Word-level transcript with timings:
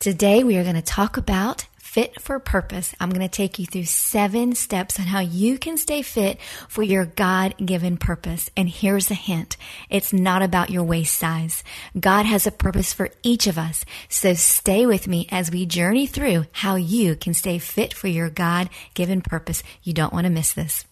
Today, 0.00 0.44
we 0.44 0.56
are 0.56 0.62
going 0.62 0.76
to 0.76 0.80
talk 0.80 1.18
about 1.18 1.66
fit 1.78 2.18
for 2.22 2.38
purpose. 2.38 2.94
I'm 2.98 3.10
going 3.10 3.20
to 3.20 3.28
take 3.28 3.58
you 3.58 3.66
through 3.66 3.84
seven 3.84 4.54
steps 4.54 4.98
on 4.98 5.04
how 5.04 5.20
you 5.20 5.58
can 5.58 5.76
stay 5.76 6.00
fit 6.00 6.40
for 6.68 6.82
your 6.82 7.04
God 7.04 7.54
given 7.62 7.98
purpose. 7.98 8.48
And 8.56 8.66
here's 8.66 9.10
a 9.10 9.14
hint. 9.14 9.58
It's 9.90 10.10
not 10.10 10.40
about 10.40 10.70
your 10.70 10.84
waist 10.84 11.18
size. 11.18 11.62
God 11.98 12.24
has 12.24 12.46
a 12.46 12.50
purpose 12.50 12.94
for 12.94 13.10
each 13.22 13.46
of 13.46 13.58
us. 13.58 13.84
So 14.08 14.32
stay 14.32 14.86
with 14.86 15.06
me 15.06 15.28
as 15.30 15.50
we 15.50 15.66
journey 15.66 16.06
through 16.06 16.46
how 16.50 16.76
you 16.76 17.14
can 17.14 17.34
stay 17.34 17.58
fit 17.58 17.92
for 17.92 18.08
your 18.08 18.30
God 18.30 18.70
given 18.94 19.20
purpose. 19.20 19.62
You 19.82 19.92
don't 19.92 20.14
want 20.14 20.24
to 20.24 20.30
miss 20.30 20.54
this. 20.54 20.86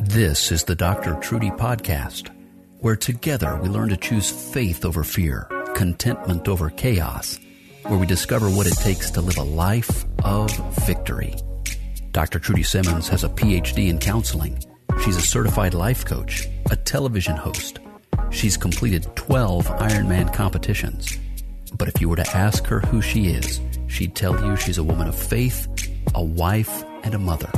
This 0.00 0.50
is 0.50 0.64
the 0.64 0.74
Dr. 0.74 1.16
Trudy 1.16 1.50
Podcast, 1.50 2.30
where 2.78 2.96
together 2.96 3.60
we 3.62 3.68
learn 3.68 3.90
to 3.90 3.96
choose 3.98 4.30
faith 4.30 4.86
over 4.86 5.04
fear, 5.04 5.50
contentment 5.74 6.48
over 6.48 6.70
chaos 6.70 7.38
where 7.84 7.98
we 7.98 8.06
discover 8.06 8.48
what 8.48 8.66
it 8.66 8.76
takes 8.78 9.10
to 9.12 9.20
live 9.20 9.38
a 9.38 9.42
life 9.42 10.04
of 10.24 10.50
victory. 10.86 11.34
Dr. 12.12 12.38
Trudy 12.38 12.62
Simmons 12.62 13.08
has 13.08 13.24
a 13.24 13.28
PhD 13.28 13.88
in 13.88 13.98
counseling. 13.98 14.62
She's 15.02 15.16
a 15.16 15.22
certified 15.22 15.74
life 15.74 16.04
coach, 16.04 16.46
a 16.70 16.76
television 16.76 17.36
host. 17.36 17.78
She's 18.30 18.56
completed 18.56 19.14
12 19.16 19.66
Ironman 19.66 20.32
competitions. 20.32 21.18
But 21.76 21.88
if 21.88 22.00
you 22.00 22.08
were 22.08 22.16
to 22.16 22.36
ask 22.36 22.64
her 22.66 22.80
who 22.80 23.00
she 23.00 23.28
is, 23.28 23.60
she'd 23.88 24.14
tell 24.14 24.38
you 24.44 24.56
she's 24.56 24.78
a 24.78 24.84
woman 24.84 25.08
of 25.08 25.14
faith, 25.18 25.68
a 26.14 26.22
wife, 26.22 26.84
and 27.02 27.14
a 27.14 27.18
mother. 27.18 27.50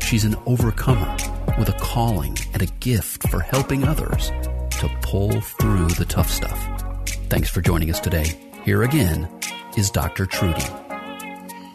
She's 0.00 0.24
an 0.24 0.36
overcomer 0.46 1.16
with 1.58 1.68
a 1.68 1.76
calling 1.80 2.36
and 2.52 2.62
a 2.62 2.66
gift 2.80 3.28
for 3.28 3.40
helping 3.40 3.84
others 3.84 4.30
to 4.80 4.90
pull 5.02 5.40
through 5.40 5.88
the 5.88 6.06
tough 6.06 6.30
stuff. 6.30 6.58
Thanks 7.28 7.50
for 7.50 7.60
joining 7.60 7.90
us 7.90 8.00
today. 8.00 8.49
Here 8.64 8.82
again 8.82 9.26
is 9.78 9.90
Dr. 9.90 10.26
Trudy. 10.26 10.60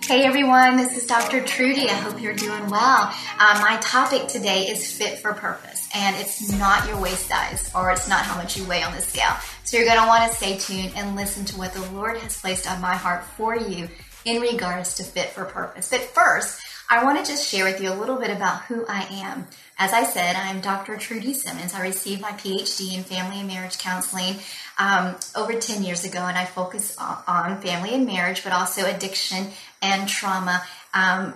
Hey 0.04 0.24
everyone, 0.24 0.78
this 0.78 0.96
is 0.96 1.08
Dr. 1.08 1.44
Trudy. 1.44 1.90
I 1.90 1.96
hope 1.96 2.22
you're 2.22 2.36
doing 2.36 2.70
well. 2.70 3.12
Uh, 3.40 3.60
my 3.60 3.80
topic 3.82 4.28
today 4.28 4.68
is 4.68 4.96
fit 4.96 5.18
for 5.18 5.34
purpose, 5.34 5.90
and 5.96 6.16
it's 6.18 6.52
not 6.52 6.88
your 6.88 7.02
waist 7.02 7.26
size 7.26 7.72
or 7.74 7.90
it's 7.90 8.08
not 8.08 8.22
how 8.22 8.36
much 8.38 8.56
you 8.56 8.66
weigh 8.66 8.84
on 8.84 8.94
the 8.94 9.02
scale. 9.02 9.36
So 9.64 9.78
you're 9.78 9.88
going 9.88 10.00
to 10.00 10.06
want 10.06 10.32
to 10.32 10.38
stay 10.38 10.58
tuned 10.60 10.94
and 10.96 11.16
listen 11.16 11.44
to 11.46 11.58
what 11.58 11.74
the 11.74 11.82
Lord 11.92 12.18
has 12.20 12.40
placed 12.40 12.70
on 12.70 12.80
my 12.82 12.94
heart 12.96 13.24
for 13.24 13.56
you 13.56 13.90
in 14.24 14.40
regards 14.40 14.94
to 14.96 15.04
fit 15.04 15.30
for 15.30 15.46
purpose. 15.46 15.90
But 15.90 16.02
first, 16.02 16.62
I 16.88 17.04
want 17.04 17.18
to 17.18 17.30
just 17.30 17.48
share 17.48 17.66
with 17.66 17.82
you 17.82 17.92
a 17.92 17.96
little 17.96 18.18
bit 18.18 18.30
about 18.30 18.64
who 18.64 18.86
I 18.88 19.08
am. 19.10 19.48
As 19.78 19.92
I 19.92 20.04
said, 20.04 20.36
I'm 20.36 20.62
Dr. 20.62 20.98
Trudy 20.98 21.34
Simmons. 21.34 21.74
I 21.74 21.82
received 21.82 22.22
my 22.22 22.32
PhD 22.32 22.96
in 22.96 23.04
family 23.04 23.40
and 23.40 23.48
marriage 23.48 23.80
counseling 23.80 24.36
um, 24.78 25.16
over 25.36 25.54
10 25.54 25.84
years 25.84 26.06
ago, 26.06 26.20
and 26.20 26.38
I 26.38 26.46
focus 26.46 26.96
on, 26.98 27.62
family 27.62 27.94
and 27.94 28.06
marriage, 28.06 28.44
but 28.44 28.54
also 28.54 28.86
addiction 28.86 29.48
and 29.82 30.08
trauma. 30.08 30.62
Um, 30.94 31.34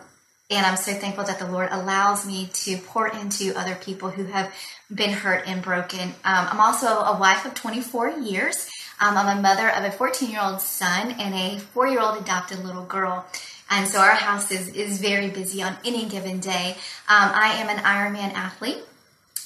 and 0.52 0.66
I'm 0.66 0.78
so 0.78 0.94
thankful 0.94 1.24
that 1.26 1.40
the 1.40 1.52
Lord 1.52 1.70
allows 1.72 2.28
me 2.28 2.50
to 2.54 2.78
pour 2.78 3.08
into 3.08 3.58
other 3.58 3.76
people 3.76 4.10
who 4.10 4.26
have 4.26 4.54
been 4.94 5.12
hurt 5.12 5.48
and 5.48 5.64
broken. 5.64 6.10
Um, 6.24 6.48
I'm 6.52 6.60
also 6.60 6.88
a 6.88 7.20
wife 7.20 7.46
of 7.46 7.56
24 7.56 8.10
years. 8.10 8.70
Um, 9.02 9.18
I'm 9.18 9.38
a 9.38 9.42
mother 9.42 9.70
of 9.70 9.84
a 9.84 9.92
14 9.92 10.30
year 10.30 10.42
old 10.44 10.62
son 10.62 11.12
and 11.20 11.34
a 11.34 11.60
four 11.60 11.88
year 11.88 12.02
old 12.02 12.22
adopted 12.22 12.64
little 12.64 12.84
girl. 12.84 13.26
And 13.70 13.88
so 13.88 14.00
our 14.00 14.16
house 14.16 14.52
is, 14.52 14.70
is 14.70 15.00
very 15.00 15.30
busy 15.30 15.62
on 15.62 15.78
any 15.86 16.06
given 16.06 16.40
day. 16.40 16.76
Um, 17.08 17.32
I 17.34 17.54
am 17.60 17.70
an 17.70 17.84
Ironman 17.84 18.34
athlete. 18.34 18.84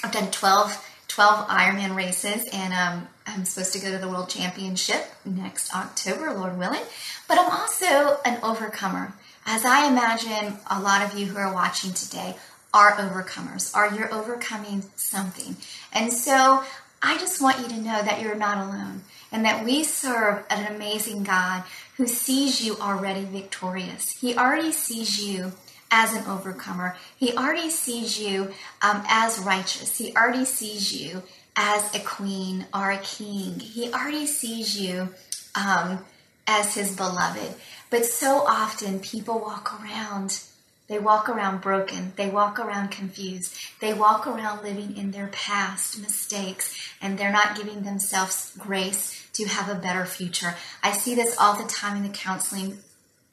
I've 0.04 0.12
done 0.12 0.32
12, 0.32 0.90
12 1.08 1.48
Ironman 1.48 1.96
races, 1.96 2.48
and 2.52 2.74
um, 2.74 3.08
I'm 3.28 3.46
supposed 3.46 3.74
to 3.74 3.80
go 3.80 3.92
to 3.92 3.98
the 3.98 4.08
World 4.08 4.30
Championship 4.30 5.06
next 5.26 5.76
October, 5.76 6.34
Lord 6.34 6.58
willing. 6.58 6.84
But 7.28 7.40
I'm 7.40 7.52
also 7.52 8.20
an 8.26 8.40
overcomer. 8.44 9.14
As 9.46 9.66
I 9.66 9.88
imagine 9.88 10.58
a 10.70 10.82
lot 10.82 11.04
of 11.04 11.18
you 11.18 11.26
who 11.26 11.38
are 11.38 11.54
watching 11.54 11.94
today 11.94 12.36
are 12.74 12.94
overcomers, 12.94 13.76
are 13.76 13.94
you're 13.94 14.14
overcoming 14.14 14.84
something. 14.96 15.56
And 15.92 16.12
so 16.12 16.64
I 17.02 17.18
just 17.18 17.42
want 17.42 17.60
you 17.60 17.68
to 17.68 17.82
know 17.82 18.02
that 18.02 18.22
you're 18.22 18.36
not 18.36 18.66
alone 18.66 19.02
and 19.32 19.44
that 19.46 19.66
we 19.66 19.84
serve 19.84 20.46
an 20.50 20.74
amazing 20.74 21.24
God 21.24 21.64
who 21.98 22.08
sees 22.08 22.62
you 22.62 22.76
already 22.78 23.26
victorious. 23.26 24.18
He 24.20 24.36
already 24.36 24.72
sees 24.72 25.24
you 25.24 25.54
as 25.92 26.14
an 26.14 26.26
overcomer. 26.26 26.98
He 27.16 27.38
already 27.38 27.70
sees 27.70 28.20
you 28.20 28.52
um, 28.82 29.04
as 29.08 29.40
righteous. 29.40 29.98
He 29.98 30.16
already 30.16 30.46
sees 30.46 31.00
you 31.00 31.22
as 31.56 31.94
a 31.94 32.00
queen 32.00 32.66
or 32.74 32.92
a 32.92 32.98
king. 32.98 33.60
He 33.60 33.94
already 33.94 34.26
sees 34.26 34.80
you 34.80 35.10
um, 35.56 36.04
as 36.48 36.74
his 36.74 36.96
beloved. 36.96 37.54
But 37.92 38.06
so 38.06 38.44
often 38.48 39.00
people 39.00 39.40
walk 39.40 39.80
around 39.82 40.44
they 40.88 41.00
walk 41.00 41.30
around 41.30 41.62
broken. 41.62 42.12
They 42.18 42.30
walk 42.30 42.60
around 42.60 42.92
confused. 42.92 43.56
They 43.80 43.94
walk 43.94 44.28
around 44.28 44.64
living 44.64 44.98
in 44.98 45.12
their 45.12 45.28
past 45.28 46.00
mistakes 46.00 46.78
and 47.02 47.18
they're 47.18 47.32
not 47.32 47.56
giving 47.56 47.84
themselves 47.84 48.54
grace 48.58 49.23
to 49.34 49.46
have 49.46 49.70
a 49.70 49.80
better 49.80 50.06
future. 50.06 50.56
I 50.82 50.92
see 50.92 51.16
this 51.16 51.38
all 51.38 51.56
the 51.56 51.68
time 51.68 51.98
in 51.98 52.04
the 52.04 52.10
counseling 52.10 52.78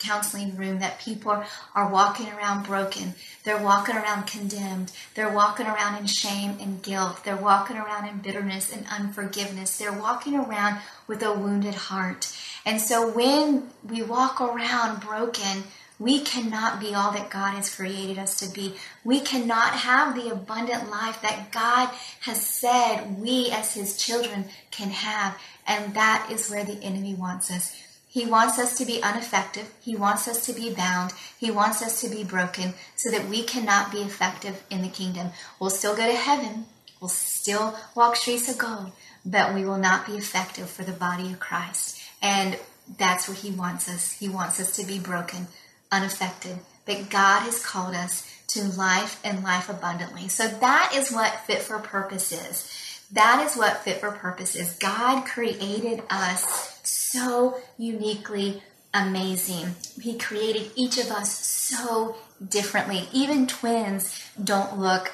counseling 0.01 0.57
room 0.57 0.81
that 0.81 0.99
people 0.99 1.45
are 1.75 1.93
walking 1.93 2.27
around 2.33 2.65
broken. 2.65 3.15
They're 3.45 3.63
walking 3.63 3.97
around 3.97 4.27
condemned. 4.27 4.93
They're 5.15 5.33
walking 5.33 5.67
around 5.67 5.99
in 5.99 6.07
shame 6.07 6.57
and 6.59 6.83
guilt. 6.83 7.23
They're 7.23 7.37
walking 7.37 7.77
around 7.77 8.09
in 8.09 8.19
bitterness 8.19 8.73
and 8.73 8.87
unforgiveness. 8.87 9.77
They're 9.77 9.93
walking 9.93 10.35
around 10.35 10.81
with 11.07 11.23
a 11.23 11.35
wounded 11.35 11.75
heart. 11.75 12.35
And 12.65 12.81
so 12.81 13.11
when 13.11 13.69
we 13.87 14.03
walk 14.03 14.41
around 14.41 15.03
broken, 15.03 15.65
we 15.99 16.21
cannot 16.21 16.81
be 16.81 16.95
all 16.95 17.13
that 17.13 17.29
God 17.29 17.57
has 17.57 17.75
created 17.75 18.19
us 18.19 18.39
to 18.41 18.49
be. 18.49 18.75
We 19.05 19.21
cannot 19.21 19.75
have 19.75 20.15
the 20.15 20.31
abundant 20.31 20.91
life 20.91 21.21
that 21.21 21.53
God 21.53 21.91
has 22.21 22.41
said 22.41 23.19
we 23.21 23.51
as 23.51 23.75
His 23.75 23.99
children 23.99 24.47
can 24.71 24.89
have. 24.89 25.39
And 25.71 25.95
that 25.95 26.29
is 26.33 26.51
where 26.51 26.65
the 26.65 26.83
enemy 26.83 27.15
wants 27.15 27.49
us. 27.49 27.81
He 28.09 28.27
wants 28.27 28.59
us 28.59 28.77
to 28.79 28.85
be 28.85 28.97
ineffective. 28.97 29.73
He 29.81 29.95
wants 29.95 30.27
us 30.27 30.45
to 30.47 30.53
be 30.53 30.75
bound. 30.75 31.13
He 31.39 31.53
wants 31.53 31.81
us 31.81 32.01
to 32.01 32.09
be 32.09 32.25
broken 32.25 32.75
so 32.97 33.09
that 33.13 33.29
we 33.29 33.45
cannot 33.45 33.93
be 33.93 33.99
effective 33.99 34.65
in 34.69 34.83
the 34.83 34.89
kingdom. 34.89 35.29
We'll 35.61 35.71
still 35.71 35.95
go 35.95 36.11
to 36.11 36.17
heaven. 36.17 36.67
We'll 37.01 37.09
still 37.09 37.79
walk 37.95 38.17
streets 38.17 38.51
of 38.51 38.59
gold, 38.59 38.91
but 39.25 39.55
we 39.55 39.65
will 39.65 39.79
not 39.79 40.07
be 40.07 40.15
effective 40.15 40.69
for 40.69 40.83
the 40.83 40.91
body 40.91 41.33
of 41.33 41.39
Christ. 41.39 42.03
And 42.21 42.59
that's 42.99 43.29
what 43.29 43.39
he 43.39 43.53
wants 43.53 43.89
us. 43.89 44.11
He 44.11 44.29
wants 44.29 44.59
us 44.59 44.75
to 44.75 44.85
be 44.85 44.99
broken 44.99 45.47
unaffected. 45.93 46.59
But 46.85 47.11
God 47.11 47.43
has 47.43 47.65
called 47.65 47.95
us 47.95 48.29
to 48.49 48.65
life 48.65 49.21
and 49.23 49.45
life 49.45 49.69
abundantly. 49.69 50.27
So 50.27 50.49
that 50.49 50.93
is 50.97 51.13
what 51.13 51.47
fit 51.47 51.63
for 51.63 51.79
purpose 51.79 52.33
is. 52.33 52.90
That 53.13 53.45
is 53.45 53.57
what 53.57 53.79
fit 53.79 53.99
for 53.99 54.13
purpose 54.13 54.55
is. 54.55 54.73
God 54.75 55.25
created 55.25 56.03
us 56.11 56.79
so 56.85 57.59
uniquely 57.77 58.63
amazing. 58.95 59.75
He 60.01 60.17
created 60.17 60.71
each 60.75 60.99
of 60.99 61.11
us 61.11 61.37
so 61.37 62.17
differently. 62.47 63.09
Even 63.13 63.47
twins 63.47 64.21
don't 64.43 64.79
look 64.79 65.13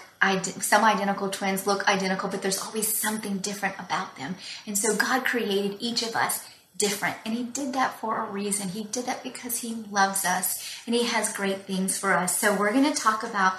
some 0.60 0.84
identical 0.84 1.28
twins 1.28 1.66
look 1.66 1.86
identical, 1.88 2.28
but 2.28 2.42
there's 2.42 2.60
always 2.60 2.92
something 2.92 3.38
different 3.38 3.76
about 3.78 4.16
them. 4.16 4.34
And 4.66 4.76
so 4.76 4.96
God 4.96 5.24
created 5.24 5.76
each 5.78 6.02
of 6.02 6.16
us 6.16 6.42
different. 6.76 7.16
And 7.24 7.34
He 7.34 7.44
did 7.44 7.72
that 7.74 8.00
for 8.00 8.24
a 8.24 8.30
reason. 8.30 8.70
He 8.70 8.84
did 8.84 9.06
that 9.06 9.22
because 9.22 9.58
He 9.58 9.74
loves 9.90 10.24
us 10.24 10.80
and 10.86 10.94
He 10.94 11.04
has 11.04 11.32
great 11.32 11.60
things 11.60 11.98
for 11.98 12.12
us. 12.14 12.38
So 12.38 12.56
we're 12.56 12.72
going 12.72 12.92
to 12.92 13.00
talk 13.00 13.22
about 13.22 13.58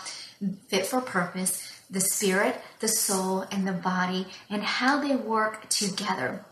fit 0.68 0.86
for 0.86 1.01
purpose, 1.01 1.72
the 1.89 2.01
spirit, 2.01 2.60
the 2.80 2.88
soul, 2.88 3.45
and 3.51 3.68
the 3.68 3.72
body, 3.72 4.28
and 4.50 4.63
how 4.63 5.00
they 5.00 5.16
work 5.16 5.69
together. 5.69 6.44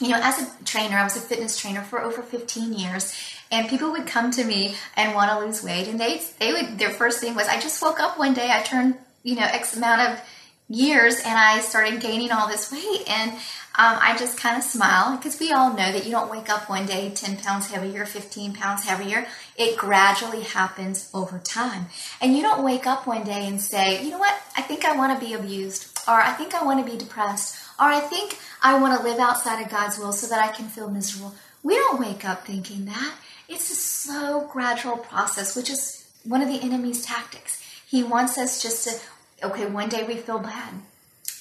You 0.00 0.10
know, 0.10 0.20
as 0.22 0.42
a 0.42 0.64
trainer, 0.64 0.96
I 0.96 1.04
was 1.04 1.16
a 1.16 1.20
fitness 1.20 1.58
trainer 1.58 1.82
for 1.82 2.02
over 2.02 2.20
15 2.20 2.72
years, 2.72 3.16
and 3.50 3.68
people 3.68 3.92
would 3.92 4.06
come 4.06 4.30
to 4.32 4.44
me 4.44 4.74
and 4.96 5.14
want 5.14 5.30
to 5.30 5.38
lose 5.38 5.62
weight, 5.62 5.88
and 5.88 5.98
they 5.98 6.20
they 6.38 6.52
would 6.52 6.78
their 6.78 6.90
first 6.90 7.20
thing 7.20 7.34
was, 7.34 7.48
I 7.48 7.60
just 7.60 7.80
woke 7.80 8.00
up 8.00 8.18
one 8.18 8.34
day, 8.34 8.50
I 8.50 8.62
turned 8.62 8.96
you 9.22 9.36
know 9.36 9.44
X 9.44 9.76
amount 9.76 10.00
of 10.02 10.20
years, 10.68 11.16
and 11.16 11.38
I 11.38 11.60
started 11.60 12.00
gaining 12.00 12.32
all 12.32 12.48
this 12.48 12.72
weight, 12.72 13.08
and 13.08 13.32
um, 13.76 13.98
I 14.00 14.16
just 14.16 14.38
kind 14.38 14.56
of 14.56 14.62
smile 14.62 15.16
because 15.16 15.40
we 15.40 15.50
all 15.50 15.70
know 15.70 15.90
that 15.90 16.04
you 16.04 16.12
don't 16.12 16.30
wake 16.30 16.48
up 16.48 16.70
one 16.70 16.86
day 16.86 17.10
10 17.10 17.38
pounds 17.38 17.72
heavier, 17.72 18.06
15 18.06 18.54
pounds 18.54 18.84
heavier. 18.84 19.26
It 19.56 19.76
gradually 19.76 20.42
happens 20.42 21.10
over 21.12 21.38
time. 21.38 21.86
And 22.20 22.36
you 22.36 22.42
don't 22.42 22.62
wake 22.62 22.86
up 22.86 23.04
one 23.04 23.24
day 23.24 23.48
and 23.48 23.60
say, 23.60 24.04
you 24.04 24.12
know 24.12 24.18
what, 24.18 24.40
I 24.56 24.62
think 24.62 24.84
I 24.84 24.96
want 24.96 25.18
to 25.18 25.26
be 25.26 25.34
abused, 25.34 25.98
or 26.06 26.14
I 26.14 26.30
think 26.34 26.54
I 26.54 26.62
want 26.62 26.86
to 26.86 26.92
be 26.92 26.96
depressed, 26.96 27.56
or 27.80 27.86
I 27.86 27.98
think 27.98 28.38
I 28.62 28.78
want 28.78 28.96
to 28.96 29.04
live 29.04 29.18
outside 29.18 29.60
of 29.60 29.72
God's 29.72 29.98
will 29.98 30.12
so 30.12 30.28
that 30.28 30.38
I 30.38 30.52
can 30.52 30.68
feel 30.68 30.88
miserable. 30.88 31.34
We 31.64 31.74
don't 31.74 31.98
wake 31.98 32.24
up 32.24 32.46
thinking 32.46 32.84
that. 32.84 33.14
It's 33.48 33.72
a 33.72 33.74
slow, 33.74 34.48
gradual 34.52 34.98
process, 34.98 35.56
which 35.56 35.68
is 35.68 36.06
one 36.22 36.42
of 36.42 36.48
the 36.48 36.62
enemy's 36.62 37.04
tactics. 37.04 37.60
He 37.88 38.04
wants 38.04 38.38
us 38.38 38.62
just 38.62 38.86
to, 38.86 39.46
okay, 39.48 39.66
one 39.66 39.88
day 39.88 40.04
we 40.04 40.14
feel 40.14 40.38
bad, 40.38 40.74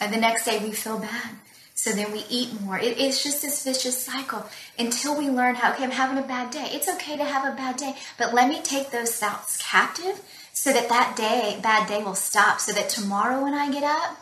and 0.02 0.12
the 0.12 0.18
next 0.18 0.46
day 0.46 0.58
we 0.58 0.72
feel 0.72 0.98
bad. 0.98 1.36
So 1.76 1.92
then 1.92 2.12
we 2.12 2.24
eat 2.30 2.62
more. 2.62 2.78
It, 2.78 3.00
it's 3.00 3.24
just 3.24 3.42
this 3.42 3.64
vicious 3.64 3.98
cycle 4.04 4.46
until 4.78 5.18
we 5.18 5.30
learn 5.30 5.56
how, 5.56 5.74
okay, 5.74 5.84
I'm 5.84 5.92
having 5.92 6.18
a 6.18 6.28
bad 6.28 6.52
day. 6.52 6.68
It's 6.72 6.88
okay 6.88 7.18
to 7.18 7.24
have 7.24 7.52
a 7.52 7.56
bad 7.56 7.78
day, 7.78 7.96
but 8.18 8.34
let 8.34 8.48
me 8.48 8.62
take 8.62 8.92
those 8.92 9.16
thoughts 9.16 9.58
captive 9.58 10.22
so 10.54 10.72
that 10.72 10.90
that 10.90 11.16
day, 11.16 11.60
bad 11.62 11.88
day 11.88 12.04
will 12.04 12.16
stop, 12.16 12.60
so 12.60 12.72
that 12.74 12.90
tomorrow 12.90 13.44
when 13.44 13.54
I 13.54 13.72
get 13.72 13.84
up, 13.84 14.18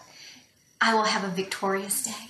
I 0.80 0.94
will 0.94 1.04
have 1.04 1.24
a 1.24 1.28
victorious 1.28 2.04
day. 2.04 2.30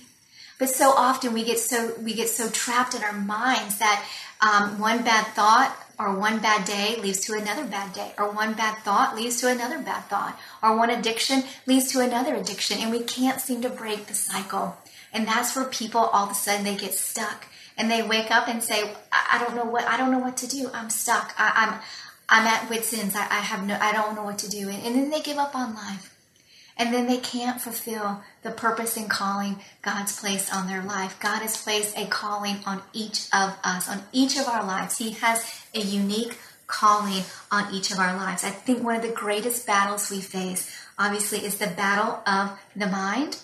But 0.58 0.68
so 0.68 0.90
often 0.90 1.32
we 1.32 1.44
get 1.44 1.58
so 1.58 1.94
we 2.00 2.14
get 2.14 2.28
so 2.28 2.48
trapped 2.50 2.94
in 2.94 3.02
our 3.02 3.12
minds 3.12 3.78
that 3.78 4.06
um, 4.40 4.78
one 4.78 5.02
bad 5.02 5.26
thought 5.34 5.76
or 5.98 6.14
one 6.14 6.40
bad 6.40 6.64
day 6.64 6.96
leads 7.00 7.20
to 7.20 7.34
another 7.34 7.64
bad 7.64 7.92
day, 7.92 8.12
or 8.18 8.30
one 8.30 8.54
bad 8.54 8.78
thought 8.78 9.16
leads 9.16 9.40
to 9.40 9.48
another 9.48 9.78
bad 9.78 10.02
thought, 10.04 10.38
or 10.62 10.76
one 10.76 10.90
addiction 10.90 11.44
leads 11.66 11.92
to 11.92 12.00
another 12.00 12.34
addiction, 12.34 12.78
and 12.78 12.90
we 12.90 13.00
can't 13.00 13.40
seem 13.40 13.62
to 13.62 13.68
break 13.68 14.06
the 14.06 14.14
cycle. 14.14 14.76
And 15.12 15.26
that's 15.26 15.54
where 15.54 15.66
people 15.66 16.00
all 16.00 16.26
of 16.26 16.32
a 16.32 16.34
sudden 16.34 16.64
they 16.64 16.76
get 16.76 16.94
stuck 16.94 17.46
and 17.76 17.90
they 17.90 18.02
wake 18.02 18.30
up 18.30 18.48
and 18.48 18.62
say, 18.62 18.90
I, 19.12 19.42
don't 19.44 19.56
know 19.56 19.64
what 19.64 19.84
I 19.84 19.96
don't 19.96 20.10
know 20.10 20.18
what 20.18 20.36
to 20.38 20.46
do. 20.46 20.70
I'm 20.72 20.90
stuck. 20.90 21.34
I, 21.38 21.48
am 21.48 21.74
I'm, 21.74 21.80
I'm 22.28 22.46
at 22.46 22.70
wit's 22.70 22.92
ends. 22.92 23.14
I, 23.14 23.22
I 23.22 23.40
have 23.40 23.66
no 23.66 23.76
I 23.80 23.92
don't 23.92 24.14
know 24.14 24.24
what 24.24 24.38
to 24.38 24.48
do. 24.48 24.68
And, 24.68 24.84
and 24.84 24.94
then 24.94 25.10
they 25.10 25.20
give 25.20 25.38
up 25.38 25.54
on 25.54 25.74
life. 25.74 26.08
And 26.76 26.92
then 26.92 27.06
they 27.06 27.18
can't 27.18 27.60
fulfill 27.60 28.22
the 28.42 28.50
purpose 28.50 28.96
and 28.96 29.08
calling 29.08 29.60
God's 29.82 30.18
placed 30.18 30.54
on 30.54 30.66
their 30.66 30.82
life. 30.82 31.20
God 31.20 31.42
has 31.42 31.62
placed 31.62 31.96
a 31.98 32.06
calling 32.06 32.58
on 32.64 32.82
each 32.94 33.26
of 33.32 33.56
us, 33.62 33.90
on 33.90 34.02
each 34.10 34.38
of 34.38 34.48
our 34.48 34.64
lives. 34.64 34.96
He 34.96 35.10
has 35.10 35.62
a 35.74 35.80
unique 35.80 36.38
calling 36.66 37.24
on 37.50 37.72
each 37.74 37.90
of 37.90 37.98
our 37.98 38.16
lives. 38.16 38.42
I 38.42 38.50
think 38.50 38.82
one 38.82 38.96
of 38.96 39.02
the 39.02 39.10
greatest 39.10 39.66
battles 39.66 40.10
we 40.10 40.20
face, 40.20 40.74
obviously, 40.98 41.44
is 41.44 41.58
the 41.58 41.66
battle 41.66 42.22
of 42.26 42.58
the 42.74 42.86
mind. 42.86 43.38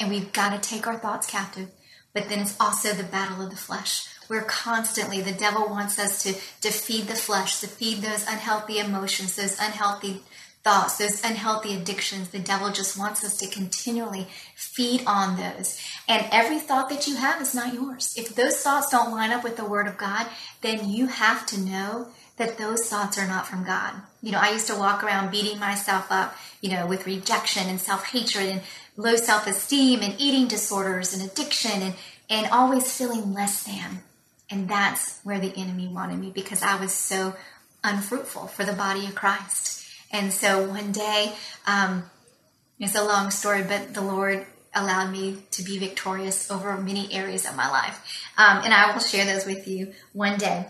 And 0.00 0.10
we've 0.10 0.32
got 0.32 0.50
to 0.50 0.68
take 0.68 0.86
our 0.86 0.98
thoughts 0.98 1.30
captive. 1.30 1.68
But 2.12 2.28
then 2.28 2.40
it's 2.40 2.58
also 2.58 2.92
the 2.92 3.04
battle 3.04 3.44
of 3.44 3.50
the 3.50 3.56
flesh. 3.56 4.06
We're 4.28 4.42
constantly, 4.42 5.20
the 5.20 5.32
devil 5.32 5.68
wants 5.68 5.98
us 5.98 6.22
to, 6.22 6.32
to 6.62 6.72
feed 6.72 7.06
the 7.06 7.14
flesh, 7.14 7.60
to 7.60 7.68
feed 7.68 7.98
those 7.98 8.26
unhealthy 8.26 8.78
emotions, 8.78 9.36
those 9.36 9.58
unhealthy 9.58 10.22
thoughts, 10.62 10.98
those 10.98 11.22
unhealthy 11.24 11.74
addictions. 11.74 12.30
The 12.30 12.38
devil 12.38 12.70
just 12.70 12.98
wants 12.98 13.24
us 13.24 13.36
to 13.38 13.48
continually 13.48 14.28
feed 14.54 15.02
on 15.06 15.36
those. 15.36 15.80
And 16.08 16.26
every 16.32 16.58
thought 16.58 16.88
that 16.90 17.06
you 17.06 17.16
have 17.16 17.40
is 17.40 17.54
not 17.54 17.74
yours. 17.74 18.14
If 18.16 18.34
those 18.34 18.60
thoughts 18.60 18.90
don't 18.90 19.12
line 19.12 19.32
up 19.32 19.44
with 19.44 19.56
the 19.56 19.64
Word 19.64 19.86
of 19.86 19.96
God, 19.98 20.26
then 20.60 20.88
you 20.88 21.06
have 21.06 21.46
to 21.46 21.60
know 21.60 22.08
that 22.36 22.56
those 22.56 22.88
thoughts 22.88 23.18
are 23.18 23.26
not 23.26 23.46
from 23.46 23.64
God. 23.64 23.94
You 24.22 24.32
know, 24.32 24.38
I 24.40 24.50
used 24.52 24.66
to 24.68 24.76
walk 24.76 25.04
around 25.04 25.30
beating 25.30 25.58
myself 25.58 26.06
up, 26.10 26.36
you 26.60 26.70
know, 26.70 26.86
with 26.86 27.06
rejection 27.06 27.68
and 27.68 27.80
self 27.80 28.06
hatred 28.06 28.48
and 28.48 28.62
low 29.00 29.16
self 29.16 29.46
esteem 29.46 30.00
and 30.02 30.14
eating 30.18 30.46
disorders 30.46 31.14
and 31.14 31.22
addiction 31.22 31.82
and, 31.82 31.94
and 32.28 32.46
always 32.50 32.96
feeling 32.96 33.32
less 33.32 33.64
than. 33.64 34.02
And 34.50 34.68
that's 34.68 35.20
where 35.22 35.38
the 35.38 35.56
enemy 35.56 35.88
wanted 35.88 36.18
me 36.18 36.30
because 36.30 36.62
I 36.62 36.78
was 36.80 36.92
so 36.92 37.34
unfruitful 37.82 38.48
for 38.48 38.64
the 38.64 38.72
body 38.72 39.06
of 39.06 39.14
Christ. 39.14 39.86
And 40.12 40.32
so 40.32 40.68
one 40.68 40.92
day, 40.92 41.32
um, 41.66 42.04
it's 42.78 42.96
a 42.96 43.04
long 43.04 43.30
story, 43.30 43.62
but 43.62 43.94
the 43.94 44.00
Lord 44.00 44.44
allowed 44.74 45.10
me 45.10 45.38
to 45.52 45.62
be 45.62 45.78
victorious 45.78 46.50
over 46.50 46.76
many 46.76 47.12
areas 47.12 47.46
of 47.46 47.56
my 47.56 47.68
life. 47.68 48.00
Um, 48.36 48.62
and 48.64 48.74
I 48.74 48.92
will 48.92 49.00
share 49.00 49.24
those 49.24 49.46
with 49.46 49.66
you 49.68 49.92
one 50.12 50.38
day. 50.38 50.66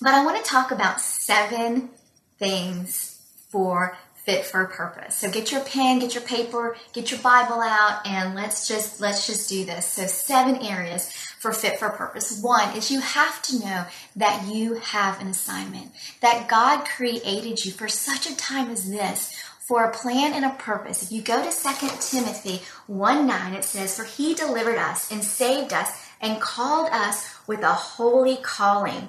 But 0.00 0.14
I 0.14 0.24
want 0.24 0.42
to 0.42 0.48
talk 0.48 0.70
about 0.70 1.00
seven 1.00 1.90
things 2.38 3.20
for 3.48 3.96
fit 4.28 4.44
for 4.44 4.60
a 4.60 4.68
purpose. 4.68 5.16
So 5.16 5.30
get 5.30 5.50
your 5.50 5.62
pen, 5.62 6.00
get 6.00 6.12
your 6.12 6.22
paper, 6.22 6.76
get 6.92 7.10
your 7.10 7.20
Bible 7.20 7.62
out, 7.62 8.06
and 8.06 8.34
let's 8.34 8.68
just 8.68 9.00
let's 9.00 9.26
just 9.26 9.48
do 9.48 9.64
this. 9.64 9.86
So 9.86 10.06
seven 10.06 10.56
areas 10.56 11.10
for 11.38 11.50
fit 11.50 11.78
for 11.78 11.88
purpose. 11.88 12.42
One 12.42 12.76
is 12.76 12.90
you 12.90 13.00
have 13.00 13.40
to 13.44 13.58
know 13.58 13.84
that 14.16 14.46
you 14.46 14.74
have 14.74 15.18
an 15.22 15.28
assignment, 15.28 15.92
that 16.20 16.46
God 16.46 16.84
created 16.84 17.64
you 17.64 17.72
for 17.72 17.88
such 17.88 18.28
a 18.28 18.36
time 18.36 18.70
as 18.70 18.90
this 18.90 19.34
for 19.66 19.84
a 19.84 19.94
plan 19.94 20.34
and 20.34 20.44
a 20.44 20.50
purpose. 20.50 21.02
If 21.02 21.10
you 21.10 21.22
go 21.22 21.42
to 21.42 21.50
2 21.50 21.88
Timothy 21.98 22.60
1 22.86 23.26
9, 23.26 23.54
it 23.54 23.64
says, 23.64 23.96
For 23.96 24.04
he 24.04 24.34
delivered 24.34 24.76
us 24.76 25.10
and 25.10 25.24
saved 25.24 25.72
us 25.72 25.90
and 26.20 26.38
called 26.38 26.90
us 26.90 27.34
with 27.46 27.62
a 27.62 27.72
holy 27.72 28.36
calling. 28.36 29.08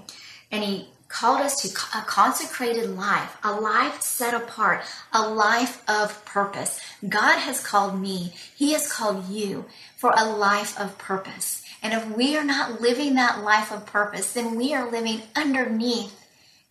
And 0.50 0.63
he 0.63 0.88
called 1.10 1.42
us 1.42 1.62
to 1.62 1.98
a 1.98 2.04
consecrated 2.04 2.96
life, 2.96 3.36
a 3.44 3.52
life 3.52 4.02
set 4.02 4.34
apart, 4.34 4.84
a 5.12 5.28
life 5.28 5.84
of 5.90 6.24
purpose. 6.24 6.80
God 7.08 7.40
has 7.40 7.66
called 7.66 8.00
me, 8.00 8.34
He 8.56 8.74
has 8.74 8.92
called 8.92 9.28
you 9.28 9.66
for 9.98 10.14
a 10.16 10.24
life 10.24 10.80
of 10.80 10.98
purpose. 10.98 11.64
And 11.82 11.94
if 11.94 12.16
we 12.16 12.38
are 12.38 12.44
not 12.44 12.80
living 12.80 13.16
that 13.16 13.44
life 13.44 13.72
of 13.72 13.86
purpose, 13.86 14.34
then 14.34 14.56
we 14.56 14.74
are 14.74 14.90
living 14.90 15.22
underneath 15.36 16.16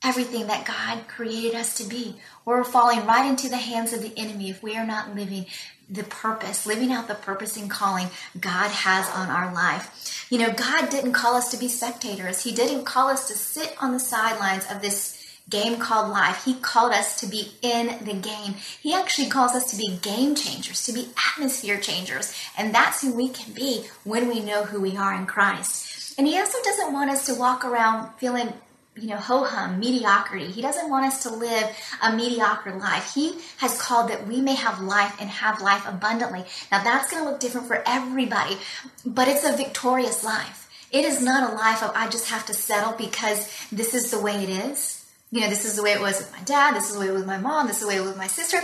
everything 0.02 0.46
that 0.46 0.66
God 0.66 1.08
created 1.08 1.54
us 1.54 1.74
to 1.78 1.84
be. 1.84 2.16
We're 2.44 2.62
falling 2.62 3.04
right 3.06 3.28
into 3.28 3.48
the 3.48 3.56
hands 3.56 3.92
of 3.92 4.02
the 4.02 4.16
enemy 4.16 4.50
if 4.50 4.62
we 4.62 4.76
are 4.76 4.86
not 4.86 5.14
living 5.14 5.46
the 5.90 6.04
purpose, 6.04 6.66
living 6.66 6.92
out 6.92 7.08
the 7.08 7.14
purpose 7.14 7.56
and 7.56 7.70
calling 7.70 8.08
God 8.38 8.70
has 8.70 9.08
on 9.10 9.28
our 9.28 9.52
life. 9.52 10.26
You 10.30 10.38
know, 10.38 10.52
God 10.52 10.90
didn't 10.90 11.12
call 11.12 11.34
us 11.34 11.50
to 11.50 11.56
be 11.56 11.68
spectators. 11.68 12.44
He 12.44 12.52
didn't 12.52 12.84
call 12.84 13.08
us 13.08 13.26
to 13.28 13.34
sit 13.34 13.74
on 13.80 13.92
the 13.92 14.00
sidelines 14.00 14.70
of 14.70 14.82
this 14.82 15.18
game 15.48 15.78
called 15.78 16.10
life. 16.10 16.44
He 16.44 16.54
called 16.54 16.92
us 16.92 17.18
to 17.20 17.26
be 17.26 17.52
in 17.62 18.04
the 18.04 18.12
game. 18.12 18.54
He 18.82 18.92
actually 18.92 19.28
calls 19.28 19.52
us 19.52 19.70
to 19.70 19.76
be 19.76 19.96
game 20.02 20.34
changers, 20.34 20.84
to 20.84 20.92
be 20.92 21.08
atmosphere 21.32 21.80
changers. 21.80 22.34
And 22.56 22.74
that's 22.74 23.00
who 23.00 23.14
we 23.14 23.30
can 23.30 23.54
be 23.54 23.86
when 24.04 24.28
we 24.28 24.40
know 24.40 24.64
who 24.64 24.80
we 24.80 24.96
are 24.96 25.14
in 25.14 25.26
Christ. 25.26 26.18
And 26.18 26.26
he 26.26 26.38
also 26.38 26.58
doesn't 26.64 26.92
want 26.92 27.10
us 27.10 27.24
to 27.26 27.34
walk 27.34 27.64
around 27.64 28.12
feeling 28.18 28.52
you 29.00 29.08
know, 29.08 29.16
ho 29.16 29.44
hum, 29.44 29.78
mediocrity. 29.78 30.46
He 30.46 30.62
doesn't 30.62 30.90
want 30.90 31.06
us 31.06 31.22
to 31.22 31.30
live 31.30 31.70
a 32.02 32.14
mediocre 32.14 32.74
life. 32.74 33.14
He 33.14 33.34
has 33.58 33.80
called 33.80 34.10
that 34.10 34.26
we 34.26 34.40
may 34.40 34.54
have 34.54 34.80
life 34.80 35.16
and 35.20 35.28
have 35.28 35.60
life 35.60 35.86
abundantly. 35.86 36.44
Now, 36.70 36.82
that's 36.82 37.10
going 37.10 37.24
to 37.24 37.30
look 37.30 37.40
different 37.40 37.66
for 37.66 37.82
everybody, 37.86 38.58
but 39.04 39.28
it's 39.28 39.44
a 39.44 39.56
victorious 39.56 40.24
life. 40.24 40.68
It 40.90 41.04
is 41.04 41.22
not 41.22 41.50
a 41.50 41.54
life 41.54 41.82
of 41.82 41.92
I 41.94 42.08
just 42.08 42.30
have 42.30 42.46
to 42.46 42.54
settle 42.54 42.92
because 42.92 43.52
this 43.70 43.94
is 43.94 44.10
the 44.10 44.20
way 44.20 44.42
it 44.42 44.48
is. 44.48 45.06
You 45.30 45.42
know, 45.42 45.50
this 45.50 45.66
is 45.66 45.76
the 45.76 45.82
way 45.82 45.92
it 45.92 46.00
was 46.00 46.18
with 46.18 46.32
my 46.32 46.42
dad, 46.44 46.74
this 46.74 46.88
is 46.88 46.94
the 46.94 47.00
way 47.00 47.08
it 47.08 47.12
was 47.12 47.20
with 47.20 47.28
my 47.28 47.36
mom, 47.36 47.66
this 47.66 47.76
is 47.76 47.82
the 47.82 47.88
way 47.88 47.96
it 47.96 48.00
was 48.00 48.10
with 48.10 48.18
my 48.18 48.28
sister. 48.28 48.58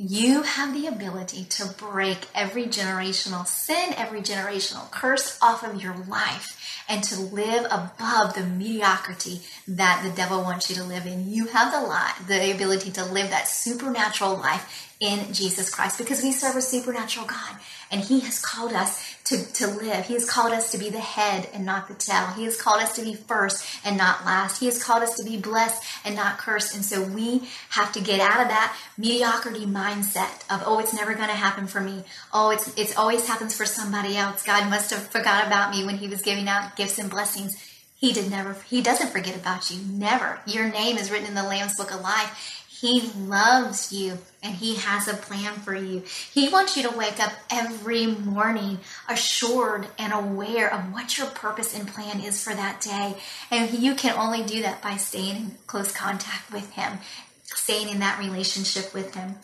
You 0.00 0.42
have 0.42 0.74
the 0.74 0.86
ability 0.86 1.42
to 1.46 1.74
break 1.76 2.18
every 2.32 2.66
generational 2.66 3.44
sin, 3.44 3.94
every 3.96 4.20
generational 4.20 4.88
curse 4.92 5.36
off 5.42 5.64
of 5.64 5.82
your 5.82 5.96
life 6.06 6.84
and 6.88 7.02
to 7.02 7.20
live 7.20 7.64
above 7.64 8.34
the 8.34 8.44
mediocrity 8.44 9.40
that 9.66 10.04
the 10.04 10.14
devil 10.14 10.44
wants 10.44 10.70
you 10.70 10.76
to 10.76 10.84
live 10.84 11.04
in. 11.04 11.28
You 11.28 11.48
have 11.48 11.72
the 11.72 11.80
lot, 11.80 12.14
the 12.28 12.54
ability 12.54 12.92
to 12.92 13.04
live 13.06 13.30
that 13.30 13.48
supernatural 13.48 14.36
life 14.36 14.87
in 15.00 15.32
Jesus 15.32 15.70
Christ 15.72 15.96
because 15.98 16.22
we 16.22 16.32
serve 16.32 16.56
a 16.56 16.62
supernatural 16.62 17.26
God 17.26 17.56
and 17.90 18.00
He 18.00 18.20
has 18.20 18.40
called 18.40 18.72
us 18.72 19.16
to, 19.24 19.44
to 19.54 19.66
live. 19.66 20.06
He 20.06 20.14
has 20.14 20.28
called 20.28 20.52
us 20.52 20.72
to 20.72 20.78
be 20.78 20.90
the 20.90 21.00
head 21.00 21.48
and 21.52 21.64
not 21.64 21.86
the 21.86 21.94
tail. 21.94 22.26
He 22.28 22.44
has 22.44 22.60
called 22.60 22.82
us 22.82 22.96
to 22.96 23.02
be 23.02 23.14
first 23.14 23.64
and 23.84 23.96
not 23.96 24.24
last. 24.24 24.58
He 24.58 24.66
has 24.66 24.82
called 24.82 25.02
us 25.02 25.16
to 25.16 25.24
be 25.24 25.36
blessed 25.36 25.84
and 26.04 26.16
not 26.16 26.38
cursed. 26.38 26.74
And 26.74 26.84
so 26.84 27.02
we 27.02 27.48
have 27.70 27.92
to 27.92 28.00
get 28.00 28.20
out 28.20 28.42
of 28.42 28.48
that 28.48 28.76
mediocrity 28.96 29.66
mindset 29.66 30.42
of, 30.50 30.62
oh, 30.66 30.78
it's 30.80 30.94
never 30.94 31.14
going 31.14 31.28
to 31.28 31.34
happen 31.34 31.66
for 31.66 31.80
me. 31.80 32.02
Oh, 32.32 32.50
it's, 32.50 32.76
it's 32.76 32.96
always 32.96 33.26
happens 33.26 33.56
for 33.56 33.66
somebody 33.66 34.16
else. 34.16 34.42
God 34.42 34.68
must 34.68 34.90
have 34.90 35.06
forgot 35.08 35.46
about 35.46 35.70
me 35.70 35.84
when 35.84 35.98
He 35.98 36.08
was 36.08 36.22
giving 36.22 36.48
out 36.48 36.76
gifts 36.76 36.98
and 36.98 37.10
blessings. 37.10 37.64
He 37.94 38.12
did 38.12 38.30
never, 38.30 38.54
He 38.68 38.80
doesn't 38.80 39.10
forget 39.10 39.36
about 39.36 39.70
you. 39.70 39.80
Never. 39.90 40.40
Your 40.46 40.70
name 40.70 40.96
is 40.96 41.10
written 41.10 41.26
in 41.26 41.34
the 41.34 41.42
Lamb's 41.42 41.76
Book 41.76 41.92
of 41.92 42.00
Life 42.00 42.57
he 42.80 43.10
loves 43.16 43.92
you 43.92 44.18
and 44.40 44.54
He 44.54 44.76
has 44.76 45.08
a 45.08 45.14
plan 45.14 45.54
for 45.54 45.74
you. 45.74 46.04
He 46.32 46.48
wants 46.48 46.76
you 46.76 46.88
to 46.88 46.96
wake 46.96 47.18
up 47.18 47.32
every 47.50 48.06
morning 48.06 48.78
assured 49.08 49.88
and 49.98 50.12
aware 50.12 50.72
of 50.72 50.92
what 50.92 51.18
your 51.18 51.26
purpose 51.26 51.76
and 51.76 51.88
plan 51.88 52.20
is 52.20 52.42
for 52.42 52.54
that 52.54 52.80
day. 52.80 53.16
And 53.50 53.76
you 53.76 53.96
can 53.96 54.16
only 54.16 54.44
do 54.44 54.62
that 54.62 54.80
by 54.80 54.96
staying 54.96 55.36
in 55.36 55.56
close 55.66 55.90
contact 55.90 56.52
with 56.52 56.70
Him, 56.74 56.98
staying 57.42 57.88
in 57.88 57.98
that 57.98 58.20
relationship 58.20 58.94
with 58.94 59.12
Him. 59.12 59.34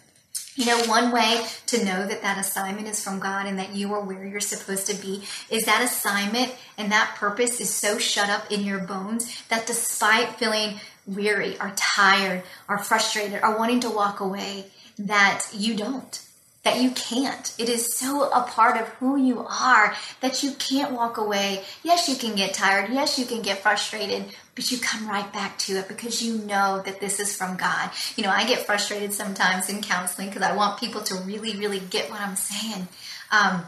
You 0.55 0.67
know, 0.67 0.85
one 0.85 1.11
way 1.11 1.45
to 1.67 1.85
know 1.85 2.07
that 2.07 2.23
that 2.23 2.39
assignment 2.39 2.87
is 2.87 3.03
from 3.03 3.19
God 3.19 3.47
and 3.47 3.59
that 3.59 3.75
you 3.75 3.93
are 3.93 4.01
where 4.01 4.25
you're 4.25 4.39
supposed 4.39 4.87
to 4.87 4.95
be 4.95 5.25
is 5.51 5.65
that 5.65 5.83
assignment 5.83 6.55
and 6.79 6.93
that 6.93 7.17
purpose 7.17 7.61
is 7.61 7.75
so 7.75 7.99
shut 7.99 8.31
up 8.31 8.53
in 8.53 8.63
your 8.63 8.79
bones 8.79 9.43
that 9.49 9.67
despite 9.67 10.37
feeling 10.37 10.79
weary 11.07 11.59
are 11.59 11.73
tired 11.77 12.43
are 12.69 12.79
frustrated 12.79 13.43
are 13.43 13.59
wanting 13.59 13.81
to 13.81 13.91
walk 13.91 14.21
away, 14.21 14.65
that 14.99 15.47
you 15.53 15.77
don't 15.77 16.25
that 16.65 16.83
you 16.83 16.91
can't. 16.93 17.55
It 17.59 17.69
is 17.69 17.95
so 17.95 18.31
a 18.31 18.43
part 18.43 18.81
of 18.81 18.89
who 18.95 19.17
you 19.17 19.47
are 19.47 19.95
that 20.21 20.43
you 20.43 20.53
can't 20.53 20.93
walk 20.93 21.19
away. 21.19 21.63
Yes, 21.83 22.09
you 22.09 22.17
can 22.17 22.35
get 22.35 22.55
tired. 22.55 22.91
Yes, 22.91 23.19
you 23.19 23.27
can 23.27 23.43
get 23.43 23.59
frustrated, 23.59 24.25
but 24.55 24.73
you 24.73 24.79
come 24.79 25.07
right 25.07 25.31
back 25.31 25.59
to 25.59 25.75
it 25.75 25.89
because 25.89 26.23
you 26.23 26.39
know 26.39 26.83
that 26.85 27.01
this 27.01 27.21
is 27.21 27.37
from 27.37 27.57
God. 27.57 27.91
You 28.17 28.25
know, 28.25 28.31
I 28.31 28.47
get 28.47 28.65
frustrated 28.65 29.13
sometimes 29.13 29.69
in 29.69 29.83
counseling 29.83 30.29
because 30.29 30.43
I 30.43 30.57
want 30.57 30.81
people 30.81 31.03
to 31.03 31.17
really, 31.17 31.55
really 31.57 31.81
get 31.81 32.11
what 32.11 32.21
I'm 32.21 32.37
saying. 32.37 32.89
Um, 33.31 33.63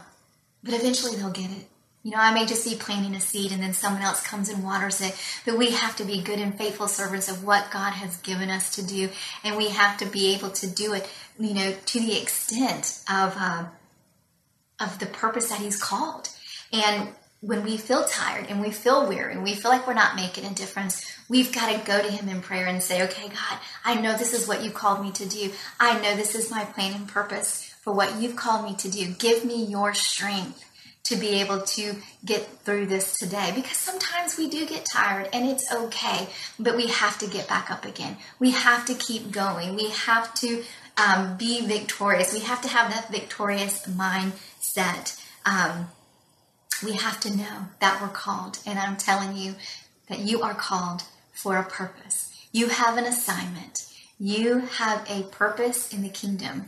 but 0.63 0.73
eventually 0.73 1.15
they'll 1.15 1.29
get 1.29 1.51
it. 1.51 1.67
You 2.07 2.13
know, 2.13 2.19
I 2.19 2.33
may 2.33 2.45
just 2.45 2.63
be 2.63 2.77
planting 2.77 3.15
a 3.15 3.19
seed 3.19 3.51
and 3.51 3.61
then 3.61 3.73
someone 3.73 4.01
else 4.01 4.25
comes 4.25 4.47
and 4.47 4.63
waters 4.63 5.01
it, 5.01 5.13
but 5.45 5.57
we 5.57 5.71
have 5.71 5.97
to 5.97 6.05
be 6.05 6.21
good 6.21 6.39
and 6.39 6.57
faithful 6.57 6.87
servants 6.87 7.27
of 7.27 7.43
what 7.43 7.69
God 7.69 7.91
has 7.91 8.15
given 8.15 8.49
us 8.49 8.73
to 8.75 8.81
do, 8.81 9.09
and 9.43 9.57
we 9.57 9.67
have 9.67 9.97
to 9.97 10.05
be 10.05 10.33
able 10.33 10.51
to 10.51 10.67
do 10.67 10.93
it, 10.93 11.05
you 11.37 11.53
know, 11.53 11.73
to 11.87 11.99
the 11.99 12.17
extent 12.17 13.01
of 13.11 13.35
uh, 13.37 13.65
of 14.79 14.99
the 14.99 15.05
purpose 15.05 15.49
that 15.49 15.59
He's 15.59 15.83
called. 15.83 16.29
And 16.71 17.09
when 17.41 17.65
we 17.65 17.75
feel 17.75 18.05
tired 18.05 18.45
and 18.47 18.61
we 18.61 18.71
feel 18.71 19.05
weary 19.05 19.33
and 19.33 19.43
we 19.43 19.53
feel 19.53 19.69
like 19.69 19.85
we're 19.85 19.93
not 19.93 20.15
making 20.15 20.45
a 20.45 20.53
difference, 20.53 21.05
we've 21.27 21.51
got 21.51 21.73
to 21.73 21.85
go 21.85 22.01
to 22.01 22.09
Him 22.09 22.29
in 22.29 22.39
prayer 22.39 22.67
and 22.67 22.81
say, 22.81 23.03
"Okay, 23.03 23.27
God, 23.27 23.59
I 23.83 23.99
know 23.99 24.15
this 24.17 24.33
is 24.33 24.47
what 24.47 24.63
you 24.63 24.71
called 24.71 25.01
me 25.01 25.11
to 25.11 25.25
do. 25.25 25.51
I 25.77 25.99
know 25.99 26.15
this 26.15 26.35
is 26.35 26.49
my 26.49 26.63
plan 26.63 26.93
and 26.93 27.05
purpose 27.05 27.65
for 27.81 27.91
what 27.91 28.15
you've 28.21 28.37
called 28.37 28.63
me 28.63 28.77
to 28.77 28.89
do. 28.89 29.07
Give 29.07 29.43
me 29.43 29.65
your 29.65 29.93
strength." 29.93 30.63
To 31.07 31.15
be 31.15 31.39
able 31.39 31.61
to 31.61 31.95
get 32.25 32.45
through 32.63 32.85
this 32.85 33.17
today 33.17 33.51
because 33.55 33.77
sometimes 33.77 34.37
we 34.37 34.49
do 34.49 34.65
get 34.65 34.85
tired 34.85 35.29
and 35.31 35.47
it's 35.47 35.71
okay, 35.73 36.27
but 36.59 36.75
we 36.75 36.87
have 36.87 37.17
to 37.17 37.27
get 37.27 37.47
back 37.47 37.71
up 37.71 37.85
again. 37.85 38.17
We 38.39 38.51
have 38.51 38.85
to 38.85 38.93
keep 38.93 39.31
going. 39.31 39.75
We 39.75 39.89
have 39.89 40.33
to 40.35 40.63
um, 40.97 41.37
be 41.37 41.65
victorious. 41.65 42.33
We 42.33 42.41
have 42.41 42.61
to 42.63 42.67
have 42.67 42.91
that 42.91 43.09
victorious 43.09 43.85
mindset. 43.87 45.23
Um, 45.45 45.87
we 46.83 46.93
have 46.93 47.19
to 47.21 47.35
know 47.35 47.67
that 47.79 48.01
we're 48.01 48.09
called, 48.09 48.59
and 48.65 48.77
I'm 48.77 48.97
telling 48.97 49.35
you 49.35 49.55
that 50.09 50.19
you 50.19 50.41
are 50.41 50.53
called 50.53 51.03
for 51.31 51.57
a 51.57 51.63
purpose. 51.63 52.33
You 52.51 52.67
have 52.69 52.97
an 52.97 53.05
assignment. 53.05 53.85
You 54.19 54.59
have 54.59 55.05
a 55.09 55.23
purpose 55.23 55.93
in 55.93 56.01
the 56.01 56.09
kingdom, 56.09 56.65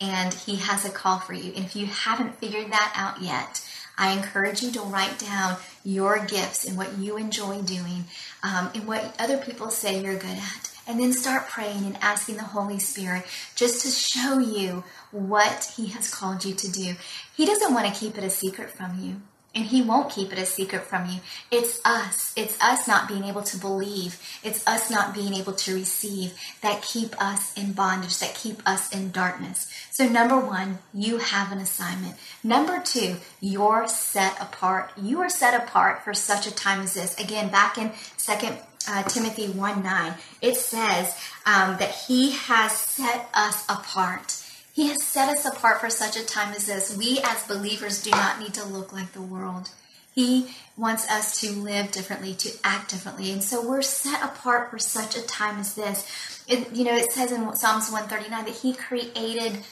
and 0.00 0.32
He 0.34 0.56
has 0.56 0.84
a 0.84 0.90
call 0.90 1.20
for 1.20 1.34
you. 1.34 1.52
And 1.54 1.64
if 1.64 1.76
you 1.76 1.86
haven't 1.86 2.38
figured 2.38 2.70
that 2.72 2.92
out 2.96 3.22
yet, 3.22 3.62
I 3.98 4.12
encourage 4.12 4.62
you 4.62 4.70
to 4.72 4.80
write 4.80 5.18
down 5.18 5.56
your 5.84 6.24
gifts 6.24 6.64
and 6.64 6.76
what 6.76 6.98
you 6.98 7.16
enjoy 7.16 7.62
doing 7.62 8.04
um, 8.42 8.70
and 8.74 8.86
what 8.86 9.14
other 9.18 9.38
people 9.38 9.70
say 9.70 10.02
you're 10.02 10.18
good 10.18 10.38
at. 10.38 10.72
And 10.88 11.00
then 11.00 11.12
start 11.12 11.48
praying 11.48 11.84
and 11.84 11.98
asking 12.00 12.36
the 12.36 12.44
Holy 12.44 12.78
Spirit 12.78 13.24
just 13.56 13.82
to 13.82 13.88
show 13.88 14.38
you 14.38 14.84
what 15.10 15.72
He 15.76 15.86
has 15.88 16.12
called 16.12 16.44
you 16.44 16.54
to 16.54 16.70
do. 16.70 16.94
He 17.36 17.44
doesn't 17.44 17.74
want 17.74 17.92
to 17.92 17.98
keep 17.98 18.16
it 18.16 18.22
a 18.22 18.30
secret 18.30 18.70
from 18.70 19.00
you 19.00 19.20
and 19.56 19.64
he 19.64 19.80
won't 19.80 20.10
keep 20.10 20.32
it 20.32 20.38
a 20.38 20.44
secret 20.44 20.82
from 20.82 21.08
you. 21.08 21.20
It's 21.50 21.80
us. 21.82 22.34
It's 22.36 22.60
us 22.60 22.86
not 22.86 23.08
being 23.08 23.24
able 23.24 23.42
to 23.42 23.56
believe. 23.56 24.20
It's 24.44 24.64
us 24.66 24.90
not 24.90 25.14
being 25.14 25.32
able 25.32 25.54
to 25.54 25.74
receive 25.74 26.34
that 26.60 26.82
keep 26.82 27.20
us 27.20 27.56
in 27.56 27.72
bondage, 27.72 28.18
that 28.18 28.34
keep 28.34 28.60
us 28.68 28.94
in 28.94 29.10
darkness. 29.12 29.72
So, 29.96 30.06
number 30.06 30.38
one, 30.38 30.80
you 30.92 31.16
have 31.16 31.52
an 31.52 31.56
assignment. 31.56 32.16
Number 32.44 32.82
two, 32.82 33.16
you're 33.40 33.88
set 33.88 34.38
apart. 34.38 34.90
You 35.00 35.22
are 35.22 35.30
set 35.30 35.54
apart 35.54 36.04
for 36.04 36.12
such 36.12 36.46
a 36.46 36.54
time 36.54 36.82
as 36.82 36.92
this. 36.92 37.18
Again, 37.18 37.48
back 37.50 37.78
in 37.78 37.92
Second 38.18 38.58
uh, 38.86 39.04
Timothy 39.04 39.48
1 39.48 39.82
9, 39.82 40.14
it 40.42 40.56
says 40.56 41.18
um, 41.46 41.78
that 41.78 41.94
he 42.06 42.32
has 42.32 42.72
set 42.72 43.30
us 43.32 43.64
apart. 43.70 44.44
He 44.70 44.88
has 44.88 45.02
set 45.02 45.30
us 45.30 45.46
apart 45.46 45.80
for 45.80 45.88
such 45.88 46.14
a 46.18 46.26
time 46.26 46.52
as 46.52 46.66
this. 46.66 46.94
We 46.94 47.20
as 47.24 47.44
believers 47.44 48.02
do 48.02 48.10
not 48.10 48.38
need 48.38 48.52
to 48.52 48.66
look 48.66 48.92
like 48.92 49.12
the 49.12 49.22
world. 49.22 49.70
He 50.14 50.54
wants 50.76 51.08
us 51.08 51.40
to 51.40 51.52
live 51.52 51.90
differently, 51.90 52.34
to 52.34 52.50
act 52.64 52.90
differently. 52.90 53.32
And 53.32 53.42
so 53.42 53.66
we're 53.66 53.80
set 53.80 54.22
apart 54.22 54.70
for 54.70 54.78
such 54.78 55.16
a 55.16 55.26
time 55.26 55.58
as 55.58 55.74
this. 55.74 56.44
It, 56.46 56.74
you 56.74 56.84
know, 56.84 56.94
it 56.94 57.12
says 57.12 57.32
in 57.32 57.54
Psalms 57.54 57.90
139 57.90 58.44
that 58.44 58.54
He 58.54 58.74
created 58.74 59.64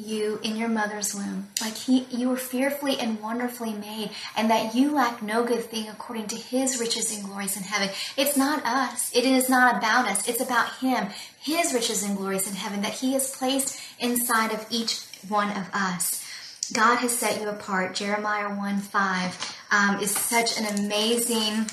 you 0.00 0.40
in 0.42 0.56
your 0.56 0.68
mother's 0.68 1.14
womb. 1.14 1.48
Like 1.60 1.76
he 1.76 2.06
you 2.10 2.28
were 2.28 2.36
fearfully 2.36 2.98
and 2.98 3.20
wonderfully 3.20 3.72
made, 3.72 4.10
and 4.36 4.50
that 4.50 4.74
you 4.74 4.92
lack 4.92 5.22
no 5.22 5.44
good 5.44 5.64
thing 5.64 5.88
according 5.88 6.26
to 6.28 6.36
his 6.36 6.80
riches 6.80 7.14
and 7.14 7.24
glories 7.24 7.56
in 7.56 7.62
heaven. 7.62 7.90
It's 8.16 8.36
not 8.36 8.64
us. 8.64 9.14
It 9.14 9.24
is 9.24 9.48
not 9.48 9.76
about 9.76 10.08
us. 10.08 10.28
It's 10.28 10.40
about 10.40 10.76
him, 10.78 11.08
his 11.40 11.72
riches 11.72 12.02
and 12.02 12.16
glories 12.16 12.48
in 12.48 12.54
heaven 12.54 12.82
that 12.82 12.94
he 12.94 13.12
has 13.12 13.36
placed 13.36 13.80
inside 13.98 14.52
of 14.52 14.66
each 14.70 15.00
one 15.28 15.50
of 15.50 15.68
us. 15.72 16.24
God 16.72 16.96
has 16.96 17.16
set 17.16 17.40
you 17.40 17.48
apart. 17.48 17.94
Jeremiah 17.94 18.54
1 18.54 18.78
5 18.78 19.56
um, 19.72 20.00
is 20.00 20.10
such 20.10 20.58
an 20.58 20.66
amazing, 20.78 21.66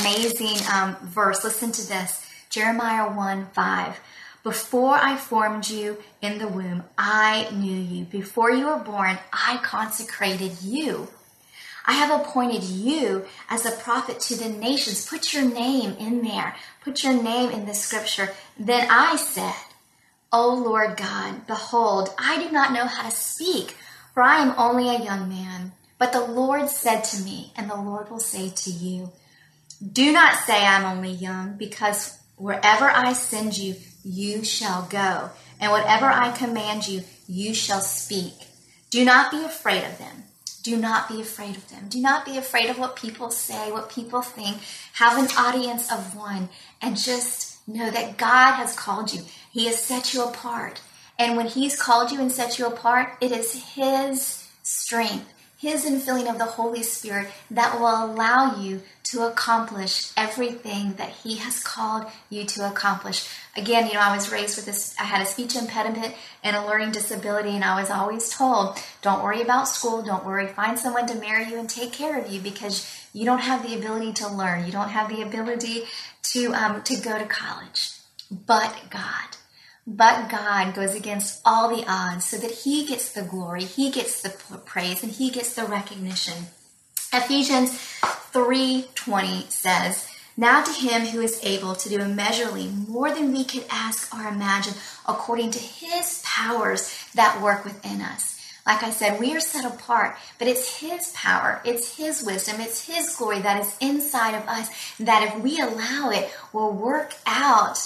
amazing 0.00 0.66
um, 0.72 0.96
verse. 1.02 1.42
Listen 1.44 1.72
to 1.72 1.88
this 1.88 2.26
Jeremiah 2.50 3.10
1 3.10 3.46
5. 3.54 4.00
Before 4.46 4.94
I 4.94 5.16
formed 5.16 5.68
you 5.68 5.98
in 6.22 6.38
the 6.38 6.46
womb, 6.46 6.84
I 6.96 7.48
knew 7.52 7.76
you. 7.76 8.04
Before 8.04 8.48
you 8.48 8.66
were 8.66 8.78
born, 8.78 9.18
I 9.32 9.58
consecrated 9.64 10.62
you. 10.62 11.08
I 11.84 11.94
have 11.94 12.20
appointed 12.20 12.62
you 12.62 13.24
as 13.50 13.66
a 13.66 13.72
prophet 13.72 14.20
to 14.20 14.36
the 14.36 14.48
nations. 14.48 15.04
Put 15.04 15.34
your 15.34 15.44
name 15.44 15.96
in 15.98 16.22
there. 16.22 16.54
Put 16.84 17.02
your 17.02 17.20
name 17.20 17.50
in 17.50 17.66
the 17.66 17.74
scripture. 17.74 18.34
Then 18.56 18.86
I 18.88 19.16
said, 19.16 19.56
O 20.32 20.54
Lord 20.54 20.96
God, 20.96 21.48
behold, 21.48 22.14
I 22.16 22.40
do 22.40 22.48
not 22.52 22.72
know 22.72 22.86
how 22.86 23.02
to 23.02 23.10
speak, 23.10 23.74
for 24.14 24.22
I 24.22 24.42
am 24.42 24.54
only 24.56 24.88
a 24.88 25.02
young 25.02 25.28
man. 25.28 25.72
But 25.98 26.12
the 26.12 26.24
Lord 26.24 26.68
said 26.68 27.00
to 27.00 27.24
me, 27.24 27.52
and 27.56 27.68
the 27.68 27.74
Lord 27.74 28.12
will 28.12 28.20
say 28.20 28.50
to 28.50 28.70
you, 28.70 29.10
Do 29.82 30.12
not 30.12 30.38
say 30.38 30.64
I'm 30.64 30.84
only 30.84 31.10
young, 31.10 31.56
because 31.56 32.20
wherever 32.36 32.88
I 32.88 33.12
send 33.12 33.58
you, 33.58 33.74
you 34.06 34.44
shall 34.44 34.86
go, 34.88 35.30
and 35.60 35.72
whatever 35.72 36.06
I 36.06 36.30
command 36.30 36.86
you, 36.86 37.02
you 37.26 37.52
shall 37.52 37.80
speak. 37.80 38.34
Do 38.90 39.04
not 39.04 39.32
be 39.32 39.44
afraid 39.44 39.84
of 39.84 39.98
them. 39.98 40.24
Do 40.62 40.76
not 40.76 41.08
be 41.08 41.20
afraid 41.20 41.56
of 41.56 41.68
them. 41.68 41.88
Do 41.88 42.00
not 42.00 42.24
be 42.24 42.36
afraid 42.36 42.70
of 42.70 42.78
what 42.78 42.96
people 42.96 43.30
say, 43.30 43.70
what 43.70 43.90
people 43.90 44.22
think. 44.22 44.58
Have 44.94 45.18
an 45.18 45.36
audience 45.36 45.92
of 45.92 46.16
one 46.16 46.48
and 46.80 46.96
just 46.96 47.66
know 47.68 47.90
that 47.90 48.16
God 48.16 48.54
has 48.54 48.76
called 48.76 49.12
you. 49.12 49.22
He 49.50 49.66
has 49.66 49.82
set 49.82 50.14
you 50.14 50.24
apart. 50.24 50.80
And 51.18 51.36
when 51.36 51.46
He's 51.46 51.80
called 51.80 52.10
you 52.12 52.20
and 52.20 52.30
set 52.30 52.58
you 52.58 52.66
apart, 52.66 53.16
it 53.20 53.32
is 53.32 53.74
His 53.74 54.48
strength, 54.62 55.32
His 55.58 55.84
infilling 55.84 56.30
of 56.30 56.38
the 56.38 56.44
Holy 56.44 56.82
Spirit 56.82 57.28
that 57.50 57.78
will 57.78 58.04
allow 58.04 58.60
you 58.60 58.82
to 59.10 59.26
accomplish 59.26 60.10
everything 60.16 60.94
that 60.94 61.10
He 61.10 61.36
has 61.36 61.62
called 61.62 62.06
you 62.28 62.44
to 62.44 62.68
accomplish. 62.68 63.28
Again, 63.56 63.86
you 63.86 63.94
know, 63.94 64.00
I 64.00 64.14
was 64.14 64.32
raised 64.32 64.56
with 64.56 64.66
this, 64.66 64.96
I 64.98 65.04
had 65.04 65.22
a 65.22 65.26
speech 65.26 65.54
impediment 65.54 66.14
and 66.42 66.56
a 66.56 66.66
learning 66.66 66.90
disability, 66.90 67.50
and 67.50 67.64
I 67.64 67.80
was 67.80 67.90
always 67.90 68.30
told, 68.30 68.78
don't 69.02 69.22
worry 69.22 69.42
about 69.42 69.68
school, 69.68 70.02
don't 70.02 70.24
worry, 70.24 70.48
find 70.48 70.78
someone 70.78 71.06
to 71.06 71.14
marry 71.14 71.48
you 71.48 71.58
and 71.58 71.70
take 71.70 71.92
care 71.92 72.18
of 72.18 72.30
you 72.30 72.40
because 72.40 72.84
you 73.12 73.24
don't 73.24 73.38
have 73.38 73.62
the 73.62 73.76
ability 73.78 74.12
to 74.14 74.28
learn, 74.28 74.66
you 74.66 74.72
don't 74.72 74.90
have 74.90 75.08
the 75.08 75.22
ability 75.22 75.84
to, 76.24 76.52
um, 76.54 76.82
to 76.82 76.96
go 76.96 77.16
to 77.16 77.26
college. 77.26 77.92
But 78.30 78.76
God, 78.90 79.36
but 79.86 80.28
God 80.28 80.74
goes 80.74 80.96
against 80.96 81.40
all 81.44 81.68
the 81.68 81.84
odds 81.86 82.26
so 82.26 82.38
that 82.38 82.50
He 82.50 82.84
gets 82.84 83.12
the 83.12 83.22
glory, 83.22 83.62
He 83.62 83.90
gets 83.92 84.20
the 84.20 84.30
praise, 84.30 85.04
and 85.04 85.12
He 85.12 85.30
gets 85.30 85.54
the 85.54 85.64
recognition. 85.64 86.46
Ephesians 87.12 87.70
3:20 88.32 89.46
says, 89.48 90.06
"Now 90.36 90.62
to 90.62 90.72
him 90.72 91.06
who 91.06 91.20
is 91.22 91.38
able 91.42 91.74
to 91.76 91.88
do 91.88 92.00
immeasurably 92.00 92.68
more 92.68 93.10
than 93.10 93.32
we 93.32 93.44
could 93.44 93.64
ask 93.70 94.12
or 94.14 94.26
imagine 94.26 94.74
according 95.06 95.50
to 95.52 95.58
his 95.58 96.20
powers 96.24 96.90
that 97.14 97.40
work 97.40 97.64
within 97.64 98.02
us." 98.02 98.36
Like 98.66 98.82
I 98.82 98.90
said, 98.90 99.20
we 99.20 99.32
are 99.36 99.40
set 99.40 99.64
apart, 99.64 100.18
but 100.40 100.48
it's 100.48 100.80
His 100.80 101.12
power, 101.14 101.60
it's 101.64 101.96
His 101.96 102.24
wisdom, 102.24 102.60
it's 102.60 102.86
His 102.86 103.14
glory 103.14 103.38
that 103.38 103.60
is 103.60 103.76
inside 103.80 104.34
of 104.34 104.48
us 104.48 104.68
that 104.98 105.22
if 105.22 105.40
we 105.40 105.60
allow 105.60 106.10
it, 106.10 106.34
will 106.52 106.72
work 106.72 107.14
out 107.26 107.78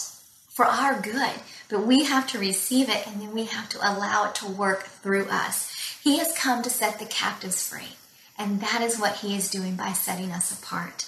for 0.48 0.64
our 0.64 0.98
good. 0.98 1.32
But 1.68 1.86
we 1.86 2.04
have 2.04 2.26
to 2.28 2.38
receive 2.38 2.88
it 2.88 3.06
and 3.06 3.20
then 3.20 3.32
we 3.32 3.44
have 3.44 3.68
to 3.70 3.78
allow 3.78 4.24
it 4.24 4.34
to 4.36 4.46
work 4.46 4.84
through 4.84 5.26
us. 5.26 5.70
He 6.02 6.18
has 6.18 6.32
come 6.36 6.62
to 6.62 6.70
set 6.70 6.98
the 6.98 7.04
captives 7.04 7.62
free. 7.62 7.96
And 8.40 8.60
that 8.62 8.80
is 8.80 8.98
what 8.98 9.16
he 9.16 9.36
is 9.36 9.50
doing 9.50 9.76
by 9.76 9.92
setting 9.92 10.32
us 10.32 10.50
apart. 10.58 11.06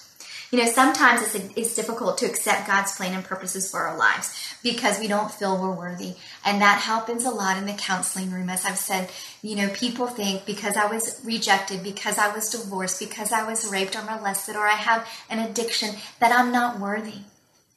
You 0.50 0.58
know, 0.58 0.70
sometimes 0.70 1.22
it's, 1.34 1.48
it's 1.56 1.74
difficult 1.74 2.18
to 2.18 2.26
accept 2.26 2.66
God's 2.66 2.94
plan 2.94 3.14
and 3.14 3.24
purposes 3.24 3.70
for 3.70 3.80
our 3.80 3.96
lives 3.96 4.54
because 4.62 5.00
we 5.00 5.08
don't 5.08 5.32
feel 5.32 5.56
we're 5.56 5.72
worthy. 5.72 6.12
And 6.44 6.60
that 6.60 6.82
happens 6.82 7.24
a 7.24 7.30
lot 7.30 7.56
in 7.56 7.64
the 7.64 7.72
counseling 7.72 8.30
room. 8.30 8.50
As 8.50 8.66
I've 8.66 8.76
said, 8.76 9.10
you 9.40 9.56
know, 9.56 9.70
people 9.70 10.08
think 10.08 10.44
because 10.44 10.76
I 10.76 10.84
was 10.92 11.22
rejected, 11.24 11.82
because 11.82 12.18
I 12.18 12.34
was 12.34 12.50
divorced, 12.50 13.00
because 13.00 13.32
I 13.32 13.48
was 13.48 13.72
raped 13.72 13.96
or 13.96 14.02
molested, 14.02 14.54
or 14.54 14.66
I 14.66 14.74
have 14.74 15.08
an 15.30 15.38
addiction, 15.38 15.94
that 16.20 16.38
I'm 16.38 16.52
not 16.52 16.78
worthy. 16.78 17.20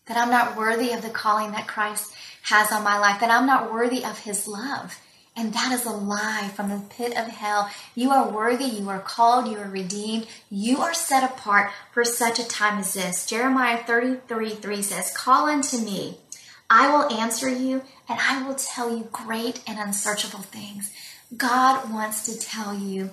That 0.07 0.17
I'm 0.17 0.29
not 0.29 0.57
worthy 0.57 0.91
of 0.91 1.01
the 1.01 1.09
calling 1.09 1.51
that 1.51 1.65
Christ 1.65 2.13
has 2.43 2.73
on 2.73 2.83
my 2.83 2.99
life, 2.99 3.21
that 3.21 3.31
I'm 3.31 3.47
not 3.47 3.71
worthy 3.71 4.03
of 4.03 4.19
his 4.19 4.49
love. 4.49 4.99
And 5.37 5.53
that 5.53 5.73
is 5.73 5.85
a 5.85 5.91
lie 5.91 6.49
from 6.55 6.69
the 6.69 6.81
pit 6.89 7.17
of 7.17 7.27
hell. 7.27 7.69
You 7.93 8.11
are 8.11 8.29
worthy, 8.29 8.65
you 8.65 8.89
are 8.89 8.99
called, 8.99 9.47
you 9.47 9.57
are 9.57 9.69
redeemed, 9.69 10.27
you 10.49 10.79
are 10.79 10.93
set 10.93 11.29
apart 11.29 11.71
for 11.91 12.05
such 12.05 12.39
a 12.39 12.47
time 12.47 12.79
as 12.79 12.93
this. 12.93 13.25
Jeremiah 13.25 13.83
33 13.83 14.51
3 14.51 14.81
says, 14.81 15.15
Call 15.15 15.47
unto 15.47 15.77
me, 15.77 16.19
I 16.69 16.89
will 16.89 17.11
answer 17.11 17.49
you, 17.49 17.83
and 18.07 18.19
I 18.19 18.47
will 18.47 18.55
tell 18.55 18.95
you 18.95 19.09
great 19.11 19.61
and 19.67 19.77
unsearchable 19.77 20.39
things. 20.39 20.91
God 21.35 21.91
wants 21.91 22.25
to 22.25 22.39
tell 22.39 22.73
you 22.73 23.11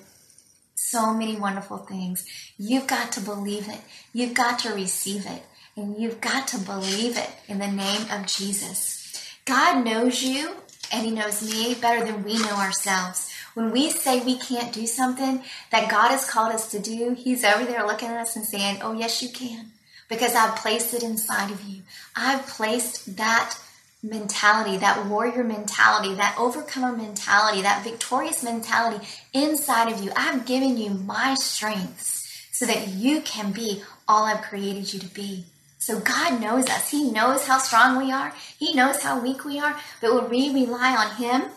so 0.74 1.12
many 1.12 1.36
wonderful 1.36 1.78
things. 1.78 2.24
You've 2.56 2.86
got 2.86 3.10
to 3.12 3.20
believe 3.20 3.68
it, 3.68 3.80
you've 4.12 4.34
got 4.34 4.60
to 4.60 4.72
receive 4.72 5.26
it, 5.26 5.42
and 5.76 5.98
you've 5.98 6.20
got 6.20 6.46
to 6.48 6.58
believe 6.58 7.16
it 7.16 7.30
in 7.48 7.58
the 7.58 7.66
name 7.66 8.02
of 8.10 8.26
Jesus. 8.26 9.00
God 9.44 9.84
knows 9.84 10.22
you 10.22 10.56
and 10.92 11.04
He 11.04 11.10
knows 11.10 11.42
me 11.42 11.74
better 11.74 12.04
than 12.04 12.22
we 12.22 12.38
know 12.38 12.56
ourselves. 12.56 13.32
When 13.54 13.70
we 13.70 13.90
say 13.90 14.20
we 14.20 14.38
can't 14.38 14.72
do 14.72 14.86
something 14.86 15.42
that 15.70 15.90
God 15.90 16.10
has 16.10 16.28
called 16.28 16.52
us 16.52 16.70
to 16.70 16.78
do, 16.78 17.14
He's 17.14 17.44
over 17.44 17.64
there 17.64 17.86
looking 17.86 18.08
at 18.08 18.20
us 18.20 18.36
and 18.36 18.44
saying, 18.44 18.78
Oh, 18.82 18.92
yes, 18.92 19.22
you 19.22 19.28
can. 19.28 19.72
Because 20.08 20.34
I've 20.34 20.56
placed 20.56 20.94
it 20.94 21.02
inside 21.02 21.50
of 21.50 21.62
you. 21.64 21.82
I've 22.14 22.46
placed 22.46 23.16
that 23.16 23.56
mentality, 24.02 24.76
that 24.78 25.06
warrior 25.06 25.44
mentality, 25.44 26.14
that 26.14 26.36
overcomer 26.38 26.92
mentality, 26.92 27.62
that 27.62 27.84
victorious 27.84 28.42
mentality 28.42 29.06
inside 29.32 29.92
of 29.92 30.02
you. 30.02 30.10
I've 30.16 30.44
given 30.44 30.76
you 30.76 30.90
my 30.90 31.34
strengths 31.34 32.48
so 32.50 32.66
that 32.66 32.88
you 32.88 33.20
can 33.20 33.52
be 33.52 33.82
all 34.08 34.24
I've 34.24 34.42
created 34.42 34.92
you 34.92 35.00
to 35.00 35.06
be. 35.06 35.44
So 35.82 35.98
God 35.98 36.40
knows 36.40 36.68
us. 36.70 36.90
He 36.90 37.10
knows 37.10 37.44
how 37.48 37.58
strong 37.58 37.98
we 37.98 38.12
are. 38.12 38.32
He 38.56 38.72
knows 38.72 39.02
how 39.02 39.18
weak 39.18 39.44
we 39.44 39.58
are. 39.58 39.76
But 40.00 40.14
when 40.14 40.30
we 40.30 40.64
rely 40.64 40.94
on 40.94 41.16
Him, 41.16 41.50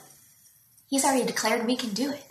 He's 0.90 1.06
already 1.06 1.28
declared 1.28 1.68
we 1.68 1.76
can 1.76 1.92
do 1.92 2.12
it. 2.12 2.26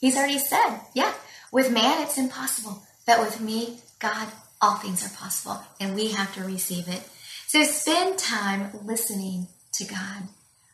He's 0.00 0.16
already 0.16 0.40
said, 0.40 0.80
yeah, 0.92 1.14
with 1.52 1.72
man 1.72 2.02
it's 2.02 2.18
impossible. 2.18 2.82
But 3.06 3.20
with 3.20 3.40
me, 3.40 3.78
God, 4.00 4.26
all 4.60 4.74
things 4.74 5.06
are 5.06 5.16
possible. 5.16 5.62
And 5.78 5.94
we 5.94 6.08
have 6.08 6.34
to 6.34 6.42
receive 6.42 6.88
it. 6.88 7.08
So 7.46 7.62
spend 7.62 8.18
time 8.18 8.70
listening 8.84 9.46
to 9.74 9.84
God. 9.84 10.24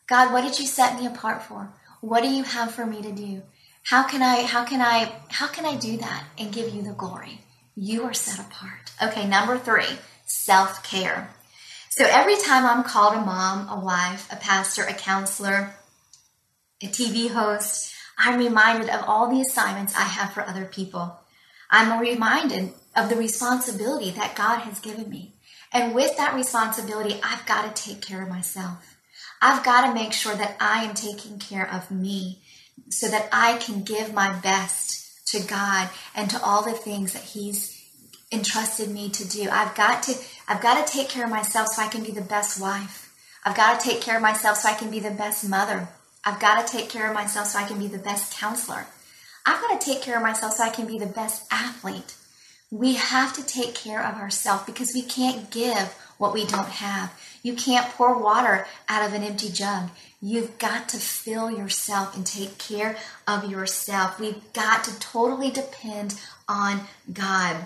God, 0.07 0.33
what 0.33 0.41
did 0.43 0.59
you 0.59 0.65
set 0.65 0.99
me 0.99 1.07
apart 1.07 1.43
for? 1.43 1.69
What 2.01 2.23
do 2.23 2.31
you 2.31 2.45
have 2.45 2.73
for 2.73 2.87
me 2.87 3.03
to 3.03 3.13
do? 3.13 3.43
How 3.83 4.05
can 4.05 4.23
I, 4.23 4.45
how 4.45 4.65
can 4.65 4.81
I, 4.81 5.13
how 5.29 5.49
can 5.49 5.67
I 5.67 5.77
do 5.77 5.99
that 5.99 6.25
and 6.39 6.51
give 6.51 6.75
you 6.75 6.81
the 6.81 6.93
glory? 6.93 7.43
You 7.77 8.05
are 8.05 8.15
set 8.15 8.41
apart. 8.41 8.93
Okay, 9.03 9.29
number 9.29 9.59
three 9.59 9.99
self 10.33 10.83
care. 10.83 11.31
So 11.91 12.07
every 12.09 12.37
time 12.37 12.65
I'm 12.65 12.85
called 12.85 13.15
a 13.15 13.21
mom, 13.21 13.69
a 13.69 13.79
wife, 13.79 14.33
a 14.33 14.37
pastor, 14.37 14.83
a 14.83 14.95
counselor, 14.95 15.75
a 16.83 16.87
TV 16.87 17.31
host, 17.31 17.95
I'm 18.17 18.39
reminded 18.39 18.89
of 18.89 19.05
all 19.07 19.29
the 19.29 19.43
assignments 19.43 19.95
I 19.95 20.03
have 20.03 20.33
for 20.33 20.43
other 20.43 20.65
people. 20.65 21.19
I'm 21.71 22.01
reminded 22.01 22.73
of 22.97 23.09
the 23.09 23.17
responsibility 23.17 24.11
that 24.13 24.35
God 24.35 24.61
has 24.61 24.81
given 24.81 25.09
me. 25.11 25.35
And 25.73 25.95
with 25.95 26.17
that 26.17 26.35
responsibility, 26.35 27.21
I've 27.23 27.47
got 27.47 27.75
to 27.75 27.83
take 27.83 28.03
care 28.03 28.23
of 28.23 28.29
myself. 28.29 28.97
I've 29.41 29.65
got 29.65 29.87
to 29.87 29.95
make 29.95 30.13
sure 30.13 30.35
that 30.35 30.57
I 30.61 30.85
am 30.85 30.95
taking 30.95 31.39
care 31.39 31.71
of 31.71 31.91
me 31.91 32.43
so 32.89 33.09
that 33.09 33.29
I 33.33 33.59
can 33.59 33.83
give 33.83 34.13
my 34.13 34.33
best 34.41 35.27
to 35.29 35.41
God 35.47 35.89
and 36.15 36.31
to 36.31 36.43
all 36.43 36.63
the 36.63 36.73
things 36.73 37.13
that 37.13 37.23
He's 37.23 37.72
entrusted 38.33 38.91
me 38.91 39.11
to 39.11 39.29
do. 39.29 39.49
I've 39.51 39.75
got 39.75 40.03
to 40.05 40.15
I've 40.49 40.63
got 40.63 40.85
to 40.85 40.93
take 40.93 41.09
care 41.09 41.25
of 41.25 41.31
myself 41.31 41.69
so 41.69 41.83
I 41.83 41.89
can 41.89 42.03
be 42.03 42.11
the 42.11 42.21
best 42.23 42.61
wife. 42.61 43.15
I've 43.45 43.57
got 43.57 43.79
to 43.79 43.89
take 43.89 44.01
care 44.01 44.17
of 44.17 44.23
myself 44.23 44.59
so 44.59 44.69
I 44.69 44.75
can 44.75 44.91
be 44.91 45.01
the 45.01 45.11
best 45.11 45.49
mother. 45.49 45.89
I've 46.25 46.41
got 46.41 46.65
to 46.65 46.73
take 46.73 46.89
care 46.89 47.09
of 47.09 47.15
myself 47.15 47.49
so 47.49 47.59
I 47.59 47.67
can 47.67 47.79
be 47.79 47.89
the 47.89 47.99
best 47.99 48.39
counselor. 48.39 48.87
I've 49.45 49.61
got 49.61 49.81
to 49.81 49.85
take 49.85 50.03
care 50.03 50.17
of 50.17 50.23
myself 50.23 50.53
so 50.53 50.65
I 50.65 50.71
can 50.71 50.87
be 50.87 50.99
the 50.99 51.07
best 51.07 51.45
athlete. 51.51 52.15
We 52.71 52.95
have 52.95 53.33
to 53.35 53.45
take 53.45 53.75
care 53.75 54.03
of 54.03 54.15
ourselves 54.15 54.65
because 54.65 54.93
we 54.95 55.03
can't 55.03 55.51
give 55.51 55.95
what 56.19 56.33
we 56.33 56.47
don't 56.47 56.69
have. 56.69 57.13
You 57.43 57.55
can't 57.55 57.91
pour 57.95 58.17
water 58.17 58.67
out 58.89 59.07
of 59.07 59.15
an 59.15 59.25
empty 59.25 59.51
jug. 59.51 59.91
You've 60.21 60.57
got 60.59 60.89
to 60.91 60.99
fill 60.99 61.51
yourself 61.51 62.17
and 62.17 62.25
take 62.25 62.57
care 62.59 62.97
of 63.27 63.51
yourself. 63.51 64.21
We've 64.21 64.41
got 64.53 64.85
to 64.85 64.99
totally 65.01 65.51
depend 65.51 66.21
on 66.49 66.83
God. 67.13 67.57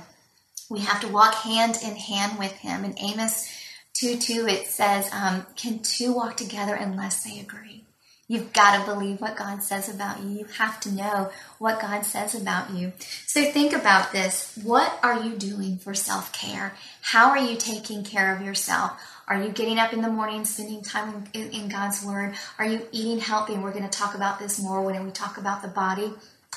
We 0.68 0.80
have 0.80 1.00
to 1.00 1.08
walk 1.08 1.34
hand 1.34 1.78
in 1.82 1.96
hand 1.96 2.38
with 2.38 2.52
him. 2.52 2.84
In 2.84 2.98
Amos 2.98 3.48
2 3.94 4.16
2, 4.16 4.46
it 4.48 4.66
says, 4.66 5.08
um, 5.12 5.46
Can 5.56 5.80
two 5.80 6.12
walk 6.12 6.36
together 6.36 6.74
unless 6.74 7.24
they 7.24 7.38
agree? 7.38 7.84
You've 8.28 8.52
got 8.52 8.80
to 8.80 8.92
believe 8.92 9.20
what 9.20 9.36
God 9.36 9.62
says 9.62 9.88
about 9.88 10.20
you. 10.20 10.30
You 10.30 10.44
have 10.58 10.80
to 10.80 10.90
know 10.90 11.30
what 11.58 11.80
God 11.80 12.04
says 12.04 12.34
about 12.34 12.72
you. 12.72 12.92
So 13.24 13.44
think 13.52 13.72
about 13.72 14.10
this. 14.10 14.58
What 14.64 14.98
are 15.02 15.22
you 15.22 15.36
doing 15.36 15.78
for 15.78 15.94
self 15.94 16.32
care? 16.32 16.74
How 17.02 17.30
are 17.30 17.38
you 17.38 17.56
taking 17.56 18.02
care 18.02 18.34
of 18.34 18.42
yourself? 18.42 19.00
Are 19.28 19.40
you 19.40 19.50
getting 19.50 19.78
up 19.78 19.92
in 19.92 20.02
the 20.02 20.10
morning, 20.10 20.44
spending 20.44 20.82
time 20.82 21.24
in, 21.34 21.50
in 21.50 21.68
God's 21.68 22.04
Word? 22.04 22.34
Are 22.58 22.66
you 22.66 22.86
eating 22.90 23.20
healthy? 23.20 23.54
And 23.54 23.62
we're 23.62 23.72
going 23.72 23.88
to 23.88 23.98
talk 23.98 24.16
about 24.16 24.40
this 24.40 24.60
more 24.60 24.82
when 24.82 25.04
we 25.04 25.12
talk 25.12 25.38
about 25.38 25.62
the 25.62 25.68
body. 25.68 26.12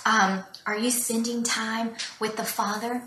Um, 0.06 0.44
are 0.66 0.78
you 0.78 0.90
spending 0.90 1.44
time 1.44 1.92
with 2.20 2.36
the 2.36 2.46
Father? 2.46 3.04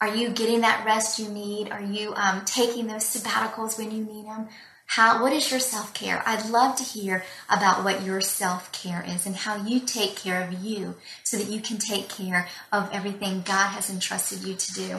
Are 0.00 0.14
you 0.14 0.30
getting 0.30 0.62
that 0.62 0.84
rest 0.86 1.18
you 1.18 1.28
need? 1.28 1.70
Are 1.70 1.82
you 1.82 2.14
um, 2.14 2.42
taking 2.46 2.86
those 2.86 3.04
sabbaticals 3.04 3.76
when 3.78 3.90
you 3.90 4.02
need 4.02 4.26
them? 4.26 4.48
How, 4.86 5.22
what 5.22 5.32
is 5.32 5.50
your 5.50 5.60
self 5.60 5.94
care? 5.94 6.22
I'd 6.26 6.48
love 6.48 6.74
to 6.76 6.82
hear 6.82 7.22
about 7.48 7.84
what 7.84 8.02
your 8.02 8.20
self 8.20 8.72
care 8.72 9.04
is 9.06 9.26
and 9.26 9.36
how 9.36 9.56
you 9.56 9.78
take 9.78 10.16
care 10.16 10.42
of 10.42 10.64
you 10.64 10.96
so 11.22 11.36
that 11.36 11.48
you 11.48 11.60
can 11.60 11.78
take 11.78 12.08
care 12.08 12.48
of 12.72 12.90
everything 12.92 13.42
God 13.42 13.68
has 13.68 13.88
entrusted 13.90 14.42
you 14.42 14.54
to 14.54 14.72
do. 14.72 14.96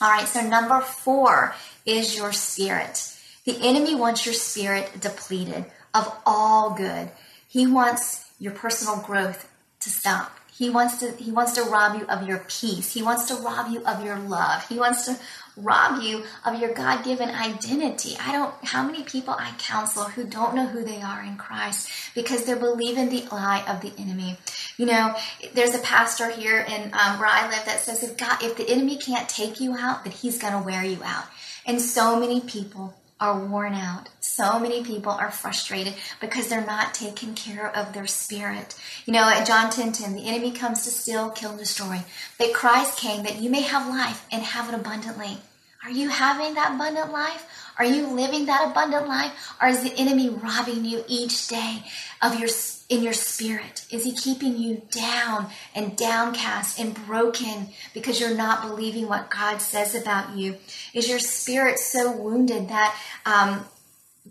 All 0.00 0.10
right, 0.10 0.26
so 0.26 0.40
number 0.40 0.80
four 0.80 1.54
is 1.84 2.16
your 2.16 2.32
spirit. 2.32 3.16
The 3.44 3.56
enemy 3.62 3.94
wants 3.94 4.26
your 4.26 4.34
spirit 4.34 5.00
depleted 5.00 5.66
of 5.94 6.12
all 6.26 6.70
good. 6.70 7.10
He 7.46 7.66
wants 7.66 8.28
your 8.40 8.52
personal 8.52 8.98
growth 8.98 9.48
to 9.80 9.90
stop. 9.90 10.36
He 10.56 10.70
wants 10.70 10.98
to 11.00 11.10
he 11.12 11.32
wants 11.32 11.52
to 11.52 11.64
rob 11.64 11.98
you 11.98 12.06
of 12.06 12.26
your 12.26 12.38
peace. 12.48 12.94
He 12.94 13.02
wants 13.02 13.26
to 13.26 13.34
rob 13.34 13.70
you 13.70 13.84
of 13.84 14.02
your 14.02 14.18
love. 14.18 14.66
He 14.68 14.78
wants 14.78 15.04
to 15.04 15.18
rob 15.54 16.02
you 16.02 16.24
of 16.46 16.58
your 16.58 16.72
God-given 16.72 17.28
identity. 17.28 18.16
I 18.18 18.32
don't 18.32 18.54
how 18.64 18.82
many 18.82 19.02
people 19.02 19.34
I 19.38 19.52
counsel 19.58 20.04
who 20.04 20.24
don't 20.24 20.54
know 20.54 20.66
who 20.66 20.82
they 20.82 21.02
are 21.02 21.22
in 21.22 21.36
Christ 21.36 21.90
because 22.14 22.44
they're 22.44 22.56
believing 22.56 23.10
the 23.10 23.26
lie 23.30 23.64
of 23.68 23.82
the 23.82 23.92
enemy. 24.00 24.38
You 24.78 24.86
know, 24.86 25.14
there's 25.52 25.74
a 25.74 25.80
pastor 25.80 26.30
here 26.30 26.60
in 26.60 26.84
um, 26.94 27.18
where 27.18 27.28
I 27.28 27.48
live 27.50 27.66
that 27.66 27.80
says 27.80 28.02
if 28.02 28.16
God 28.16 28.42
if 28.42 28.56
the 28.56 28.68
enemy 28.68 28.96
can't 28.96 29.28
take 29.28 29.60
you 29.60 29.76
out, 29.76 30.04
that 30.04 30.14
he's 30.14 30.38
going 30.38 30.54
to 30.54 30.64
wear 30.64 30.82
you 30.82 31.02
out. 31.04 31.26
And 31.66 31.82
so 31.82 32.18
many 32.18 32.40
people 32.40 32.94
are 33.20 33.38
worn 33.38 33.72
out. 33.72 34.08
So 34.20 34.58
many 34.58 34.84
people 34.84 35.12
are 35.12 35.30
frustrated 35.30 35.94
because 36.20 36.48
they're 36.48 36.64
not 36.64 36.92
taking 36.92 37.34
care 37.34 37.74
of 37.74 37.92
their 37.92 38.06
spirit. 38.06 38.74
You 39.06 39.12
know, 39.12 39.28
at 39.28 39.46
John 39.46 39.70
10 39.70 39.92
10, 39.92 40.14
the 40.14 40.26
enemy 40.26 40.52
comes 40.52 40.84
to 40.84 40.90
steal, 40.90 41.30
kill, 41.30 41.50
and 41.50 41.58
destroy. 41.58 42.00
But 42.38 42.52
Christ 42.52 42.98
came 42.98 43.22
that 43.24 43.40
you 43.40 43.48
may 43.48 43.62
have 43.62 43.88
life 43.88 44.26
and 44.30 44.42
have 44.42 44.68
it 44.68 44.74
abundantly. 44.74 45.38
Are 45.84 45.90
you 45.90 46.08
having 46.08 46.54
that 46.54 46.74
abundant 46.74 47.12
life? 47.12 47.65
Are 47.78 47.84
you 47.84 48.06
living 48.06 48.46
that 48.46 48.70
abundant 48.70 49.06
life? 49.06 49.32
Or 49.60 49.68
is 49.68 49.82
the 49.82 49.94
enemy 49.98 50.30
robbing 50.30 50.84
you 50.84 51.04
each 51.08 51.48
day 51.48 51.84
of 52.22 52.38
your 52.38 52.48
in 52.88 53.02
your 53.02 53.12
spirit? 53.12 53.86
Is 53.90 54.04
he 54.04 54.14
keeping 54.14 54.56
you 54.56 54.82
down 54.90 55.48
and 55.74 55.96
downcast 55.96 56.78
and 56.78 56.94
broken 57.06 57.68
because 57.92 58.20
you're 58.20 58.34
not 58.34 58.62
believing 58.62 59.08
what 59.08 59.30
God 59.30 59.60
says 59.60 59.94
about 59.94 60.36
you? 60.36 60.56
Is 60.94 61.08
your 61.08 61.18
spirit 61.18 61.78
so 61.78 62.10
wounded 62.10 62.68
that 62.68 62.96
um, 63.26 63.66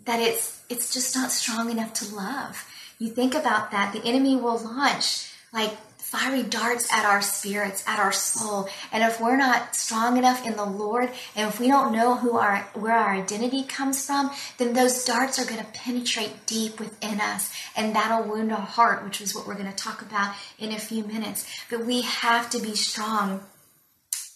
that 0.04 0.20
it's 0.20 0.62
it's 0.68 0.92
just 0.92 1.14
not 1.14 1.30
strong 1.30 1.70
enough 1.70 1.92
to 1.94 2.14
love? 2.14 2.68
You 2.98 3.10
think 3.10 3.34
about 3.34 3.70
that. 3.70 3.92
The 3.92 4.04
enemy 4.04 4.36
will 4.36 4.58
launch 4.58 5.30
like 5.52 5.76
fiery 6.06 6.44
darts 6.44 6.92
at 6.92 7.04
our 7.04 7.20
spirits, 7.20 7.82
at 7.86 7.98
our 7.98 8.12
soul. 8.12 8.68
And 8.92 9.02
if 9.02 9.20
we're 9.20 9.36
not 9.36 9.74
strong 9.74 10.16
enough 10.16 10.46
in 10.46 10.56
the 10.56 10.64
Lord, 10.64 11.10
and 11.34 11.48
if 11.48 11.58
we 11.58 11.66
don't 11.66 11.92
know 11.92 12.14
who 12.14 12.38
our 12.38 12.58
where 12.74 12.96
our 12.96 13.14
identity 13.14 13.64
comes 13.64 14.06
from, 14.06 14.30
then 14.58 14.72
those 14.72 15.04
darts 15.04 15.38
are 15.40 15.44
going 15.44 15.58
to 15.58 15.72
penetrate 15.72 16.46
deep 16.46 16.78
within 16.78 17.20
us, 17.20 17.52
and 17.76 17.94
that'll 17.94 18.22
wound 18.22 18.52
our 18.52 18.58
heart, 18.60 19.04
which 19.04 19.20
is 19.20 19.34
what 19.34 19.48
we're 19.48 19.54
going 19.54 19.70
to 19.70 19.76
talk 19.76 20.00
about 20.00 20.34
in 20.60 20.70
a 20.72 20.78
few 20.78 21.02
minutes. 21.02 21.44
But 21.68 21.84
we 21.84 22.02
have 22.02 22.50
to 22.50 22.60
be 22.60 22.76
strong 22.76 23.40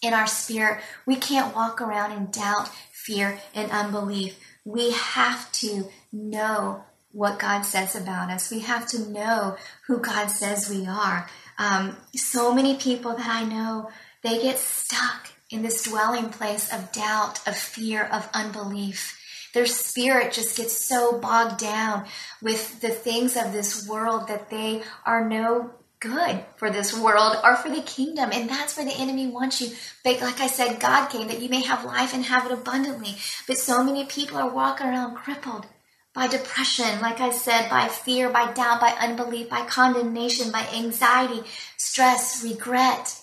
in 0.01 0.13
our 0.13 0.27
spirit. 0.27 0.81
We 1.05 1.15
can't 1.15 1.55
walk 1.55 1.79
around 1.81 2.11
in 2.11 2.31
doubt, 2.31 2.69
fear, 2.91 3.39
and 3.55 3.71
unbelief. 3.71 4.37
We 4.65 4.91
have 4.91 5.49
to 5.53 5.89
know 6.11 6.83
what 7.13 7.39
God 7.39 7.63
says 7.63 7.95
about 7.95 8.29
us. 8.29 8.51
We 8.51 8.59
have 8.59 8.87
to 8.87 9.09
know 9.09 9.57
who 9.87 9.99
God 9.99 10.27
says 10.27 10.69
we 10.69 10.85
are. 10.87 11.29
Um, 11.57 11.97
so 12.15 12.53
many 12.53 12.75
people 12.77 13.15
that 13.15 13.27
I 13.27 13.43
know, 13.43 13.89
they 14.23 14.41
get 14.41 14.57
stuck 14.57 15.29
in 15.49 15.61
this 15.61 15.83
dwelling 15.83 16.29
place 16.29 16.71
of 16.73 16.91
doubt, 16.91 17.45
of 17.47 17.55
fear, 17.55 18.03
of 18.03 18.29
unbelief. 18.33 19.17
Their 19.53 19.65
spirit 19.65 20.31
just 20.31 20.55
gets 20.55 20.73
so 20.73 21.19
bogged 21.19 21.59
down 21.59 22.05
with 22.41 22.79
the 22.79 22.89
things 22.89 23.35
of 23.35 23.51
this 23.51 23.87
world 23.87 24.29
that 24.29 24.49
they 24.49 24.81
are 25.05 25.27
no 25.27 25.71
good 25.99 26.43
for 26.55 26.71
this 26.71 26.97
world 26.97 27.35
or 27.43 27.57
for 27.57 27.69
the 27.69 27.81
kingdom. 27.81 28.29
And 28.33 28.49
that's 28.49 28.75
where 28.75 28.85
the 28.85 28.97
enemy 28.97 29.27
wants 29.27 29.61
you. 29.61 29.75
But 30.03 30.21
like 30.21 30.39
I 30.39 30.47
said, 30.47 30.79
God 30.79 31.09
came 31.09 31.27
that 31.27 31.41
you 31.41 31.49
may 31.49 31.61
have 31.63 31.85
life 31.85 32.13
and 32.13 32.25
have 32.25 32.45
it 32.45 32.51
abundantly. 32.51 33.15
But 33.45 33.57
so 33.57 33.83
many 33.83 34.05
people 34.05 34.37
are 34.37 34.49
walking 34.49 34.87
around 34.87 35.15
crippled 35.15 35.67
by 36.13 36.27
depression, 36.27 36.99
like 37.01 37.21
I 37.21 37.31
said, 37.31 37.69
by 37.69 37.87
fear, 37.87 38.29
by 38.29 38.51
doubt, 38.51 38.81
by 38.81 38.95
unbelief, 38.99 39.49
by 39.49 39.61
condemnation, 39.65 40.51
by 40.51 40.67
anxiety, 40.73 41.41
stress, 41.77 42.43
regret. 42.43 43.17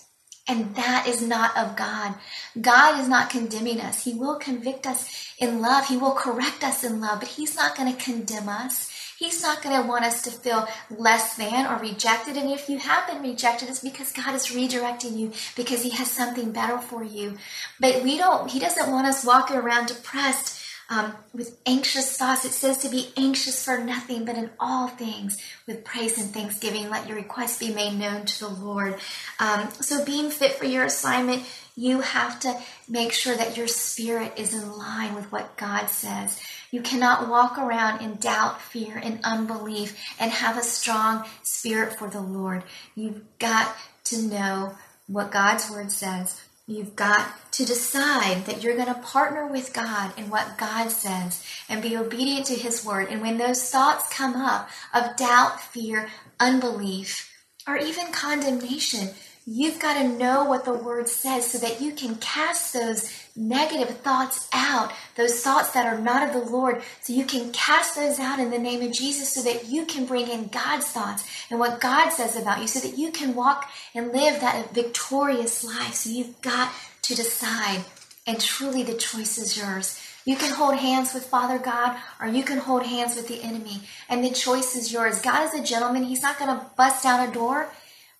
And 0.47 0.75
that 0.75 1.05
is 1.07 1.21
not 1.21 1.55
of 1.55 1.75
God. 1.75 2.15
God 2.59 2.99
is 2.99 3.07
not 3.07 3.29
condemning 3.29 3.79
us. 3.79 4.03
He 4.03 4.15
will 4.15 4.37
convict 4.37 4.87
us 4.87 5.07
in 5.37 5.61
love. 5.61 5.85
He 5.85 5.97
will 5.97 6.13
correct 6.13 6.63
us 6.63 6.83
in 6.83 6.99
love, 6.99 7.19
but 7.19 7.29
He's 7.29 7.55
not 7.55 7.77
going 7.77 7.95
to 7.95 8.03
condemn 8.03 8.49
us. 8.49 8.89
He's 9.19 9.43
not 9.43 9.61
going 9.61 9.79
to 9.79 9.87
want 9.87 10.05
us 10.05 10.23
to 10.23 10.31
feel 10.31 10.67
less 10.89 11.35
than 11.35 11.67
or 11.67 11.77
rejected. 11.77 12.37
And 12.37 12.49
if 12.49 12.67
you 12.67 12.79
have 12.79 13.05
been 13.05 13.21
rejected, 13.21 13.69
it's 13.69 13.81
because 13.81 14.11
God 14.11 14.33
is 14.33 14.47
redirecting 14.47 15.15
you 15.15 15.33
because 15.55 15.83
He 15.83 15.91
has 15.91 16.09
something 16.09 16.51
better 16.51 16.79
for 16.79 17.03
you. 17.03 17.37
But 17.79 18.01
we 18.01 18.17
don't, 18.17 18.49
He 18.49 18.59
doesn't 18.59 18.89
want 18.89 19.05
us 19.05 19.23
walking 19.23 19.57
around 19.57 19.87
depressed 19.89 20.58
um, 20.89 21.13
with 21.33 21.57
anxious 21.65 22.17
thoughts. 22.17 22.45
It 22.45 22.51
says 22.51 22.79
to 22.79 22.89
be 22.89 23.09
anxious 23.15 23.63
for 23.63 23.77
nothing, 23.77 24.25
but 24.25 24.35
in 24.35 24.49
all 24.59 24.87
things 24.87 25.37
with 25.67 25.83
praise 25.83 26.17
and 26.17 26.31
thanksgiving, 26.33 26.89
let 26.89 27.07
your 27.07 27.17
requests 27.17 27.59
be 27.59 27.73
made 27.73 27.97
known 27.97 28.25
to 28.25 28.39
the 28.39 28.49
Lord. 28.49 28.95
Um, 29.39 29.69
so, 29.79 30.03
being 30.03 30.31
fit 30.31 30.53
for 30.53 30.65
your 30.65 30.85
assignment, 30.85 31.43
you 31.75 32.01
have 32.01 32.39
to 32.41 32.59
make 32.89 33.13
sure 33.13 33.35
that 33.35 33.55
your 33.55 33.67
spirit 33.67 34.33
is 34.35 34.53
in 34.53 34.77
line 34.77 35.15
with 35.15 35.31
what 35.31 35.55
God 35.55 35.87
says. 35.87 36.41
You 36.71 36.81
cannot 36.81 37.29
walk 37.29 37.57
around 37.57 38.01
in 38.01 38.15
doubt, 38.15 38.61
fear, 38.61 38.99
and 39.01 39.19
unbelief 39.23 39.97
and 40.19 40.31
have 40.31 40.57
a 40.57 40.63
strong 40.63 41.25
spirit 41.43 41.97
for 41.97 42.09
the 42.09 42.21
Lord. 42.21 42.63
You've 42.95 43.21
got 43.37 43.75
to 44.05 44.21
know 44.21 44.75
what 45.07 45.31
God's 45.31 45.69
word 45.71 45.91
says 45.91 46.41
You've 46.69 46.95
got 46.95 47.51
to 47.53 47.65
decide 47.65 48.45
that 48.45 48.61
you're 48.61 48.75
going 48.75 48.93
to 48.93 49.01
partner 49.01 49.47
with 49.47 49.73
God 49.73 50.13
in 50.15 50.29
what 50.29 50.55
God 50.59 50.89
says 50.91 51.43
and 51.67 51.81
be 51.81 51.97
obedient 51.97 52.45
to 52.45 52.53
His 52.53 52.85
word. 52.85 53.07
And 53.09 53.21
when 53.21 53.39
those 53.39 53.71
thoughts 53.71 54.07
come 54.13 54.35
up 54.35 54.69
of 54.93 55.15
doubt, 55.17 55.59
fear, 55.59 56.09
unbelief, 56.39 57.27
or 57.67 57.75
even 57.75 58.11
condemnation, 58.11 59.15
You've 59.51 59.79
got 59.79 59.95
to 59.95 60.07
know 60.07 60.43
what 60.43 60.63
the 60.63 60.75
word 60.75 61.09
says 61.09 61.49
so 61.49 61.57
that 61.57 61.81
you 61.81 61.91
can 61.91 62.17
cast 62.17 62.71
those 62.71 63.11
negative 63.35 63.97
thoughts 63.97 64.47
out, 64.53 64.91
those 65.15 65.41
thoughts 65.41 65.71
that 65.71 65.87
are 65.87 65.97
not 65.97 66.21
of 66.21 66.33
the 66.33 66.51
Lord, 66.51 66.83
so 67.01 67.13
you 67.13 67.25
can 67.25 67.51
cast 67.51 67.95
those 67.95 68.19
out 68.19 68.37
in 68.37 68.51
the 68.51 68.59
name 68.59 68.83
of 68.83 68.91
Jesus 68.91 69.33
so 69.33 69.41
that 69.41 69.65
you 69.65 69.87
can 69.87 70.05
bring 70.05 70.27
in 70.27 70.49
God's 70.49 70.85
thoughts 70.85 71.27
and 71.49 71.59
what 71.59 71.81
God 71.81 72.11
says 72.11 72.35
about 72.35 72.61
you 72.61 72.67
so 72.67 72.87
that 72.87 72.99
you 72.99 73.11
can 73.11 73.33
walk 73.33 73.67
and 73.95 74.13
live 74.13 74.39
that 74.39 74.71
victorious 74.75 75.63
life. 75.63 75.95
So 75.95 76.11
you've 76.11 76.39
got 76.41 76.71
to 77.01 77.15
decide, 77.15 77.85
and 78.27 78.39
truly 78.39 78.83
the 78.83 78.93
choice 78.93 79.39
is 79.39 79.57
yours. 79.57 79.99
You 80.25 80.35
can 80.35 80.53
hold 80.53 80.75
hands 80.75 81.15
with 81.15 81.25
Father 81.25 81.57
God 81.57 81.97
or 82.21 82.27
you 82.27 82.43
can 82.43 82.59
hold 82.59 82.83
hands 82.83 83.15
with 83.15 83.27
the 83.27 83.41
enemy, 83.41 83.81
and 84.07 84.23
the 84.23 84.29
choice 84.29 84.75
is 84.75 84.93
yours. 84.93 85.23
God 85.23 85.43
is 85.43 85.59
a 85.59 85.63
gentleman, 85.63 86.03
He's 86.03 86.21
not 86.21 86.37
going 86.37 86.55
to 86.55 86.67
bust 86.77 87.03
down 87.03 87.27
a 87.27 87.33
door 87.33 87.71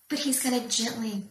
but 0.09 0.19
He's 0.19 0.43
going 0.43 0.59
to 0.59 0.67
gently 0.67 1.23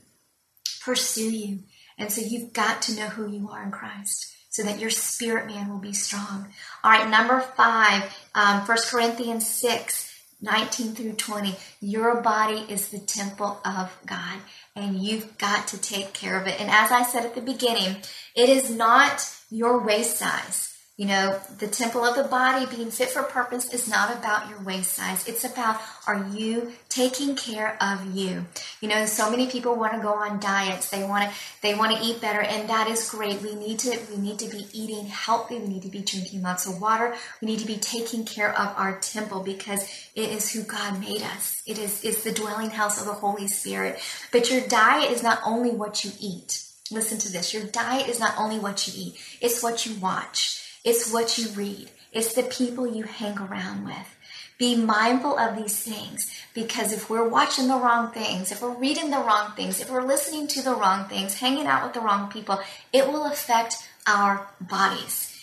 pursue 0.81 1.31
you. 1.31 1.61
And 1.99 2.13
so 2.13 2.21
you've 2.21 2.53
got 2.53 2.83
to 2.83 2.95
know 2.95 3.09
who 3.09 3.31
you 3.31 3.49
are 3.51 3.63
in 3.63 3.71
Christ 3.71 4.35
so 4.51 4.63
that 4.63 4.79
your 4.79 4.91
spirit 4.91 5.47
man 5.47 5.69
will 5.69 5.79
be 5.79 5.93
strong. 5.93 6.49
All 6.83 6.91
right, 6.91 7.09
number 7.09 7.41
five, 7.41 8.05
um, 8.35 8.61
1 8.61 8.79
Corinthians 8.91 9.49
6. 9.49 10.07
19 10.41 10.95
through 10.95 11.15
20, 11.15 11.57
your 11.81 12.23
body 12.23 12.65
is 12.69 12.91
the 12.91 12.99
temple 13.01 13.61
of 13.65 13.91
God, 14.07 14.39
and 14.77 14.97
you've 15.03 15.37
got 15.37 15.67
to 15.67 15.79
take 15.79 16.13
care 16.13 16.41
of 16.41 16.47
it. 16.47 16.61
And 16.61 16.71
as 16.71 16.93
I 16.93 17.03
said 17.03 17.25
at 17.25 17.35
the 17.35 17.41
beginning, 17.41 17.97
it 18.37 18.49
is 18.49 18.71
not 18.71 19.29
your 19.51 19.85
waist 19.85 20.19
size. 20.19 20.68
You 20.99 21.07
know, 21.07 21.41
the 21.59 21.69
temple 21.69 22.05
of 22.05 22.17
the 22.17 22.25
body 22.25 22.67
being 22.75 22.91
fit 22.91 23.11
for 23.11 23.23
purpose 23.23 23.73
is 23.73 23.89
not 23.89 24.13
about 24.19 24.51
your 24.51 24.61
waist 24.63 24.95
size. 24.95 25.29
It's 25.29 25.45
about 25.45 25.81
are 26.09 26.27
you 26.35 26.73
taking 26.89 27.37
care 27.37 27.81
of 27.81 28.17
you? 28.17 28.45
You 28.81 28.89
know, 28.89 29.07
so 29.07 29.31
many 29.31 29.47
people 29.47 29.77
want 29.77 29.93
to 29.93 30.01
go 30.01 30.15
on 30.15 30.41
diets. 30.41 30.91
They 30.91 31.05
want 31.05 31.31
to 31.31 31.37
they 31.63 31.77
want 31.77 31.97
to 31.97 32.03
eat 32.03 32.21
better 32.21 32.41
and 32.41 32.69
that 32.69 32.89
is 32.89 33.09
great. 33.09 33.41
We 33.43 33.55
need 33.55 33.79
to 33.79 33.97
we 34.11 34.17
need 34.17 34.41
to 34.41 34.49
be 34.49 34.67
eating 34.73 35.07
healthy. 35.07 35.61
We 35.61 35.69
need 35.69 35.83
to 35.83 35.89
be 35.89 36.01
drinking 36.01 36.43
lots 36.43 36.67
of 36.67 36.81
water. 36.81 37.15
We 37.41 37.47
need 37.47 37.61
to 37.61 37.67
be 37.67 37.77
taking 37.77 38.25
care 38.25 38.51
of 38.51 38.77
our 38.77 38.99
temple 38.99 39.45
because 39.45 39.89
it 40.17 40.31
is 40.31 40.51
who 40.51 40.65
God 40.65 40.99
made 40.99 41.23
us. 41.23 41.63
It 41.65 41.79
is 41.79 42.05
it's 42.05 42.25
the 42.25 42.33
dwelling 42.33 42.71
house 42.71 43.01
of 43.01 43.07
the 43.07 43.13
Holy 43.13 43.47
Spirit. 43.47 44.01
But 44.33 44.51
your 44.51 44.63
diet 44.63 45.13
is 45.13 45.23
not 45.23 45.39
only 45.47 45.71
what 45.71 46.05
you 46.05 46.11
eat. 46.19 46.65
Listen 46.91 47.19
to 47.19 47.31
this. 47.31 47.55
Your 47.55 47.67
diet 47.67 48.09
is 48.09 48.19
not 48.19 48.35
only 48.37 48.59
what 48.59 48.89
you 48.89 48.95
eat. 48.97 49.21
It's 49.41 49.63
what 49.63 49.87
you 49.87 49.95
watch. 50.01 50.65
It's 50.85 51.13
what 51.13 51.39
you 51.39 51.49
read. 51.51 51.91
It's 52.13 52.35
the 52.35 52.43
people 52.43 52.87
you 52.87 53.05
hang 53.05 53.39
around 53.39 53.85
with. 53.85 54.17
Be 54.59 54.75
mindful 54.75 55.39
of 55.39 55.57
these 55.57 55.81
things 55.81 56.33
because 56.53 56.93
if 56.93 57.09
we're 57.09 57.29
watching 57.29 57.69
the 57.69 57.77
wrong 57.77 58.11
things, 58.11 58.51
if 58.51 58.61
we're 58.61 58.75
reading 58.75 59.11
the 59.11 59.19
wrong 59.19 59.53
things, 59.53 59.81
if 59.81 59.91
we're 59.91 60.03
listening 60.03 60.49
to 60.49 60.63
the 60.63 60.75
wrong 60.75 61.09
things, 61.09 61.39
hanging 61.39 61.67
out 61.67 61.85
with 61.85 61.95
the 61.95 62.01
wrong 62.01 62.29
people, 62.29 62.61
it 62.93 63.07
will 63.07 63.27
affect 63.27 63.77
our 64.07 64.49
bodies. 64.61 65.35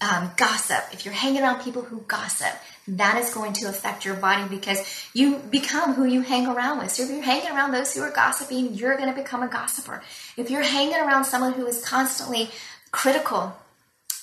Um, 0.00 0.30
gossip, 0.36 0.84
if 0.92 1.04
you're 1.04 1.14
hanging 1.14 1.42
around 1.42 1.62
people 1.62 1.82
who 1.82 2.00
gossip, 2.06 2.54
that 2.86 3.16
is 3.16 3.32
going 3.32 3.54
to 3.54 3.66
affect 3.66 4.04
your 4.04 4.14
body 4.14 4.44
because 4.48 5.08
you 5.14 5.38
become 5.38 5.94
who 5.94 6.04
you 6.04 6.20
hang 6.20 6.46
around 6.46 6.78
with. 6.78 6.90
So 6.90 7.02
if 7.02 7.10
you're 7.10 7.22
hanging 7.22 7.50
around 7.50 7.72
those 7.72 7.94
who 7.94 8.02
are 8.02 8.10
gossiping, 8.10 8.74
you're 8.74 8.96
going 8.96 9.12
to 9.12 9.20
become 9.20 9.42
a 9.42 9.48
gossiper. 9.48 10.02
If 10.36 10.50
you're 10.50 10.62
hanging 10.62 10.96
around 10.96 11.24
someone 11.24 11.54
who 11.54 11.66
is 11.66 11.84
constantly 11.84 12.50
critical, 12.90 13.56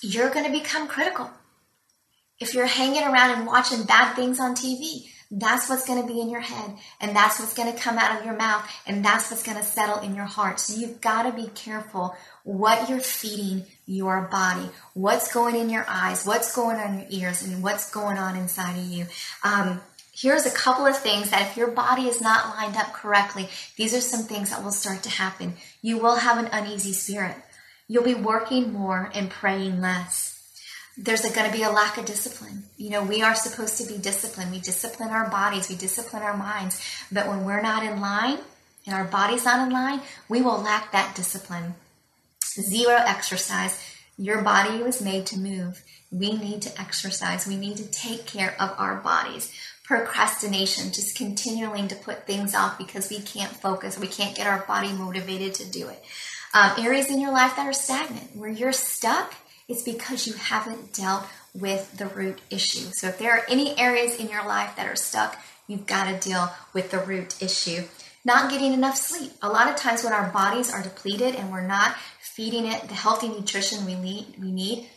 you're 0.01 0.29
going 0.29 0.45
to 0.45 0.51
become 0.51 0.87
critical. 0.87 1.29
If 2.39 2.53
you're 2.53 2.65
hanging 2.65 3.03
around 3.03 3.37
and 3.37 3.47
watching 3.47 3.83
bad 3.83 4.15
things 4.15 4.39
on 4.39 4.55
TV, 4.55 5.07
that's 5.33 5.69
what's 5.69 5.87
going 5.87 6.01
to 6.01 6.07
be 6.13 6.19
in 6.19 6.29
your 6.29 6.41
head, 6.41 6.75
and 6.99 7.15
that's 7.15 7.39
what's 7.39 7.53
going 7.53 7.71
to 7.71 7.79
come 7.79 7.97
out 7.97 8.19
of 8.19 8.25
your 8.25 8.35
mouth, 8.35 8.69
and 8.85 9.05
that's 9.05 9.31
what's 9.31 9.43
going 9.43 9.57
to 9.57 9.63
settle 9.63 9.99
in 9.99 10.13
your 10.13 10.25
heart. 10.25 10.59
So 10.59 10.77
you've 10.77 10.99
got 10.99 11.23
to 11.23 11.31
be 11.31 11.47
careful 11.55 12.17
what 12.43 12.89
you're 12.89 12.99
feeding 12.99 13.63
your 13.85 14.27
body, 14.29 14.69
what's 14.93 15.33
going 15.33 15.55
in 15.55 15.69
your 15.69 15.85
eyes, 15.87 16.25
what's 16.25 16.53
going 16.53 16.75
on 16.77 16.99
your 16.99 17.07
ears, 17.09 17.43
and 17.43 17.63
what's 17.63 17.89
going 17.89 18.17
on 18.17 18.35
inside 18.35 18.77
of 18.77 18.85
you. 18.85 19.05
Um, 19.43 19.79
here's 20.13 20.45
a 20.45 20.51
couple 20.51 20.85
of 20.85 20.97
things 20.97 21.29
that 21.29 21.49
if 21.49 21.55
your 21.55 21.71
body 21.71 22.07
is 22.07 22.19
not 22.19 22.57
lined 22.57 22.75
up 22.75 22.91
correctly, 22.91 23.47
these 23.77 23.93
are 23.93 24.01
some 24.01 24.23
things 24.23 24.49
that 24.49 24.63
will 24.63 24.71
start 24.71 25.01
to 25.03 25.09
happen. 25.09 25.53
You 25.81 25.97
will 25.97 26.17
have 26.17 26.39
an 26.39 26.49
uneasy 26.51 26.91
spirit. 26.91 27.37
You'll 27.87 28.03
be 28.03 28.15
working 28.15 28.71
more 28.71 29.11
and 29.13 29.29
praying 29.29 29.81
less. 29.81 30.37
There's 30.97 31.21
going 31.21 31.49
to 31.49 31.57
be 31.57 31.63
a 31.63 31.69
lack 31.69 31.97
of 31.97 32.05
discipline. 32.05 32.63
You 32.77 32.89
know, 32.89 33.03
we 33.03 33.21
are 33.21 33.35
supposed 33.35 33.77
to 33.77 33.91
be 33.91 33.97
disciplined. 33.97 34.51
We 34.51 34.59
discipline 34.59 35.09
our 35.09 35.29
bodies, 35.29 35.69
we 35.69 35.75
discipline 35.75 36.21
our 36.21 36.37
minds. 36.37 36.81
But 37.11 37.27
when 37.27 37.45
we're 37.45 37.61
not 37.61 37.83
in 37.83 38.01
line 38.01 38.39
and 38.85 38.95
our 38.95 39.05
body's 39.05 39.45
not 39.45 39.65
in 39.65 39.73
line, 39.73 40.01
we 40.29 40.41
will 40.41 40.61
lack 40.61 40.91
that 40.91 41.15
discipline. 41.15 41.75
Zero 42.43 42.95
exercise. 42.95 43.81
Your 44.17 44.41
body 44.41 44.83
was 44.83 45.01
made 45.01 45.25
to 45.27 45.39
move. 45.39 45.81
We 46.11 46.33
need 46.33 46.61
to 46.63 46.79
exercise. 46.79 47.47
We 47.47 47.55
need 47.55 47.77
to 47.77 47.89
take 47.89 48.25
care 48.25 48.55
of 48.59 48.75
our 48.77 48.97
bodies. 48.97 49.51
Procrastination, 49.85 50.91
just 50.91 51.17
continuing 51.17 51.87
to 51.87 51.95
put 51.95 52.27
things 52.27 52.53
off 52.53 52.77
because 52.77 53.09
we 53.09 53.19
can't 53.19 53.51
focus. 53.51 53.97
We 53.97 54.07
can't 54.07 54.35
get 54.35 54.47
our 54.47 54.65
body 54.65 54.91
motivated 54.91 55.53
to 55.55 55.69
do 55.69 55.87
it 55.87 56.03
um, 56.53 56.71
areas 56.77 57.09
in 57.09 57.19
your 57.19 57.31
life 57.31 57.55
that 57.55 57.67
are 57.67 57.73
stagnant, 57.73 58.35
where 58.35 58.49
you're 58.49 58.73
stuck, 58.73 59.33
it's 59.67 59.83
because 59.83 60.27
you 60.27 60.33
haven't 60.33 60.93
dealt 60.93 61.25
with 61.53 61.97
the 61.97 62.07
root 62.07 62.39
issue. 62.49 62.89
So 62.91 63.07
if 63.07 63.17
there 63.17 63.31
are 63.37 63.45
any 63.49 63.77
areas 63.79 64.15
in 64.15 64.29
your 64.29 64.45
life 64.45 64.75
that 64.75 64.87
are 64.87 64.95
stuck, 64.95 65.37
you've 65.67 65.85
got 65.85 66.09
to 66.09 66.29
deal 66.29 66.51
with 66.73 66.91
the 66.91 66.99
root 66.99 67.41
issue. 67.41 67.83
Not 68.23 68.51
getting 68.51 68.73
enough 68.73 68.97
sleep. 68.97 69.31
A 69.41 69.49
lot 69.49 69.69
of 69.69 69.75
times 69.75 70.03
when 70.03 70.13
our 70.13 70.29
bodies 70.29 70.71
are 70.71 70.83
depleted 70.83 71.35
and 71.35 71.51
we're 71.51 71.65
not 71.65 71.95
feeding 72.21 72.65
it 72.65 72.87
the 72.87 72.93
healthy 72.93 73.29
nutrition 73.29 73.85
we 73.85 73.95
need, 73.95 74.35
we 74.39 74.51
need, 74.51 74.89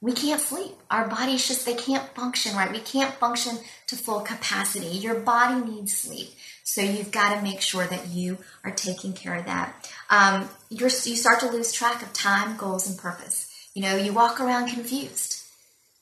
we 0.00 0.12
can't 0.12 0.40
sleep. 0.40 0.72
Our 0.90 1.06
bodies 1.06 1.46
just 1.46 1.64
they 1.64 1.74
can't 1.74 2.04
function 2.14 2.56
right. 2.56 2.72
We 2.72 2.80
can't 2.80 3.14
function 3.14 3.58
to 3.86 3.96
full 3.96 4.20
capacity. 4.20 4.88
Your 4.88 5.14
body 5.14 5.64
needs 5.64 5.96
sleep. 5.96 6.30
So 6.64 6.80
you've 6.80 7.12
got 7.12 7.36
to 7.36 7.42
make 7.42 7.60
sure 7.60 7.86
that 7.86 8.08
you 8.08 8.38
are 8.64 8.72
taking 8.72 9.12
care 9.12 9.36
of 9.36 9.46
that. 9.46 9.91
Um, 10.12 10.50
you 10.68 10.88
start 10.90 11.40
to 11.40 11.50
lose 11.50 11.72
track 11.72 12.02
of 12.02 12.12
time, 12.12 12.58
goals, 12.58 12.86
and 12.88 12.98
purpose. 12.98 13.50
You 13.74 13.80
know, 13.80 13.96
you 13.96 14.12
walk 14.12 14.40
around 14.40 14.68
confused. 14.68 15.42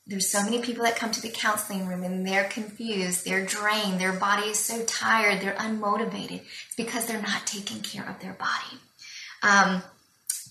There's 0.04 0.28
so 0.28 0.42
many 0.42 0.60
people 0.60 0.82
that 0.82 0.96
come 0.96 1.12
to 1.12 1.22
the 1.22 1.28
counseling 1.28 1.86
room 1.86 2.02
and 2.02 2.26
they're 2.26 2.48
confused, 2.48 3.24
they're 3.24 3.46
drained, 3.46 4.00
their 4.00 4.12
body 4.12 4.48
is 4.48 4.58
so 4.58 4.84
tired, 4.84 5.40
they're 5.40 5.54
unmotivated. 5.54 6.40
It's 6.40 6.74
because 6.76 7.06
they're 7.06 7.22
not 7.22 7.46
taking 7.46 7.82
care 7.82 8.08
of 8.08 8.18
their 8.20 8.32
body. 8.32 8.80
Um, 9.44 9.84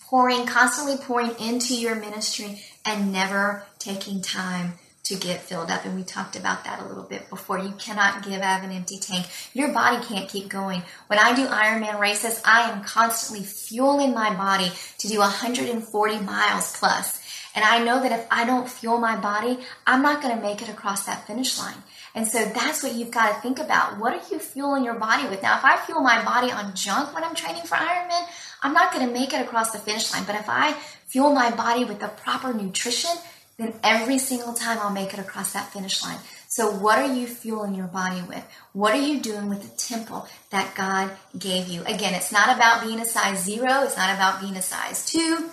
pouring, 0.08 0.46
constantly 0.46 0.96
pouring 0.96 1.38
into 1.38 1.76
your 1.76 1.96
ministry 1.96 2.64
and 2.86 3.12
never 3.12 3.66
taking 3.78 4.22
time 4.22 4.76
to 5.04 5.16
get 5.16 5.42
filled 5.42 5.72
up. 5.72 5.86
And 5.86 5.96
we 5.96 6.04
talked 6.04 6.36
about 6.36 6.64
that 6.66 6.82
a 6.82 6.86
little 6.86 7.04
bit 7.04 7.30
before. 7.30 7.60
You 7.60 7.72
cannot 7.72 8.24
give 8.24 8.42
out 8.42 8.60
of 8.60 8.70
an 8.70 8.76
empty 8.76 9.00
tank. 9.00 9.28
Your 9.54 9.74
body 9.74 10.04
can't 10.06 10.30
keep 10.30 10.50
going. 10.50 10.84
When 11.08 11.20
I 11.20 11.36
do 11.36 11.48
Ironman 11.48 12.00
races, 12.00 12.42
I 12.46 12.70
am 12.70 12.84
constantly 12.84 13.46
fueling 13.46 14.14
my 14.14 14.36
body 14.36 14.72
to 15.00 15.08
do 15.08 15.20
140 15.20 16.20
miles 16.20 16.78
plus. 16.78 17.20
And 17.56 17.66
I 17.66 17.84
know 17.84 18.02
that 18.02 18.12
if 18.12 18.28
I 18.30 18.46
don't 18.46 18.70
fuel 18.70 19.00
my 19.00 19.16
body, 19.16 19.60
I'm 19.88 20.02
not 20.02 20.22
going 20.22 20.36
to 20.36 20.42
make 20.42 20.62
it 20.62 20.70
across 20.70 21.06
that 21.06 21.26
finish 21.26 21.58
line. 21.58 21.84
And 22.14 22.28
so 22.28 22.46
that's 22.46 22.84
what 22.84 22.94
you've 22.94 23.12
got 23.12 23.34
to 23.34 23.42
think 23.42 23.60
about. 23.60 24.00
What 24.00 24.14
are 24.14 24.32
you 24.32 24.40
fueling 24.40 24.84
your 24.84 24.96
body 24.96 25.28
with? 25.28 25.42
Now, 25.42 25.58
if 25.58 25.66
I 25.66 25.78
fuel 25.78 26.02
my 26.02 26.24
body 26.24 26.52
on 26.52 26.76
junk 26.76 27.14
when 27.14 27.24
I'm 27.24 27.36
training 27.36 27.64
for 27.64 27.76
Ironman, 27.76 28.28
I'm 28.62 28.74
not 28.74 28.94
going 28.94 29.08
to 29.08 29.14
make 29.14 29.34
it 29.34 29.42
across 29.42 29.72
the 29.72 29.80
finish 29.80 30.14
line. 30.14 30.24
But 30.26 30.36
if 30.36 30.48
I 30.48 30.74
fuel 31.08 31.34
my 31.34 31.50
body 31.52 31.86
with 31.86 32.00
the 32.00 32.08
proper 32.08 32.54
nutrition, 32.54 33.12
then 33.60 33.74
every 33.84 34.18
single 34.18 34.54
time 34.54 34.80
I'll 34.80 34.90
make 34.90 35.14
it 35.14 35.20
across 35.20 35.54
that 35.54 35.72
finish 35.72 36.04
line. 36.04 36.18
So, 36.48 36.72
what 36.72 36.98
are 36.98 37.14
you 37.14 37.28
fueling 37.28 37.76
your 37.76 37.88
body 37.88 38.22
with? 38.28 38.44
What 38.74 38.94
are 38.94 39.02
you 39.02 39.20
doing 39.20 39.50
with 39.50 39.62
the 39.62 39.78
temple 39.78 40.28
that 40.50 40.74
God 40.74 41.12
gave 41.38 41.68
you? 41.68 41.84
Again, 41.84 42.16
it's 42.16 42.32
not 42.32 42.56
about 42.56 42.84
being 42.84 43.00
a 43.00 43.06
size 43.06 43.44
zero, 43.44 43.84
it's 43.84 43.98
not 43.98 44.16
about 44.16 44.42
being 44.42 44.56
a 44.56 44.62
size 44.62 45.06
two 45.06 45.50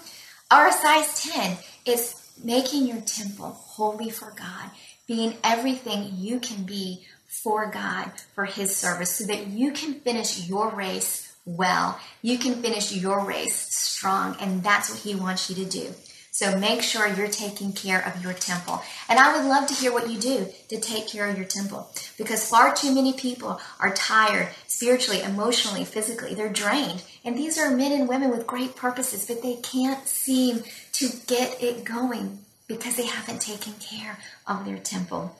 or 0.53 0.69
a 0.69 0.73
size 0.73 1.23
10. 1.23 1.59
It's 1.85 2.33
making 2.43 2.87
your 2.87 3.01
temple 3.01 3.51
holy 3.51 4.11
for 4.11 4.33
God, 4.37 4.71
being 5.07 5.37
everything 5.43 6.13
you 6.15 6.41
can 6.41 6.65
be 6.65 7.05
for 7.27 7.71
God, 7.71 8.13
for 8.35 8.45
His 8.45 8.77
service, 8.77 9.17
so 9.17 9.27
that 9.27 9.49
you 9.49 9.73
can 9.73 9.95
finish 9.95 10.49
your 10.49 10.71
race 10.71 11.35
well. 11.45 11.99
You 12.23 12.39
can 12.39 12.63
finish 12.63 12.93
your 12.93 13.25
race 13.25 13.57
strong, 13.75 14.37
and 14.41 14.63
that's 14.63 14.91
what 14.91 15.01
He 15.01 15.15
wants 15.15 15.51
you 15.51 15.65
to 15.65 15.71
do. 15.71 15.95
So 16.37 16.55
make 16.59 16.83
sure 16.83 17.09
you're 17.09 17.29
taking 17.29 17.73
care 17.73 18.07
of 18.07 18.23
your 18.23 18.35
temple. 18.35 18.83
And 19.09 19.19
I 19.19 19.35
would 19.35 19.49
love 19.49 19.67
to 19.69 19.75
hear 19.75 19.91
what 19.91 20.11
you 20.11 20.19
do 20.19 20.47
to 20.69 20.79
take 20.79 21.09
care 21.09 21.27
of 21.29 21.39
your 21.39 21.47
temple 21.47 21.89
because 22.19 22.47
far 22.47 22.75
too 22.75 22.95
many 22.95 23.15
people 23.15 23.59
are 23.81 23.95
tired 23.95 24.51
spiritually, 24.67 25.23
emotionally, 25.23 25.87
physically. 25.87 26.35
They're 26.35 26.53
drained. 26.53 27.03
And 27.25 27.39
these 27.39 27.57
are 27.57 27.75
men 27.75 27.91
and 27.91 28.07
women 28.07 28.29
with 28.29 28.47
great 28.47 28.77
purposes, 28.77 29.25
but 29.27 29.41
they 29.41 29.55
can't 29.63 30.07
seem 30.07 30.63
to 30.93 31.09
get 31.27 31.63
it 31.63 31.87
going 31.87 32.41
because 32.69 32.97
they 32.97 33.07
haven't 33.07 33.41
taken 33.41 33.73
care 33.81 34.19
of 34.47 34.67
their 34.67 34.77
temple. 34.77 35.35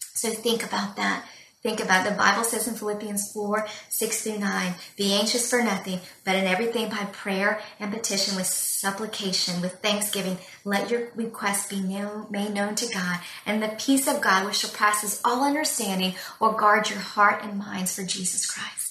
So 0.00 0.30
think 0.30 0.66
about 0.66 0.96
that. 0.96 1.26
Think 1.62 1.80
about 1.80 2.06
it. 2.06 2.10
The 2.10 2.16
Bible 2.16 2.42
says 2.42 2.66
in 2.66 2.74
Philippians 2.74 3.32
4 3.32 3.66
6 3.90 4.22
through 4.22 4.38
9, 4.38 4.74
be 4.96 5.12
anxious 5.12 5.50
for 5.50 5.62
nothing, 5.62 6.00
but 6.24 6.34
in 6.34 6.46
everything 6.46 6.88
by 6.88 7.04
prayer 7.12 7.60
and 7.78 7.92
petition 7.92 8.34
with 8.36 8.46
supplication, 8.46 9.60
with 9.60 9.74
thanksgiving, 9.80 10.38
let 10.64 10.90
your 10.90 11.08
requests 11.14 11.68
be 11.68 11.80
known, 11.80 12.26
made 12.30 12.54
known 12.54 12.76
to 12.76 12.92
God. 12.92 13.20
And 13.44 13.62
the 13.62 13.76
peace 13.78 14.08
of 14.08 14.22
God, 14.22 14.46
which 14.46 14.56
surpasses 14.56 15.20
all 15.22 15.44
understanding, 15.44 16.14
will 16.40 16.52
guard 16.52 16.88
your 16.88 17.00
heart 17.00 17.44
and 17.44 17.58
minds 17.58 17.94
for 17.94 18.04
Jesus 18.04 18.50
Christ. 18.50 18.89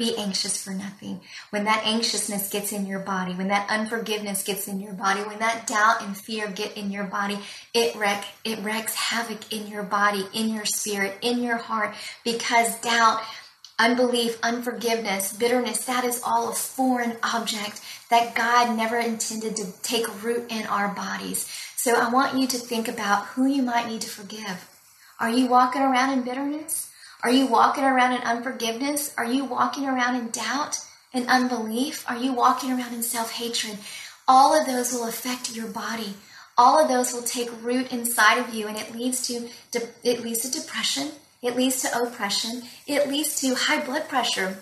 Be 0.00 0.16
anxious 0.16 0.56
for 0.56 0.70
nothing. 0.70 1.20
When 1.50 1.64
that 1.64 1.82
anxiousness 1.84 2.48
gets 2.48 2.72
in 2.72 2.86
your 2.86 3.00
body, 3.00 3.34
when 3.34 3.48
that 3.48 3.68
unforgiveness 3.68 4.42
gets 4.42 4.66
in 4.66 4.80
your 4.80 4.94
body, 4.94 5.20
when 5.20 5.40
that 5.40 5.66
doubt 5.66 6.00
and 6.00 6.16
fear 6.16 6.48
get 6.48 6.74
in 6.74 6.90
your 6.90 7.04
body, 7.04 7.38
it 7.74 7.94
wreck 7.96 8.24
it 8.42 8.60
wreaks 8.60 8.94
havoc 8.94 9.52
in 9.52 9.66
your 9.66 9.82
body, 9.82 10.26
in 10.32 10.48
your 10.48 10.64
spirit, 10.64 11.18
in 11.20 11.42
your 11.42 11.58
heart, 11.58 11.94
because 12.24 12.80
doubt, 12.80 13.20
unbelief, 13.78 14.38
unforgiveness, 14.42 15.34
bitterness, 15.34 15.84
that 15.84 16.04
is 16.04 16.22
all 16.24 16.48
a 16.48 16.54
foreign 16.54 17.18
object 17.22 17.82
that 18.08 18.34
God 18.34 18.74
never 18.74 18.96
intended 18.96 19.54
to 19.56 19.70
take 19.82 20.24
root 20.24 20.50
in 20.50 20.64
our 20.64 20.94
bodies. 20.94 21.46
So 21.76 22.00
I 22.00 22.08
want 22.08 22.38
you 22.38 22.46
to 22.46 22.56
think 22.56 22.88
about 22.88 23.26
who 23.26 23.44
you 23.44 23.60
might 23.60 23.86
need 23.86 24.00
to 24.00 24.08
forgive. 24.08 24.66
Are 25.20 25.28
you 25.28 25.46
walking 25.46 25.82
around 25.82 26.14
in 26.14 26.24
bitterness? 26.24 26.89
Are 27.22 27.30
you 27.30 27.46
walking 27.46 27.84
around 27.84 28.14
in 28.14 28.22
unforgiveness? 28.22 29.12
Are 29.18 29.26
you 29.26 29.44
walking 29.44 29.86
around 29.86 30.16
in 30.16 30.30
doubt 30.30 30.78
and 31.12 31.26
unbelief? 31.28 32.04
Are 32.08 32.16
you 32.16 32.32
walking 32.32 32.72
around 32.72 32.94
in 32.94 33.02
self 33.02 33.32
hatred? 33.32 33.78
All 34.26 34.58
of 34.58 34.66
those 34.66 34.92
will 34.92 35.06
affect 35.06 35.54
your 35.54 35.68
body. 35.68 36.14
All 36.56 36.80
of 36.80 36.88
those 36.88 37.12
will 37.12 37.22
take 37.22 37.62
root 37.62 37.92
inside 37.92 38.38
of 38.38 38.54
you, 38.54 38.66
and 38.66 38.78
it 38.78 38.94
leads 38.94 39.26
to 39.26 39.48
it 40.02 40.22
leads 40.22 40.40
to 40.42 40.50
depression. 40.50 41.12
It 41.42 41.56
leads 41.56 41.82
to 41.82 42.02
oppression. 42.02 42.62
It 42.86 43.08
leads 43.08 43.40
to 43.40 43.54
high 43.54 43.84
blood 43.84 44.08
pressure. 44.08 44.58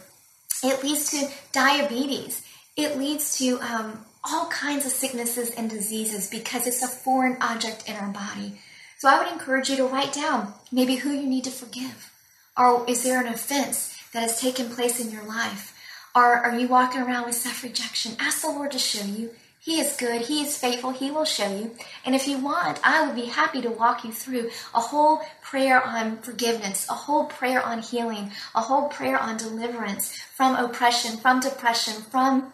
It 0.62 0.82
leads 0.82 1.10
to 1.10 1.28
diabetes. 1.52 2.42
It 2.76 2.98
leads 2.98 3.38
to 3.38 3.60
um, 3.60 4.04
all 4.24 4.46
kinds 4.48 4.84
of 4.84 4.92
sicknesses 4.92 5.50
and 5.50 5.70
diseases 5.70 6.28
because 6.28 6.66
it's 6.66 6.82
a 6.82 6.88
foreign 6.88 7.36
object 7.40 7.88
in 7.88 7.96
our 7.96 8.08
body. 8.08 8.60
So 8.98 9.08
I 9.08 9.18
would 9.18 9.32
encourage 9.32 9.70
you 9.70 9.76
to 9.76 9.86
write 9.86 10.12
down 10.12 10.54
maybe 10.72 10.96
who 10.96 11.10
you 11.10 11.26
need 11.26 11.44
to 11.44 11.50
forgive 11.50 12.12
or 12.58 12.84
is 12.88 13.04
there 13.04 13.20
an 13.20 13.32
offense 13.32 13.96
that 14.12 14.22
has 14.22 14.40
taken 14.40 14.68
place 14.70 15.00
in 15.00 15.10
your 15.10 15.24
life? 15.24 15.74
Or 16.14 16.34
are 16.34 16.58
you 16.58 16.66
walking 16.66 17.00
around 17.00 17.26
with 17.26 17.36
self 17.36 17.62
rejection? 17.62 18.16
Ask 18.18 18.42
the 18.42 18.48
Lord 18.48 18.72
to 18.72 18.78
show 18.78 19.04
you. 19.04 19.30
He 19.60 19.80
is 19.80 19.96
good. 19.96 20.22
He 20.22 20.42
is 20.42 20.56
faithful. 20.56 20.90
He 20.90 21.10
will 21.10 21.24
show 21.24 21.54
you. 21.54 21.76
And 22.04 22.14
if 22.14 22.26
you 22.26 22.38
want, 22.38 22.80
I 22.82 23.06
would 23.06 23.14
be 23.14 23.26
happy 23.26 23.60
to 23.60 23.70
walk 23.70 24.04
you 24.04 24.12
through 24.12 24.50
a 24.74 24.80
whole 24.80 25.20
prayer 25.42 25.82
on 25.84 26.18
forgiveness, 26.18 26.86
a 26.88 26.94
whole 26.94 27.26
prayer 27.26 27.62
on 27.62 27.80
healing, 27.80 28.32
a 28.54 28.62
whole 28.62 28.88
prayer 28.88 29.18
on 29.18 29.36
deliverance 29.36 30.16
from 30.34 30.56
oppression, 30.56 31.18
from 31.18 31.40
depression, 31.40 32.02
from 32.10 32.52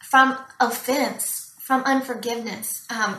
from 0.00 0.38
offense, 0.60 1.54
from 1.58 1.82
unforgiveness, 1.82 2.86
um, 2.88 3.18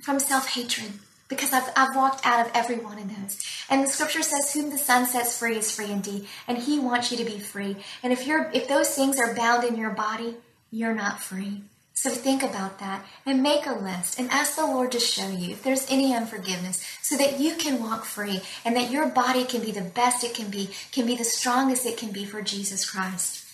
from 0.00 0.18
self 0.18 0.48
hatred 0.48 0.92
because 1.28 1.52
I've, 1.52 1.70
I've 1.76 1.96
walked 1.96 2.26
out 2.26 2.44
of 2.44 2.52
every 2.54 2.76
one 2.76 2.98
of 2.98 3.08
those. 3.08 3.38
And 3.70 3.82
the 3.82 3.88
scripture 3.88 4.22
says, 4.22 4.52
whom 4.52 4.70
the 4.70 4.78
son 4.78 5.06
sets 5.06 5.38
free 5.38 5.56
is 5.56 5.74
free 5.74 5.90
indeed. 5.90 6.26
And 6.46 6.58
he 6.58 6.78
wants 6.78 7.10
you 7.10 7.18
to 7.18 7.24
be 7.24 7.38
free. 7.38 7.76
And 8.02 8.12
if 8.12 8.26
you're, 8.26 8.50
if 8.52 8.68
those 8.68 8.90
things 8.94 9.18
are 9.18 9.34
bound 9.34 9.64
in 9.64 9.76
your 9.76 9.90
body, 9.90 10.36
you're 10.70 10.94
not 10.94 11.20
free. 11.20 11.62
So 11.96 12.10
think 12.10 12.42
about 12.42 12.80
that 12.80 13.06
and 13.24 13.42
make 13.42 13.66
a 13.66 13.72
list 13.72 14.18
and 14.18 14.28
ask 14.30 14.56
the 14.56 14.66
Lord 14.66 14.90
to 14.92 15.00
show 15.00 15.28
you 15.28 15.52
if 15.52 15.62
there's 15.62 15.88
any 15.88 16.12
unforgiveness 16.12 16.84
so 17.00 17.16
that 17.16 17.38
you 17.38 17.54
can 17.54 17.80
walk 17.80 18.04
free 18.04 18.40
and 18.64 18.76
that 18.76 18.90
your 18.90 19.06
body 19.06 19.44
can 19.44 19.62
be 19.62 19.70
the 19.70 19.80
best 19.80 20.24
it 20.24 20.34
can 20.34 20.50
be, 20.50 20.70
can 20.90 21.06
be 21.06 21.14
the 21.14 21.24
strongest 21.24 21.86
it 21.86 21.96
can 21.96 22.10
be 22.10 22.24
for 22.24 22.42
Jesus 22.42 22.90
Christ. 22.90 23.44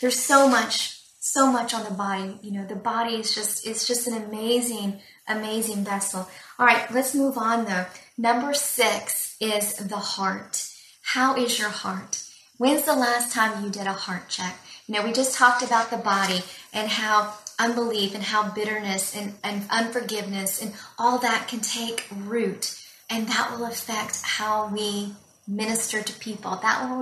There's 0.00 0.18
so 0.18 0.48
much, 0.48 1.00
so 1.20 1.50
much 1.52 1.72
on 1.72 1.84
the 1.84 1.92
body. 1.92 2.36
You 2.42 2.50
know, 2.50 2.66
the 2.66 2.74
body 2.74 3.14
is 3.14 3.32
just, 3.32 3.64
it's 3.64 3.86
just 3.86 4.08
an 4.08 4.20
amazing 4.20 5.00
amazing 5.28 5.84
vessel. 5.84 6.28
All 6.58 6.66
right, 6.66 6.90
let's 6.92 7.14
move 7.14 7.38
on 7.38 7.64
though. 7.64 7.86
Number 8.18 8.54
six 8.54 9.36
is 9.40 9.76
the 9.76 9.96
heart. 9.96 10.68
How 11.02 11.36
is 11.36 11.58
your 11.58 11.70
heart? 11.70 12.22
When's 12.58 12.84
the 12.84 12.94
last 12.94 13.32
time 13.32 13.64
you 13.64 13.70
did 13.70 13.86
a 13.86 13.92
heart 13.92 14.28
check? 14.28 14.56
You 14.86 14.94
know, 14.94 15.04
we 15.04 15.12
just 15.12 15.36
talked 15.36 15.62
about 15.62 15.90
the 15.90 15.96
body 15.96 16.42
and 16.72 16.88
how 16.88 17.34
unbelief 17.58 18.14
and 18.14 18.22
how 18.22 18.50
bitterness 18.50 19.16
and, 19.16 19.34
and 19.42 19.64
unforgiveness 19.70 20.62
and 20.62 20.72
all 20.98 21.18
that 21.18 21.48
can 21.48 21.60
take 21.60 22.06
root. 22.24 22.78
And 23.10 23.26
that 23.28 23.52
will 23.52 23.66
affect 23.66 24.22
how 24.22 24.68
we 24.68 25.12
minister 25.46 26.02
to 26.02 26.12
people. 26.20 26.58
That 26.62 26.88
will 26.88 26.98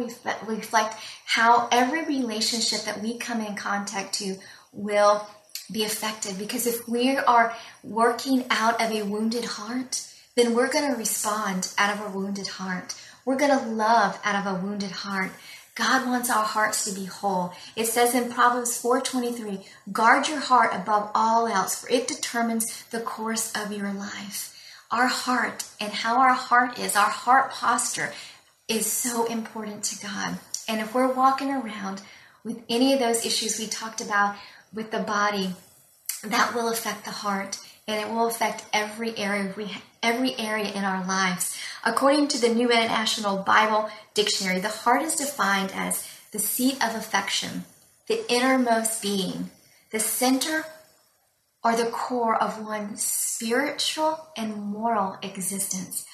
reflect 0.47 0.95
how 1.27 1.69
every 1.71 2.05
relationship 2.05 2.83
that 2.83 3.03
we 3.03 3.19
come 3.19 3.41
in 3.41 3.55
contact 3.55 4.15
to 4.15 4.37
will 4.73 5.27
be 5.73 5.85
affected 5.85 6.39
because 6.39 6.67
if 6.67 6.89
we 6.89 7.17
are 7.17 7.55
working 7.83 8.45
out 8.51 8.81
of 8.81 8.91
a 8.91 9.03
wounded 9.03 9.45
heart, 9.45 10.07
then 10.37 10.55
we're 10.55 10.73
going 10.73 10.91
to 10.91 10.97
respond 10.97 11.73
out 11.79 11.95
of 11.95 12.07
a 12.07 12.17
wounded 12.17 12.49
heart. 12.49 12.95
We're 13.25 13.37
going 13.37 13.57
to 13.57 13.67
love 13.67 14.19
out 14.25 14.47
of 14.47 14.53
a 14.53 14.61
wounded 14.65 14.91
heart. 14.91 15.33
God 15.75 16.07
wants 16.07 16.31
our 16.31 16.45
hearts 16.45 16.85
to 16.85 16.93
be 16.93 17.07
whole. 17.07 17.55
It 17.77 17.87
says 17.87 18.15
in 18.15 18.33
Proverbs 18.33 18.77
4:23, 18.77 19.65
"Guard 19.93 20.29
your 20.29 20.41
heart 20.41 20.75
above 20.75 21.11
all 21.15 21.47
else, 21.47 21.77
for 21.77 21.89
it 21.89 22.09
determines 22.09 22.85
the 22.91 23.01
course 23.01 23.53
of 23.55 23.73
your 23.73 23.93
life." 23.93 24.55
Our 24.91 25.07
heart 25.07 25.65
and 25.81 25.93
how 25.93 26.19
our 26.19 26.35
heart 26.35 26.79
is, 26.79 26.97
our 26.97 27.11
heart 27.11 27.53
posture 27.53 28.13
is 28.67 28.91
so 28.91 29.25
important 29.27 29.85
to 29.85 30.07
God. 30.07 30.39
And 30.67 30.81
if 30.81 30.93
we're 30.95 31.13
walking 31.13 31.51
around 31.51 32.03
with 32.45 32.63
any 32.69 32.93
of 32.93 32.99
those 32.99 33.25
issues 33.25 33.59
we 33.59 33.67
talked 33.67 34.01
about 34.01 34.37
with 34.73 34.91
the 34.91 35.01
body, 35.01 35.55
that 36.25 36.55
will 36.55 36.69
affect 36.69 37.05
the 37.05 37.11
heart 37.11 37.59
and 37.87 38.01
it 38.01 38.13
will 38.13 38.27
affect 38.27 38.65
every 38.73 39.17
area 39.19 39.53
we 39.57 39.71
every 40.03 40.39
area 40.39 40.73
in 40.73 40.85
our 40.85 41.05
lives. 41.07 41.59
According 41.85 42.29
to 42.29 42.41
the 42.41 42.55
New 42.55 42.71
International 42.71 43.39
Bible 43.39 43.91
Dictionary, 44.15 44.61
the 44.61 44.69
heart 44.69 45.03
is 45.03 45.17
defined 45.17 45.73
as 45.75 46.09
the 46.33 46.39
seat 46.39 46.75
of 46.85 46.95
affection, 46.95 47.65
the 48.07 48.31
innermost 48.33 49.03
being, 49.03 49.51
the 49.91 50.01
center 50.01 50.65
or 51.63 51.77
the 51.77 51.91
core 51.91 52.37
of 52.37 52.65
one's 52.65 53.03
spiritual 53.03 54.29
and 54.37 54.57
moral 54.57 55.19
existence. 55.23 56.07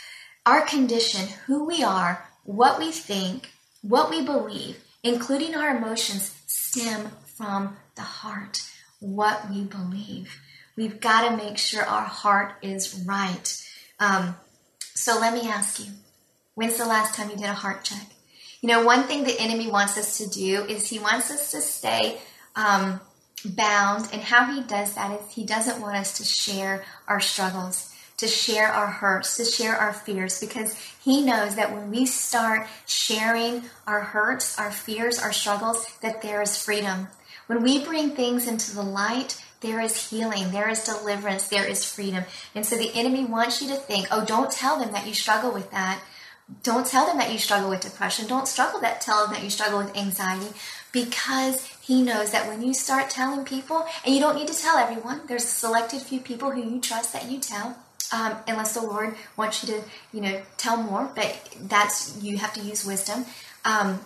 Our 0.44 0.62
condition, 0.62 1.28
who 1.46 1.64
we 1.64 1.84
are, 1.84 2.28
what 2.44 2.78
we 2.78 2.90
think, 2.90 3.50
what 3.82 4.10
we 4.10 4.24
believe, 4.24 4.82
including 5.02 5.54
our 5.54 5.76
emotions, 5.76 6.34
stem 6.46 7.10
from 7.36 7.76
the 7.96 8.02
heart, 8.02 8.62
what 9.00 9.50
we 9.50 9.64
believe. 9.64 10.40
We've 10.76 11.00
got 11.00 11.28
to 11.28 11.36
make 11.36 11.58
sure 11.58 11.84
our 11.84 12.02
heart 12.02 12.54
is 12.62 13.04
right. 13.06 13.62
Um, 13.98 14.36
so 14.94 15.18
let 15.18 15.32
me 15.34 15.48
ask 15.48 15.80
you 15.80 15.92
when's 16.54 16.76
the 16.76 16.86
last 16.86 17.14
time 17.14 17.30
you 17.30 17.36
did 17.36 17.46
a 17.46 17.54
heart 17.54 17.84
check? 17.84 18.06
You 18.60 18.68
know, 18.68 18.84
one 18.84 19.04
thing 19.04 19.24
the 19.24 19.38
enemy 19.38 19.70
wants 19.70 19.96
us 19.96 20.18
to 20.18 20.28
do 20.28 20.64
is 20.64 20.88
he 20.88 20.98
wants 20.98 21.30
us 21.30 21.50
to 21.52 21.60
stay 21.60 22.18
um, 22.56 23.00
bound. 23.44 24.08
And 24.12 24.22
how 24.22 24.52
he 24.52 24.62
does 24.62 24.94
that 24.94 25.20
is 25.20 25.30
he 25.30 25.44
doesn't 25.44 25.80
want 25.80 25.96
us 25.96 26.16
to 26.18 26.24
share 26.24 26.84
our 27.06 27.20
struggles, 27.20 27.94
to 28.16 28.26
share 28.26 28.68
our 28.68 28.86
hurts, 28.86 29.36
to 29.36 29.44
share 29.44 29.76
our 29.76 29.92
fears, 29.92 30.40
because 30.40 30.74
he 31.04 31.24
knows 31.24 31.54
that 31.56 31.72
when 31.72 31.90
we 31.90 32.06
start 32.06 32.66
sharing 32.86 33.62
our 33.86 34.00
hurts, 34.00 34.58
our 34.58 34.70
fears, 34.70 35.18
our 35.18 35.32
struggles, 35.32 35.86
that 36.00 36.22
there 36.22 36.42
is 36.42 36.60
freedom. 36.60 37.08
When 37.46 37.62
we 37.62 37.84
bring 37.84 38.10
things 38.10 38.48
into 38.48 38.74
the 38.74 38.82
light, 38.82 39.42
there 39.60 39.80
is 39.80 40.10
healing, 40.10 40.50
there 40.50 40.68
is 40.68 40.84
deliverance, 40.84 41.48
there 41.48 41.66
is 41.66 41.84
freedom. 41.84 42.24
And 42.54 42.66
so 42.66 42.76
the 42.76 42.92
enemy 42.94 43.24
wants 43.24 43.62
you 43.62 43.68
to 43.68 43.76
think, 43.76 44.08
oh, 44.10 44.24
don't 44.24 44.50
tell 44.50 44.78
them 44.78 44.92
that 44.92 45.06
you 45.06 45.14
struggle 45.14 45.52
with 45.52 45.70
that. 45.70 46.00
Don't 46.62 46.86
tell 46.86 47.06
them 47.06 47.18
that 47.18 47.32
you 47.32 47.38
struggle 47.38 47.70
with 47.70 47.80
depression. 47.80 48.28
Don't 48.28 48.46
struggle 48.46 48.80
that 48.80 49.00
tell 49.00 49.24
them 49.24 49.34
that 49.34 49.42
you 49.42 49.50
struggle 49.50 49.78
with 49.78 49.96
anxiety 49.96 50.54
because 50.92 51.66
he 51.80 52.02
knows 52.02 52.30
that 52.30 52.46
when 52.46 52.62
you 52.62 52.72
start 52.72 53.10
telling 53.10 53.44
people, 53.44 53.84
and 54.04 54.14
you 54.14 54.20
don't 54.20 54.36
need 54.36 54.48
to 54.48 54.54
tell 54.54 54.76
everyone, 54.76 55.22
there's 55.26 55.44
a 55.44 55.48
selected 55.48 56.00
few 56.00 56.20
people 56.20 56.50
who 56.50 56.62
you 56.62 56.80
trust 56.80 57.12
that 57.12 57.30
you 57.30 57.38
tell. 57.40 57.76
Um, 58.12 58.36
unless 58.46 58.74
the 58.74 58.82
Lord 58.82 59.16
wants 59.36 59.64
you 59.64 59.74
to, 59.74 59.82
you 60.12 60.20
know, 60.20 60.40
tell 60.56 60.76
more, 60.76 61.10
but 61.16 61.56
that's 61.62 62.22
you 62.22 62.38
have 62.38 62.52
to 62.54 62.60
use 62.60 62.86
wisdom. 62.86 63.24
Um, 63.64 64.00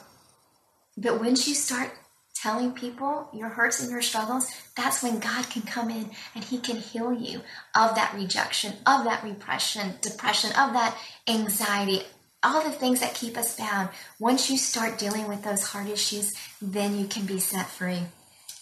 but 0.96 1.20
once 1.20 1.46
you 1.46 1.55
start 1.55 1.92
telling 2.40 2.72
people 2.72 3.29
your 3.33 3.48
hurts 3.48 3.83
and 3.83 3.90
your 3.90 4.03
struggles, 4.03 4.50
that's 4.76 5.03
when 5.03 5.18
God 5.18 5.48
can 5.50 5.62
come 5.62 5.90
in 5.90 6.11
and 6.35 6.44
He 6.44 6.59
can 6.59 6.76
heal 6.76 7.12
you 7.12 7.40
of 7.74 7.94
that 7.94 8.14
rejection, 8.14 8.72
of 8.87 9.05
that 9.05 9.22
repression, 9.22 9.94
depression, 10.00 10.50
of 10.50 10.72
that 10.72 10.96
anxiety, 11.26 12.03
all 12.42 12.62
the 12.64 12.70
things 12.70 13.00
that 13.00 13.14
keep 13.14 13.37
us 13.37 13.57
bound. 13.57 13.90
Once 14.18 14.50
you 14.50 14.57
start 14.57 14.98
dealing 14.98 15.29
with 15.29 15.42
those 15.42 15.64
heart 15.64 15.88
issues, 15.88 16.33
then 16.62 16.98
you 16.98 17.07
can 17.07 17.26
be 17.26 17.38
set 17.38 17.68
free. 17.68 18.00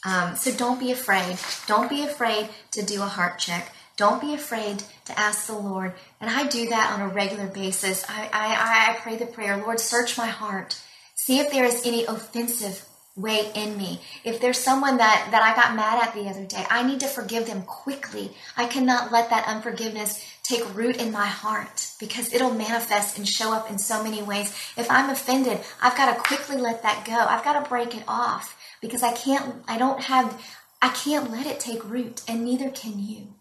Um, 0.04 0.36
so 0.36 0.52
don't 0.52 0.80
be 0.80 0.92
afraid. 0.92 1.38
Don't 1.66 1.90
be 1.90 2.04
afraid 2.04 2.48
to 2.72 2.82
do 2.84 3.02
a 3.02 3.06
heart 3.06 3.38
check. 3.38 3.72
Don't 3.96 4.20
be 4.20 4.34
afraid 4.34 4.82
to 5.06 5.18
ask 5.18 5.46
the 5.46 5.54
Lord. 5.54 5.92
And 6.20 6.30
I 6.30 6.46
do 6.46 6.68
that 6.68 6.92
on 6.92 7.00
a 7.00 7.12
regular 7.12 7.48
basis. 7.48 8.04
I, 8.08 8.28
I, 8.32 8.92
I 8.92 9.00
pray 9.00 9.16
the 9.16 9.26
prayer, 9.26 9.56
Lord, 9.56 9.80
search 9.80 10.16
my 10.16 10.26
heart. 10.28 10.80
See 11.16 11.40
if 11.40 11.50
there 11.50 11.64
is 11.64 11.84
any 11.84 12.04
offensive 12.04 12.84
way 13.18 13.50
in 13.54 13.76
me. 13.76 14.00
If 14.24 14.40
there's 14.40 14.58
someone 14.58 14.96
that, 14.98 15.28
that 15.30 15.42
I 15.42 15.54
got 15.54 15.74
mad 15.76 16.02
at 16.02 16.14
the 16.14 16.28
other 16.28 16.44
day, 16.44 16.64
I 16.70 16.82
need 16.82 17.00
to 17.00 17.06
forgive 17.06 17.46
them 17.46 17.62
quickly. 17.62 18.30
I 18.56 18.66
cannot 18.66 19.12
let 19.12 19.30
that 19.30 19.46
unforgiveness 19.46 20.24
take 20.42 20.74
root 20.74 20.96
in 20.96 21.12
my 21.12 21.26
heart 21.26 21.90
because 22.00 22.32
it'll 22.32 22.54
manifest 22.54 23.18
and 23.18 23.28
show 23.28 23.52
up 23.52 23.70
in 23.70 23.78
so 23.78 24.02
many 24.02 24.22
ways. 24.22 24.54
If 24.76 24.90
I'm 24.90 25.10
offended, 25.10 25.60
I've 25.82 25.96
got 25.96 26.14
to 26.14 26.20
quickly 26.20 26.56
let 26.56 26.82
that 26.82 27.04
go. 27.04 27.18
I've 27.18 27.44
got 27.44 27.62
to 27.62 27.68
break 27.68 27.94
it 27.94 28.04
off 28.08 28.56
because 28.80 29.02
I 29.02 29.12
can't, 29.12 29.56
I 29.66 29.78
don't 29.78 30.04
have, 30.04 30.40
I 30.80 30.90
can't 30.90 31.30
let 31.30 31.46
it 31.46 31.60
take 31.60 31.84
root 31.84 32.22
and 32.28 32.44
neither 32.44 32.70
can 32.70 32.98
you 32.98 33.34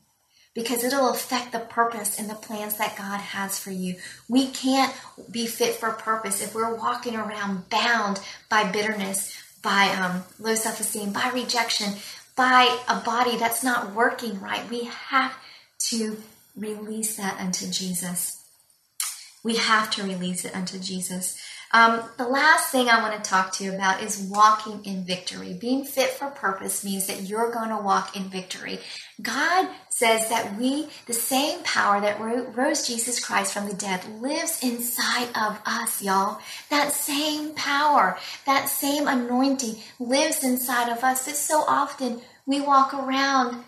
because 0.58 0.84
it'll 0.84 1.12
affect 1.12 1.52
the 1.52 1.60
purpose 1.60 2.18
and 2.18 2.28
the 2.28 2.34
plans 2.34 2.80
that 2.80 2.98
God 2.98 3.20
has 3.20 3.60
for 3.60 3.70
you. 3.70 3.96
We 4.28 4.48
can't 4.48 4.92
be 5.30 5.46
fit 5.46 5.76
for 5.76 5.92
purpose 5.92 6.42
if 6.42 6.56
we're 6.56 6.74
walking 6.74 7.16
around 7.16 7.70
bound 7.70 8.20
by 8.50 8.72
bitterness, 8.72 9.38
by 9.62 9.90
um, 9.90 10.24
low 10.40 10.56
self 10.56 10.80
esteem, 10.80 11.12
by 11.12 11.32
rejection, 11.34 11.94
by 12.36 12.78
a 12.88 13.00
body 13.02 13.38
that's 13.38 13.64
not 13.64 13.94
working 13.94 14.40
right. 14.40 14.70
We 14.70 14.86
have 14.86 15.34
to 15.90 16.18
release 16.56 17.16
that 17.18 17.40
unto 17.40 17.70
Jesus. 17.70 18.44
We 19.44 19.58
have 19.58 19.90
to 19.92 20.04
release 20.04 20.46
it 20.46 20.56
unto 20.56 20.80
Jesus. 20.80 21.40
Um, 21.72 22.02
the 22.18 22.28
last 22.28 22.72
thing 22.72 22.88
I 22.88 23.02
want 23.02 23.22
to 23.22 23.30
talk 23.30 23.54
to 23.54 23.64
you 23.64 23.74
about 23.74 24.02
is 24.02 24.30
walking 24.30 24.86
in 24.86 25.04
victory. 25.04 25.54
Being 25.60 25.84
fit 25.84 26.12
for 26.12 26.30
purpose 26.30 26.84
means 26.84 27.08
that 27.08 27.24
you're 27.24 27.52
going 27.52 27.70
to 27.70 27.78
walk 27.78 28.16
in 28.16 28.24
victory. 28.24 28.80
God 29.22 29.70
says 29.90 30.30
that 30.30 30.58
we, 30.58 30.90
the 31.08 31.14
same 31.14 31.64
power 31.64 32.00
that 32.02 32.20
rose 32.20 32.88
Jesus 32.88 33.24
Christ 33.24 33.54
from 33.54 33.68
the 33.68 33.74
dead, 33.74 34.06
lives 34.22 34.60
inside 34.62 35.30
of 35.36 35.60
us, 35.66 36.04
y'all. 36.04 36.40
That 36.70 36.92
same 36.92 37.56
power, 37.56 38.18
that 38.46 38.70
same 38.70 39.08
anointing 39.08 39.78
lives 40.00 40.44
inside 40.44 40.92
of 40.92 41.04
us. 41.04 41.26
But 41.26 41.36
so 41.36 41.64
often 41.68 42.22
we 42.46 42.62
walk 42.62 42.94
around 42.94 43.64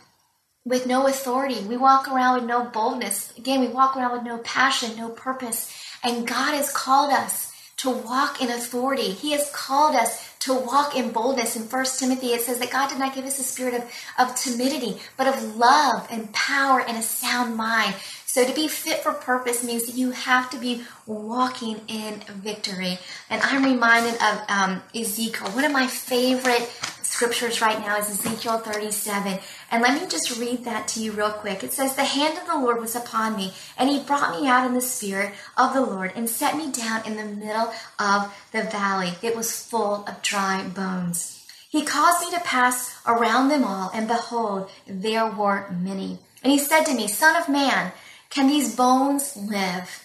with 0.65 0.85
no 0.85 1.07
authority. 1.07 1.61
We 1.61 1.77
walk 1.77 2.07
around 2.07 2.35
with 2.35 2.47
no 2.47 2.65
boldness. 2.65 3.35
Again, 3.35 3.61
we 3.61 3.67
walk 3.67 3.97
around 3.97 4.11
with 4.11 4.23
no 4.23 4.37
passion, 4.39 4.97
no 4.97 5.09
purpose. 5.09 5.73
And 6.03 6.27
God 6.27 6.53
has 6.53 6.71
called 6.71 7.11
us 7.11 7.51
to 7.77 7.89
walk 7.89 8.41
in 8.41 8.49
authority. 8.49 9.11
He 9.11 9.31
has 9.31 9.49
called 9.51 9.95
us 9.95 10.28
to 10.39 10.53
walk 10.53 10.95
in 10.95 11.11
boldness. 11.11 11.55
In 11.55 11.63
1 11.63 11.85
Timothy, 11.97 12.27
it 12.27 12.41
says 12.41 12.59
that 12.59 12.71
God 12.71 12.89
did 12.89 12.99
not 12.99 13.13
give 13.13 13.25
us 13.25 13.39
a 13.39 13.43
spirit 13.43 13.73
of, 13.73 13.83
of 14.17 14.35
timidity, 14.35 14.97
but 15.17 15.27
of 15.27 15.55
love 15.57 16.07
and 16.09 16.31
power 16.33 16.81
and 16.81 16.97
a 16.97 17.01
sound 17.01 17.55
mind. 17.55 17.95
So 18.31 18.45
to 18.45 18.53
be 18.53 18.67
fit 18.67 18.99
for 18.99 19.11
purpose 19.11 19.63
means 19.63 19.87
that 19.87 19.95
you 19.95 20.11
have 20.11 20.51
to 20.51 20.59
be 20.59 20.83
walking 21.07 21.81
in 21.87 22.19
victory. 22.27 22.99
And 23.27 23.41
I'm 23.41 23.65
reminded 23.65 24.21
of 24.21 24.41
um, 24.47 24.83
Ezekiel. 24.93 25.49
One 25.49 25.65
of 25.65 25.71
my 25.71 25.87
favorite 25.87 26.69
scriptures 27.01 27.59
right 27.59 27.79
now 27.79 27.97
is 27.97 28.07
Ezekiel 28.07 28.59
37. 28.59 29.39
And 29.71 29.81
let 29.81 29.99
me 29.99 30.07
just 30.07 30.39
read 30.39 30.63
that 30.65 30.87
to 30.89 31.01
you 31.01 31.11
real 31.11 31.31
quick. 31.31 31.63
It 31.63 31.73
says, 31.73 31.95
The 31.95 32.03
hand 32.03 32.37
of 32.37 32.45
the 32.45 32.59
Lord 32.59 32.79
was 32.79 32.95
upon 32.95 33.35
me, 33.35 33.51
and 33.79 33.89
he 33.89 33.99
brought 33.99 34.39
me 34.39 34.47
out 34.47 34.67
in 34.67 34.75
the 34.75 34.81
spirit 34.81 35.33
of 35.57 35.73
the 35.73 35.81
Lord 35.81 36.13
and 36.15 36.29
set 36.29 36.55
me 36.55 36.71
down 36.71 37.07
in 37.07 37.17
the 37.17 37.25
middle 37.25 37.73
of 37.97 38.31
the 38.51 38.61
valley. 38.61 39.13
It 39.23 39.35
was 39.35 39.65
full 39.65 40.05
of 40.05 40.21
dry 40.21 40.67
bones. 40.67 41.47
He 41.67 41.83
caused 41.83 42.21
me 42.21 42.37
to 42.37 42.43
pass 42.43 42.95
around 43.07 43.49
them 43.49 43.63
all, 43.63 43.89
and 43.91 44.07
behold, 44.07 44.69
there 44.85 45.25
were 45.25 45.67
many. 45.71 46.19
And 46.43 46.51
he 46.51 46.59
said 46.59 46.83
to 46.83 46.93
me, 46.93 47.07
Son 47.07 47.35
of 47.35 47.49
man, 47.49 47.91
can 48.29 48.47
these 48.47 48.75
bones 48.75 49.35
live? 49.35 50.03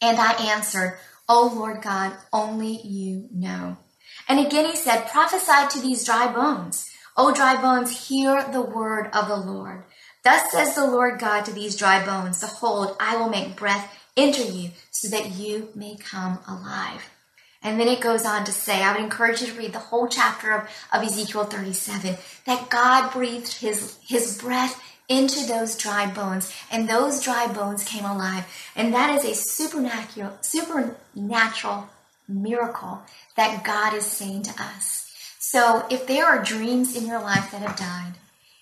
And 0.00 0.18
I 0.18 0.32
answered, 0.34 0.98
O 1.28 1.52
Lord 1.54 1.82
God, 1.82 2.12
only 2.32 2.80
you 2.82 3.28
know. 3.32 3.78
And 4.28 4.38
again 4.38 4.66
he 4.66 4.76
said, 4.76 5.08
Prophesy 5.08 5.68
to 5.70 5.80
these 5.80 6.04
dry 6.04 6.32
bones. 6.32 6.90
O 7.16 7.32
dry 7.32 7.60
bones, 7.60 8.08
hear 8.08 8.44
the 8.52 8.60
word 8.60 9.08
of 9.14 9.28
the 9.28 9.36
Lord. 9.36 9.84
Thus 10.22 10.50
says 10.50 10.74
the 10.74 10.86
Lord 10.86 11.18
God 11.18 11.44
to 11.44 11.52
these 11.52 11.76
dry 11.76 12.04
bones, 12.04 12.40
Behold, 12.40 12.96
I 13.00 13.16
will 13.16 13.30
make 13.30 13.56
breath 13.56 13.92
enter 14.16 14.42
you 14.42 14.70
so 14.90 15.08
that 15.08 15.30
you 15.30 15.68
may 15.74 15.96
come 15.96 16.38
alive. 16.46 17.10
And 17.62 17.80
then 17.80 17.88
it 17.88 18.00
goes 18.00 18.24
on 18.24 18.44
to 18.44 18.52
say, 18.52 18.82
I 18.82 18.92
would 18.92 19.02
encourage 19.02 19.40
you 19.40 19.48
to 19.48 19.58
read 19.58 19.72
the 19.72 19.78
whole 19.78 20.08
chapter 20.08 20.52
of, 20.52 20.68
of 20.92 21.02
Ezekiel 21.02 21.44
37, 21.44 22.16
that 22.44 22.70
God 22.70 23.12
breathed 23.12 23.54
his, 23.54 23.98
his 24.06 24.38
breath 24.38 24.82
into 25.08 25.46
those 25.46 25.76
dry 25.76 26.10
bones, 26.10 26.52
and 26.70 26.88
those 26.88 27.22
dry 27.22 27.46
bones 27.52 27.84
came 27.84 28.04
alive. 28.04 28.44
And 28.74 28.92
that 28.92 29.14
is 29.16 29.24
a 29.24 29.34
supernatural, 29.34 30.32
supernatural 30.40 31.88
miracle 32.28 33.02
that 33.36 33.64
God 33.64 33.94
is 33.94 34.04
saying 34.04 34.42
to 34.44 34.62
us. 34.62 35.12
So 35.38 35.86
if 35.90 36.06
there 36.06 36.26
are 36.26 36.42
dreams 36.42 36.96
in 36.96 37.06
your 37.06 37.20
life 37.20 37.52
that 37.52 37.62
have 37.62 37.76
died, 37.76 38.14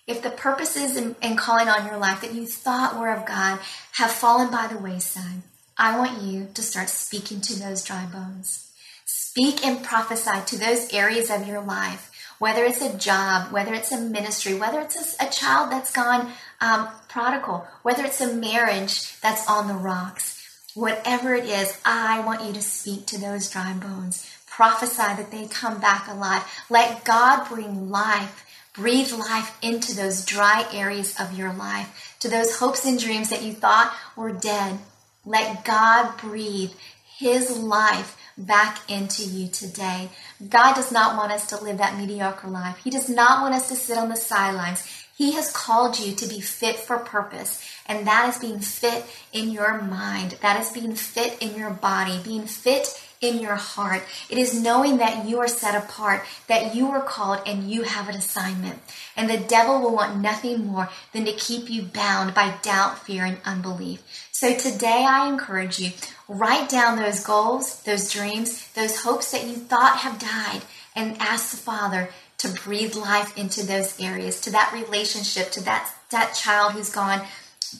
if 0.07 0.21
the 0.21 0.29
purposes 0.29 0.95
and, 0.95 1.37
calling 1.37 1.67
on 1.67 1.87
your 1.87 1.97
life 1.97 2.21
that 2.21 2.35
you 2.35 2.45
thought 2.45 2.99
were 2.99 3.11
of 3.11 3.25
God 3.25 3.59
have 3.93 4.11
fallen 4.11 4.51
by 4.51 4.67
the 4.67 4.77
wayside, 4.77 5.41
I 5.77 5.97
want 5.97 6.21
you 6.21 6.47
to 6.53 6.61
start 6.61 6.89
speaking 6.89 7.41
to 7.41 7.59
those 7.59 7.83
dry 7.83 8.05
bones. 8.05 8.71
Speak 9.05 9.65
and 9.65 9.83
prophesy 9.83 10.45
to 10.45 10.57
those 10.57 10.93
areas 10.93 11.31
of 11.31 11.47
your 11.47 11.61
life, 11.61 12.11
whether 12.39 12.63
it's 12.63 12.81
a 12.81 12.97
job, 12.97 13.51
whether 13.51 13.73
it's 13.73 13.91
a 13.91 13.99
ministry, 13.99 14.53
whether 14.53 14.79
it's 14.79 15.19
a, 15.19 15.25
a 15.27 15.29
child 15.29 15.71
that's 15.71 15.91
gone 15.91 16.31
um, 16.61 16.87
prodigal, 17.07 17.65
whether 17.83 18.03
it's 18.03 18.21
a 18.21 18.33
marriage 18.33 19.19
that's 19.21 19.49
on 19.49 19.67
the 19.67 19.73
rocks. 19.73 20.41
Whatever 20.73 21.33
it 21.33 21.45
is, 21.45 21.79
I 21.85 22.19
want 22.25 22.43
you 22.43 22.51
to 22.51 22.61
speak 22.61 23.05
to 23.07 23.17
those 23.17 23.49
dry 23.49 23.71
bones. 23.73 24.29
Prophesy 24.45 24.97
that 24.97 25.31
they 25.31 25.47
come 25.47 25.79
back 25.79 26.07
alive. 26.09 26.43
Let 26.69 27.05
God 27.05 27.47
bring 27.47 27.89
life, 27.89 28.45
breathe 28.73 29.13
life 29.13 29.57
into 29.61 29.95
those 29.95 30.25
dry 30.25 30.67
areas 30.73 31.17
of 31.19 31.37
your 31.37 31.53
life, 31.53 32.17
to 32.19 32.27
those 32.27 32.57
hopes 32.57 32.85
and 32.85 32.99
dreams 32.99 33.29
that 33.29 33.41
you 33.41 33.53
thought 33.53 33.95
were 34.17 34.33
dead. 34.33 34.79
Let 35.25 35.63
God 35.63 36.17
breathe 36.17 36.71
His 37.05 37.57
life 37.57 38.17
back 38.37 38.89
into 38.89 39.23
you 39.23 39.47
today. 39.47 40.09
God 40.49 40.75
does 40.75 40.91
not 40.91 41.17
want 41.17 41.31
us 41.31 41.47
to 41.47 41.63
live 41.63 41.77
that 41.77 41.97
mediocre 41.97 42.47
life. 42.47 42.77
He 42.83 42.89
does 42.89 43.09
not 43.09 43.41
want 43.41 43.55
us 43.55 43.67
to 43.69 43.75
sit 43.75 43.97
on 43.97 44.09
the 44.09 44.15
sidelines. 44.15 44.85
He 45.15 45.31
has 45.33 45.51
called 45.51 45.97
you 45.97 46.13
to 46.13 46.27
be 46.27 46.41
fit 46.41 46.75
for 46.75 46.97
purpose, 46.97 47.63
and 47.85 48.05
that 48.05 48.27
is 48.27 48.37
being 48.37 48.59
fit 48.59 49.05
in 49.31 49.49
your 49.49 49.81
mind. 49.81 50.37
That 50.41 50.59
is 50.59 50.71
being 50.71 50.93
fit 50.93 51.41
in 51.41 51.57
your 51.57 51.69
body, 51.69 52.19
being 52.21 52.45
fit 52.45 53.01
in 53.21 53.39
your 53.39 53.55
heart. 53.55 54.03
It 54.29 54.37
is 54.37 54.61
knowing 54.61 54.97
that 54.97 55.27
you 55.27 55.39
are 55.39 55.47
set 55.47 55.75
apart, 55.75 56.23
that 56.47 56.75
you 56.75 56.89
are 56.89 57.01
called, 57.01 57.41
and 57.45 57.69
you 57.69 57.83
have 57.83 58.09
an 58.09 58.15
assignment. 58.15 58.79
And 59.15 59.29
the 59.29 59.37
devil 59.37 59.81
will 59.81 59.93
want 59.93 60.19
nothing 60.19 60.65
more 60.65 60.89
than 61.13 61.25
to 61.25 61.33
keep 61.33 61.69
you 61.69 61.83
bound 61.83 62.33
by 62.33 62.55
doubt, 62.61 62.99
fear, 62.99 63.25
and 63.25 63.37
unbelief. 63.45 64.03
So 64.31 64.55
today 64.55 65.05
I 65.07 65.29
encourage 65.29 65.79
you, 65.79 65.91
write 66.27 66.69
down 66.69 66.97
those 66.97 67.23
goals, 67.23 67.81
those 67.83 68.11
dreams, 68.11 68.67
those 68.73 69.01
hopes 69.01 69.31
that 69.31 69.45
you 69.45 69.53
thought 69.55 69.99
have 69.99 70.19
died, 70.19 70.61
and 70.95 71.17
ask 71.19 71.51
the 71.51 71.57
Father 71.57 72.09
to 72.37 72.49
breathe 72.49 72.95
life 72.95 73.37
into 73.37 73.65
those 73.65 73.99
areas, 73.99 74.41
to 74.41 74.51
that 74.51 74.71
relationship, 74.73 75.51
to 75.51 75.63
that, 75.63 75.89
that 76.11 76.33
child 76.33 76.73
who's 76.73 76.89
gone 76.89 77.21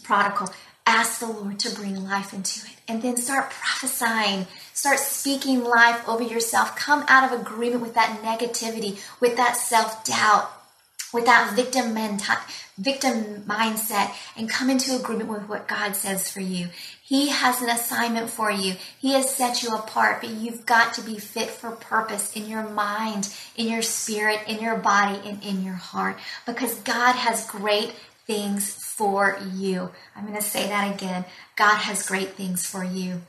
prodigal. 0.03 0.49
Ask 0.85 1.19
the 1.19 1.27
Lord 1.27 1.59
to 1.59 1.75
bring 1.75 2.03
life 2.03 2.33
into 2.33 2.65
it. 2.67 2.75
And 2.87 3.01
then 3.01 3.17
start 3.17 3.49
prophesying. 3.49 4.47
Start 4.75 4.99
speaking 4.99 5.63
life 5.63 6.07
over 6.07 6.21
yourself. 6.21 6.75
Come 6.75 7.05
out 7.07 7.31
of 7.31 7.41
agreement 7.41 7.81
with 7.81 7.95
that 7.95 8.19
negativity, 8.21 8.99
with 9.19 9.35
that 9.37 9.57
self 9.57 10.03
doubt, 10.03 10.51
with 11.11 11.25
that 11.25 11.55
victim 11.55 11.93
mentality 11.93 12.53
victim 12.77 13.43
mindset 13.47 14.13
and 14.35 14.49
come 14.49 14.69
into 14.69 14.95
agreement 14.95 15.29
with 15.29 15.47
what 15.47 15.67
God 15.67 15.95
says 15.95 16.29
for 16.29 16.41
you. 16.41 16.67
He 17.01 17.29
has 17.29 17.61
an 17.61 17.69
assignment 17.69 18.29
for 18.29 18.51
you. 18.51 18.75
He 18.99 19.13
has 19.13 19.33
set 19.33 19.63
you 19.63 19.73
apart, 19.73 20.21
but 20.21 20.29
you've 20.29 20.65
got 20.65 20.93
to 20.95 21.01
be 21.01 21.17
fit 21.17 21.49
for 21.49 21.71
purpose 21.71 22.35
in 22.35 22.49
your 22.49 22.67
mind, 22.67 23.33
in 23.55 23.67
your 23.67 23.81
spirit, 23.81 24.41
in 24.47 24.59
your 24.59 24.75
body, 24.75 25.21
and 25.25 25.41
in 25.43 25.63
your 25.63 25.75
heart 25.75 26.17
because 26.45 26.75
God 26.79 27.13
has 27.13 27.49
great 27.49 27.93
things 28.27 28.75
for 28.75 29.39
you. 29.53 29.91
I'm 30.15 30.25
going 30.25 30.35
to 30.35 30.41
say 30.41 30.67
that 30.67 30.93
again. 30.95 31.25
God 31.55 31.77
has 31.77 32.05
great 32.05 32.33
things 32.33 32.65
for 32.65 32.83
you. 32.83 33.21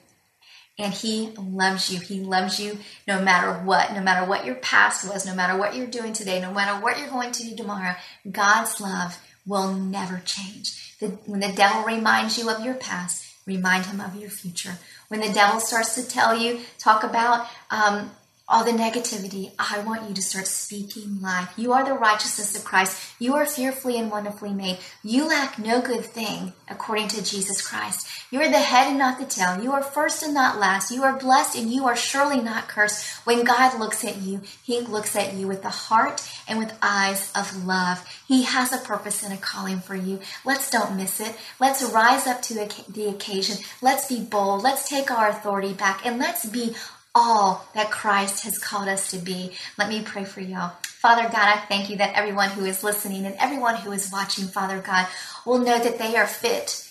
And 0.78 0.92
he 0.92 1.30
loves 1.38 1.90
you. 1.90 2.00
He 2.00 2.20
loves 2.20 2.60
you 2.60 2.78
no 3.08 3.22
matter 3.22 3.52
what, 3.52 3.92
no 3.94 4.02
matter 4.02 4.26
what 4.28 4.44
your 4.44 4.56
past 4.56 5.08
was, 5.08 5.24
no 5.24 5.34
matter 5.34 5.56
what 5.56 5.74
you're 5.74 5.86
doing 5.86 6.12
today, 6.12 6.40
no 6.40 6.52
matter 6.52 6.82
what 6.82 6.98
you're 6.98 7.08
going 7.08 7.32
to 7.32 7.42
do 7.42 7.56
tomorrow. 7.56 7.94
God's 8.30 8.80
love 8.80 9.18
will 9.46 9.72
never 9.72 10.20
change. 10.24 10.96
The, 10.98 11.08
when 11.26 11.40
the 11.40 11.52
devil 11.52 11.82
reminds 11.84 12.36
you 12.36 12.50
of 12.50 12.64
your 12.64 12.74
past, 12.74 13.32
remind 13.46 13.86
him 13.86 14.00
of 14.00 14.16
your 14.16 14.28
future. 14.30 14.76
When 15.08 15.20
the 15.20 15.32
devil 15.32 15.60
starts 15.60 15.94
to 15.94 16.06
tell 16.06 16.36
you, 16.36 16.60
talk 16.78 17.04
about 17.04 17.46
um, 17.70 18.10
all 18.48 18.64
the 18.64 18.70
negativity, 18.70 19.50
I 19.58 19.80
want 19.80 20.08
you 20.08 20.14
to 20.14 20.22
start 20.22 20.46
speaking 20.46 21.20
life. 21.20 21.52
You 21.56 21.72
are 21.72 21.84
the 21.84 21.94
righteousness 21.94 22.56
of 22.56 22.64
Christ. 22.64 22.96
You 23.18 23.34
are 23.34 23.44
fearfully 23.44 23.98
and 23.98 24.08
wonderfully 24.08 24.52
made. 24.52 24.78
You 25.02 25.26
lack 25.26 25.58
no 25.58 25.80
good 25.80 26.04
thing 26.04 26.52
according 26.68 27.08
to 27.08 27.24
Jesus 27.24 27.66
Christ. 27.66 28.06
You 28.30 28.40
are 28.40 28.48
the 28.48 28.60
head 28.60 28.86
and 28.86 28.98
not 28.98 29.18
the 29.18 29.24
tail. 29.24 29.60
You 29.60 29.72
are 29.72 29.82
first 29.82 30.22
and 30.22 30.32
not 30.32 30.60
last. 30.60 30.92
You 30.92 31.02
are 31.02 31.18
blessed 31.18 31.56
and 31.56 31.72
you 31.72 31.86
are 31.86 31.96
surely 31.96 32.40
not 32.40 32.68
cursed. 32.68 33.26
When 33.26 33.42
God 33.42 33.80
looks 33.80 34.04
at 34.04 34.18
you, 34.18 34.42
he 34.62 34.80
looks 34.80 35.16
at 35.16 35.34
you 35.34 35.48
with 35.48 35.64
a 35.64 35.70
heart 35.70 36.22
and 36.46 36.60
with 36.60 36.78
eyes 36.80 37.32
of 37.34 37.66
love. 37.66 38.06
He 38.28 38.44
has 38.44 38.72
a 38.72 38.78
purpose 38.78 39.24
and 39.24 39.32
a 39.32 39.38
calling 39.38 39.80
for 39.80 39.96
you. 39.96 40.20
Let's 40.44 40.70
don't 40.70 40.96
miss 40.96 41.18
it. 41.20 41.36
Let's 41.58 41.82
rise 41.82 42.28
up 42.28 42.42
to 42.42 42.54
the 42.54 43.08
occasion. 43.08 43.56
Let's 43.82 44.06
be 44.06 44.20
bold. 44.22 44.62
Let's 44.62 44.88
take 44.88 45.10
our 45.10 45.28
authority 45.28 45.72
back 45.72 46.06
and 46.06 46.20
let's 46.20 46.46
be 46.46 46.76
all 47.16 47.66
that 47.74 47.90
Christ 47.90 48.44
has 48.44 48.58
called 48.58 48.88
us 48.88 49.10
to 49.12 49.16
be. 49.18 49.52
Let 49.78 49.88
me 49.88 50.02
pray 50.02 50.24
for 50.24 50.42
y'all. 50.42 50.72
Father 50.82 51.22
God, 51.22 51.48
I 51.48 51.56
thank 51.66 51.88
you 51.88 51.96
that 51.96 52.14
everyone 52.14 52.50
who 52.50 52.66
is 52.66 52.84
listening 52.84 53.24
and 53.24 53.34
everyone 53.36 53.76
who 53.76 53.90
is 53.92 54.12
watching, 54.12 54.44
Father 54.44 54.80
God, 54.80 55.06
will 55.46 55.58
know 55.58 55.78
that 55.78 55.98
they 55.98 56.14
are 56.16 56.26
fit 56.26 56.86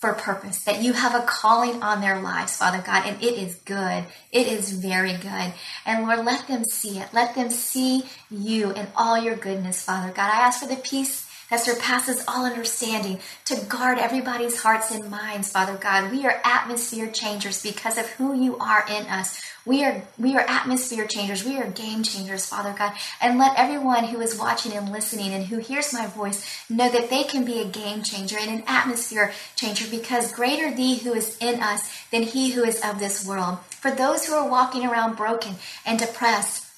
for 0.00 0.14
purpose, 0.14 0.64
that 0.64 0.82
you 0.82 0.92
have 0.94 1.14
a 1.14 1.24
calling 1.24 1.80
on 1.80 2.00
their 2.00 2.20
lives, 2.20 2.56
Father 2.56 2.82
God, 2.84 3.06
and 3.06 3.22
it 3.22 3.34
is 3.34 3.54
good. 3.64 4.04
It 4.32 4.48
is 4.48 4.72
very 4.72 5.12
good. 5.12 5.52
And 5.86 6.08
Lord, 6.08 6.24
let 6.24 6.48
them 6.48 6.64
see 6.64 6.98
it. 6.98 7.10
Let 7.12 7.36
them 7.36 7.50
see 7.50 8.02
you 8.28 8.72
and 8.72 8.88
all 8.96 9.16
your 9.16 9.36
goodness, 9.36 9.84
Father 9.84 10.12
God. 10.12 10.28
I 10.28 10.40
ask 10.40 10.60
for 10.60 10.68
the 10.68 10.80
peace 10.80 11.31
that 11.52 11.60
surpasses 11.60 12.24
all 12.26 12.46
understanding 12.46 13.20
to 13.44 13.54
guard 13.66 13.98
everybody's 13.98 14.62
hearts 14.62 14.90
and 14.90 15.10
minds, 15.10 15.52
Father 15.52 15.76
God. 15.76 16.10
We 16.10 16.24
are 16.24 16.40
atmosphere 16.42 17.10
changers 17.10 17.62
because 17.62 17.98
of 17.98 18.08
who 18.12 18.32
you 18.32 18.56
are 18.56 18.86
in 18.88 19.04
us. 19.04 19.38
We 19.66 19.84
are 19.84 20.02
we 20.18 20.34
are 20.34 20.46
atmosphere 20.48 21.06
changers. 21.06 21.44
We 21.44 21.58
are 21.58 21.66
game 21.70 22.04
changers, 22.04 22.46
Father 22.46 22.74
God. 22.76 22.94
And 23.20 23.38
let 23.38 23.58
everyone 23.58 24.04
who 24.04 24.22
is 24.22 24.38
watching 24.38 24.72
and 24.72 24.90
listening 24.90 25.34
and 25.34 25.44
who 25.44 25.58
hears 25.58 25.92
my 25.92 26.06
voice 26.06 26.42
know 26.70 26.90
that 26.90 27.10
they 27.10 27.22
can 27.22 27.44
be 27.44 27.60
a 27.60 27.68
game 27.68 28.02
changer 28.02 28.38
and 28.40 28.50
an 28.50 28.64
atmosphere 28.66 29.34
changer 29.54 29.84
because 29.90 30.32
greater 30.32 30.74
thee 30.74 30.96
who 30.96 31.12
is 31.12 31.36
in 31.36 31.60
us 31.60 31.92
than 32.10 32.22
he 32.22 32.52
who 32.52 32.64
is 32.64 32.82
of 32.82 32.98
this 32.98 33.26
world. 33.26 33.58
For 33.68 33.90
those 33.90 34.24
who 34.24 34.32
are 34.32 34.48
walking 34.48 34.86
around 34.86 35.18
broken 35.18 35.56
and 35.84 35.98
depressed, 35.98 36.71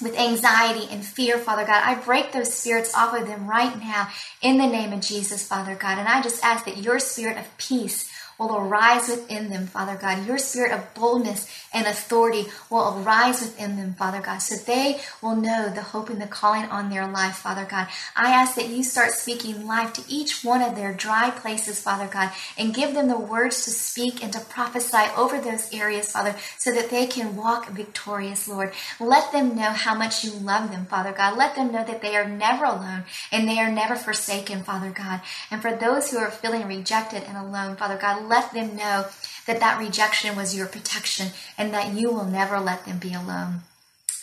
with 0.00 0.18
anxiety 0.18 0.88
and 0.90 1.04
fear, 1.04 1.38
Father 1.38 1.64
God. 1.64 1.82
I 1.84 1.94
break 1.94 2.32
those 2.32 2.52
spirits 2.52 2.94
off 2.94 3.14
of 3.14 3.26
them 3.26 3.48
right 3.48 3.78
now 3.78 4.08
in 4.42 4.58
the 4.58 4.66
name 4.66 4.92
of 4.92 5.00
Jesus, 5.00 5.46
Father 5.46 5.74
God. 5.74 5.98
And 5.98 6.08
I 6.08 6.22
just 6.22 6.44
ask 6.44 6.64
that 6.64 6.78
your 6.78 6.98
spirit 6.98 7.38
of 7.38 7.56
peace 7.58 8.09
will 8.40 8.56
arise 8.56 9.08
within 9.08 9.50
them, 9.50 9.66
Father 9.66 9.96
God. 10.00 10.26
Your 10.26 10.38
spirit 10.38 10.72
of 10.72 10.94
boldness 10.94 11.46
and 11.74 11.86
authority 11.86 12.46
will 12.70 12.98
arise 12.98 13.42
within 13.42 13.76
them, 13.76 13.94
Father 13.94 14.20
God, 14.20 14.38
so 14.38 14.56
they 14.56 15.00
will 15.22 15.36
know 15.36 15.68
the 15.68 15.82
hope 15.82 16.08
and 16.08 16.20
the 16.20 16.26
calling 16.26 16.64
on 16.64 16.88
their 16.88 17.06
life, 17.06 17.36
Father 17.36 17.66
God. 17.70 17.86
I 18.16 18.30
ask 18.30 18.54
that 18.54 18.68
you 18.68 18.82
start 18.82 19.12
speaking 19.12 19.66
life 19.66 19.92
to 19.92 20.02
each 20.08 20.42
one 20.42 20.62
of 20.62 20.74
their 20.74 20.94
dry 20.94 21.30
places, 21.30 21.82
Father 21.82 22.08
God, 22.10 22.32
and 22.56 22.74
give 22.74 22.94
them 22.94 23.08
the 23.08 23.18
words 23.18 23.64
to 23.64 23.70
speak 23.70 24.24
and 24.24 24.32
to 24.32 24.40
prophesy 24.40 25.12
over 25.16 25.38
those 25.38 25.72
areas, 25.72 26.10
Father, 26.10 26.34
so 26.58 26.72
that 26.72 26.88
they 26.90 27.06
can 27.06 27.36
walk 27.36 27.68
victorious, 27.68 28.48
Lord. 28.48 28.72
Let 28.98 29.32
them 29.32 29.54
know 29.54 29.70
how 29.70 29.94
much 29.94 30.24
you 30.24 30.32
love 30.32 30.70
them, 30.70 30.86
Father 30.86 31.12
God. 31.12 31.36
Let 31.36 31.56
them 31.56 31.72
know 31.72 31.84
that 31.84 32.00
they 32.00 32.16
are 32.16 32.28
never 32.28 32.64
alone 32.64 33.04
and 33.30 33.46
they 33.46 33.58
are 33.58 33.70
never 33.70 33.96
forsaken, 33.96 34.62
Father 34.62 34.90
God. 34.90 35.20
And 35.50 35.60
for 35.60 35.76
those 35.76 36.10
who 36.10 36.18
are 36.18 36.30
feeling 36.30 36.66
rejected 36.66 37.24
and 37.24 37.36
alone, 37.36 37.76
Father 37.76 37.98
God, 37.98 38.29
let 38.30 38.54
them 38.54 38.76
know 38.76 39.06
that 39.46 39.60
that 39.60 39.78
rejection 39.78 40.36
was 40.36 40.56
your 40.56 40.68
protection 40.68 41.28
and 41.58 41.74
that 41.74 41.92
you 41.94 42.10
will 42.10 42.24
never 42.26 42.58
let 42.60 42.86
them 42.86 42.98
be 42.98 43.12
alone 43.12 43.62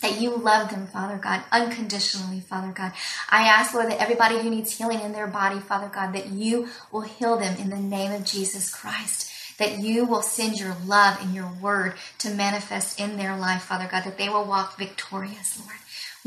that 0.02 0.22
you 0.22 0.36
love 0.36 0.70
them, 0.70 0.88
Father 0.88 1.18
God, 1.18 1.44
unconditionally, 1.52 2.40
Father 2.40 2.72
God. 2.72 2.92
I 3.30 3.48
ask, 3.48 3.74
Lord, 3.74 3.90
that 3.92 4.02
everybody 4.02 4.40
who 4.40 4.50
needs 4.50 4.78
healing 4.78 5.02
in 5.02 5.12
their 5.12 5.28
body, 5.28 5.60
Father 5.60 5.90
God, 5.94 6.14
that 6.14 6.28
you 6.28 6.70
will 6.92 7.02
heal 7.02 7.38
them 7.38 7.58
in 7.58 7.70
the 7.70 7.78
name 7.78 8.12
of 8.12 8.26
Jesus 8.26 8.74
Christ. 8.74 9.32
That 9.58 9.80
you 9.80 10.06
will 10.06 10.22
send 10.22 10.60
your 10.60 10.76
love 10.86 11.20
and 11.20 11.34
your 11.34 11.52
word 11.62 11.96
to 12.20 12.30
manifest 12.30 13.00
in 13.00 13.18
their 13.18 13.36
life, 13.36 13.64
Father 13.64 13.88
God, 13.90 14.04
that 14.04 14.18
they 14.20 14.30
will 14.30 14.46
walk 14.46 14.78
victorious, 14.78 15.60
Lord. 15.60 15.78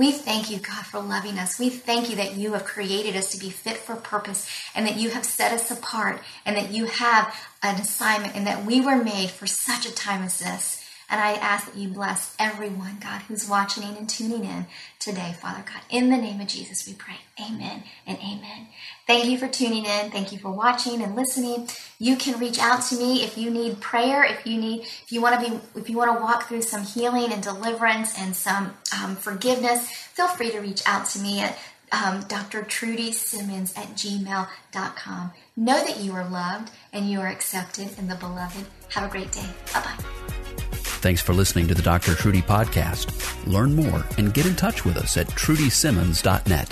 We 0.01 0.12
thank 0.12 0.51
you, 0.51 0.61
God, 0.61 0.86
for 0.86 0.98
loving 0.98 1.38
us. 1.38 1.59
We 1.59 1.68
thank 1.68 2.09
you 2.09 2.16
that 2.16 2.34
you 2.34 2.55
have 2.55 2.64
created 2.64 3.16
us 3.16 3.32
to 3.32 3.38
be 3.38 3.51
fit 3.51 3.76
for 3.76 3.96
purpose 3.96 4.48
and 4.74 4.86
that 4.86 4.96
you 4.96 5.11
have 5.11 5.26
set 5.26 5.53
us 5.53 5.70
apart 5.70 6.22
and 6.46 6.57
that 6.57 6.70
you 6.70 6.86
have 6.86 7.36
an 7.62 7.78
assignment 7.78 8.34
and 8.34 8.46
that 8.46 8.64
we 8.64 8.80
were 8.80 8.96
made 8.96 9.28
for 9.28 9.46
such 9.46 9.84
a 9.84 9.94
time 9.94 10.22
as 10.22 10.38
this. 10.38 10.80
And 11.11 11.20
I 11.20 11.32
ask 11.32 11.66
that 11.66 11.76
you 11.76 11.88
bless 11.88 12.36
everyone, 12.38 12.98
God, 13.00 13.22
who's 13.22 13.48
watching 13.48 13.82
and 13.82 14.08
tuning 14.08 14.44
in 14.44 14.66
today, 15.00 15.34
Father 15.40 15.64
God. 15.66 15.82
In 15.90 16.08
the 16.08 16.16
name 16.16 16.40
of 16.40 16.46
Jesus, 16.46 16.86
we 16.86 16.94
pray. 16.94 17.16
Amen 17.40 17.82
and 18.06 18.16
amen. 18.18 18.68
Thank 19.06 19.24
you 19.24 19.36
for 19.36 19.48
tuning 19.48 19.84
in. 19.84 20.11
Thank 20.11 20.30
you 20.30 20.38
for 20.38 20.50
watching 20.52 21.02
and 21.02 21.16
listening. 21.16 21.68
You 21.98 22.16
can 22.16 22.38
reach 22.38 22.61
out 22.61 22.82
to 22.84 22.96
me 22.96 23.24
if 23.24 23.36
you 23.36 23.50
need 23.50 23.80
prayer, 23.80 24.24
if 24.24 24.46
you 24.46 24.61
need, 24.61 24.82
if 24.82 25.11
you 25.11 25.20
want 25.20 25.44
to 25.44 25.50
be, 25.50 25.61
if 25.74 25.90
you 25.90 25.96
want 25.96 26.16
to 26.16 26.22
walk 26.22 26.48
through 26.48 26.62
some 26.62 26.84
healing 26.84 27.32
and 27.32 27.42
deliverance 27.42 28.16
and 28.16 28.36
some 28.36 28.74
um, 29.02 29.16
forgiveness. 29.16 29.90
Feel 29.90 30.28
free 30.28 30.50
to 30.50 30.61
reach 30.61 30.82
out 30.86 31.06
to 31.06 31.18
me 31.18 31.40
at 31.40 31.58
um, 31.92 32.22
Dr. 32.28 32.62
Trudy 32.62 33.12
Simmons 33.12 33.72
at 33.76 33.88
gmail.com. 33.94 35.32
Know 35.56 35.84
that 35.84 35.98
you 35.98 36.12
are 36.12 36.28
loved 36.28 36.70
and 36.92 37.11
you 37.11 37.20
are 37.20 37.26
accepted 37.26 37.98
in 37.98 38.08
the 38.08 38.14
beloved. 38.14 38.64
Have 38.90 39.08
a 39.08 39.11
great 39.11 39.32
day. 39.32 39.48
Bye 39.72 39.80
bye. 39.80 40.70
Thanks 41.01 41.22
for 41.22 41.32
listening 41.32 41.66
to 41.68 41.74
the 41.74 41.80
Dr. 41.80 42.14
Trudy 42.14 42.42
podcast. 42.42 43.11
Learn 43.46 43.74
more 43.74 44.05
and 44.18 44.34
get 44.34 44.44
in 44.44 44.55
touch 44.55 44.84
with 44.84 44.98
us 44.98 45.16
at 45.16 45.28
trudysimmons.net. 45.28 46.68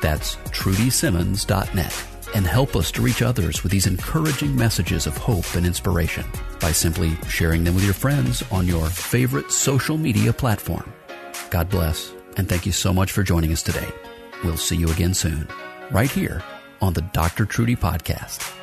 That's 0.00 0.36
trudysimmons.net. 0.36 2.04
And 2.32 2.46
help 2.46 2.76
us 2.76 2.92
to 2.92 3.02
reach 3.02 3.22
others 3.22 3.64
with 3.64 3.72
these 3.72 3.88
encouraging 3.88 4.54
messages 4.54 5.08
of 5.08 5.16
hope 5.16 5.56
and 5.56 5.66
inspiration 5.66 6.24
by 6.60 6.70
simply 6.70 7.16
sharing 7.28 7.64
them 7.64 7.74
with 7.74 7.82
your 7.84 7.92
friends 7.92 8.44
on 8.52 8.68
your 8.68 8.86
favorite 8.86 9.50
social 9.50 9.98
media 9.98 10.32
platform. 10.32 10.90
God 11.50 11.68
bless, 11.68 12.12
and 12.36 12.48
thank 12.48 12.64
you 12.64 12.72
so 12.72 12.92
much 12.92 13.10
for 13.10 13.24
joining 13.24 13.52
us 13.52 13.64
today. 13.64 13.88
We'll 14.44 14.56
see 14.56 14.76
you 14.76 14.88
again 14.90 15.12
soon, 15.12 15.48
right 15.90 16.10
here 16.10 16.40
on 16.80 16.92
the 16.92 17.02
Dr. 17.02 17.46
Trudy 17.46 17.74
podcast. 17.76 18.61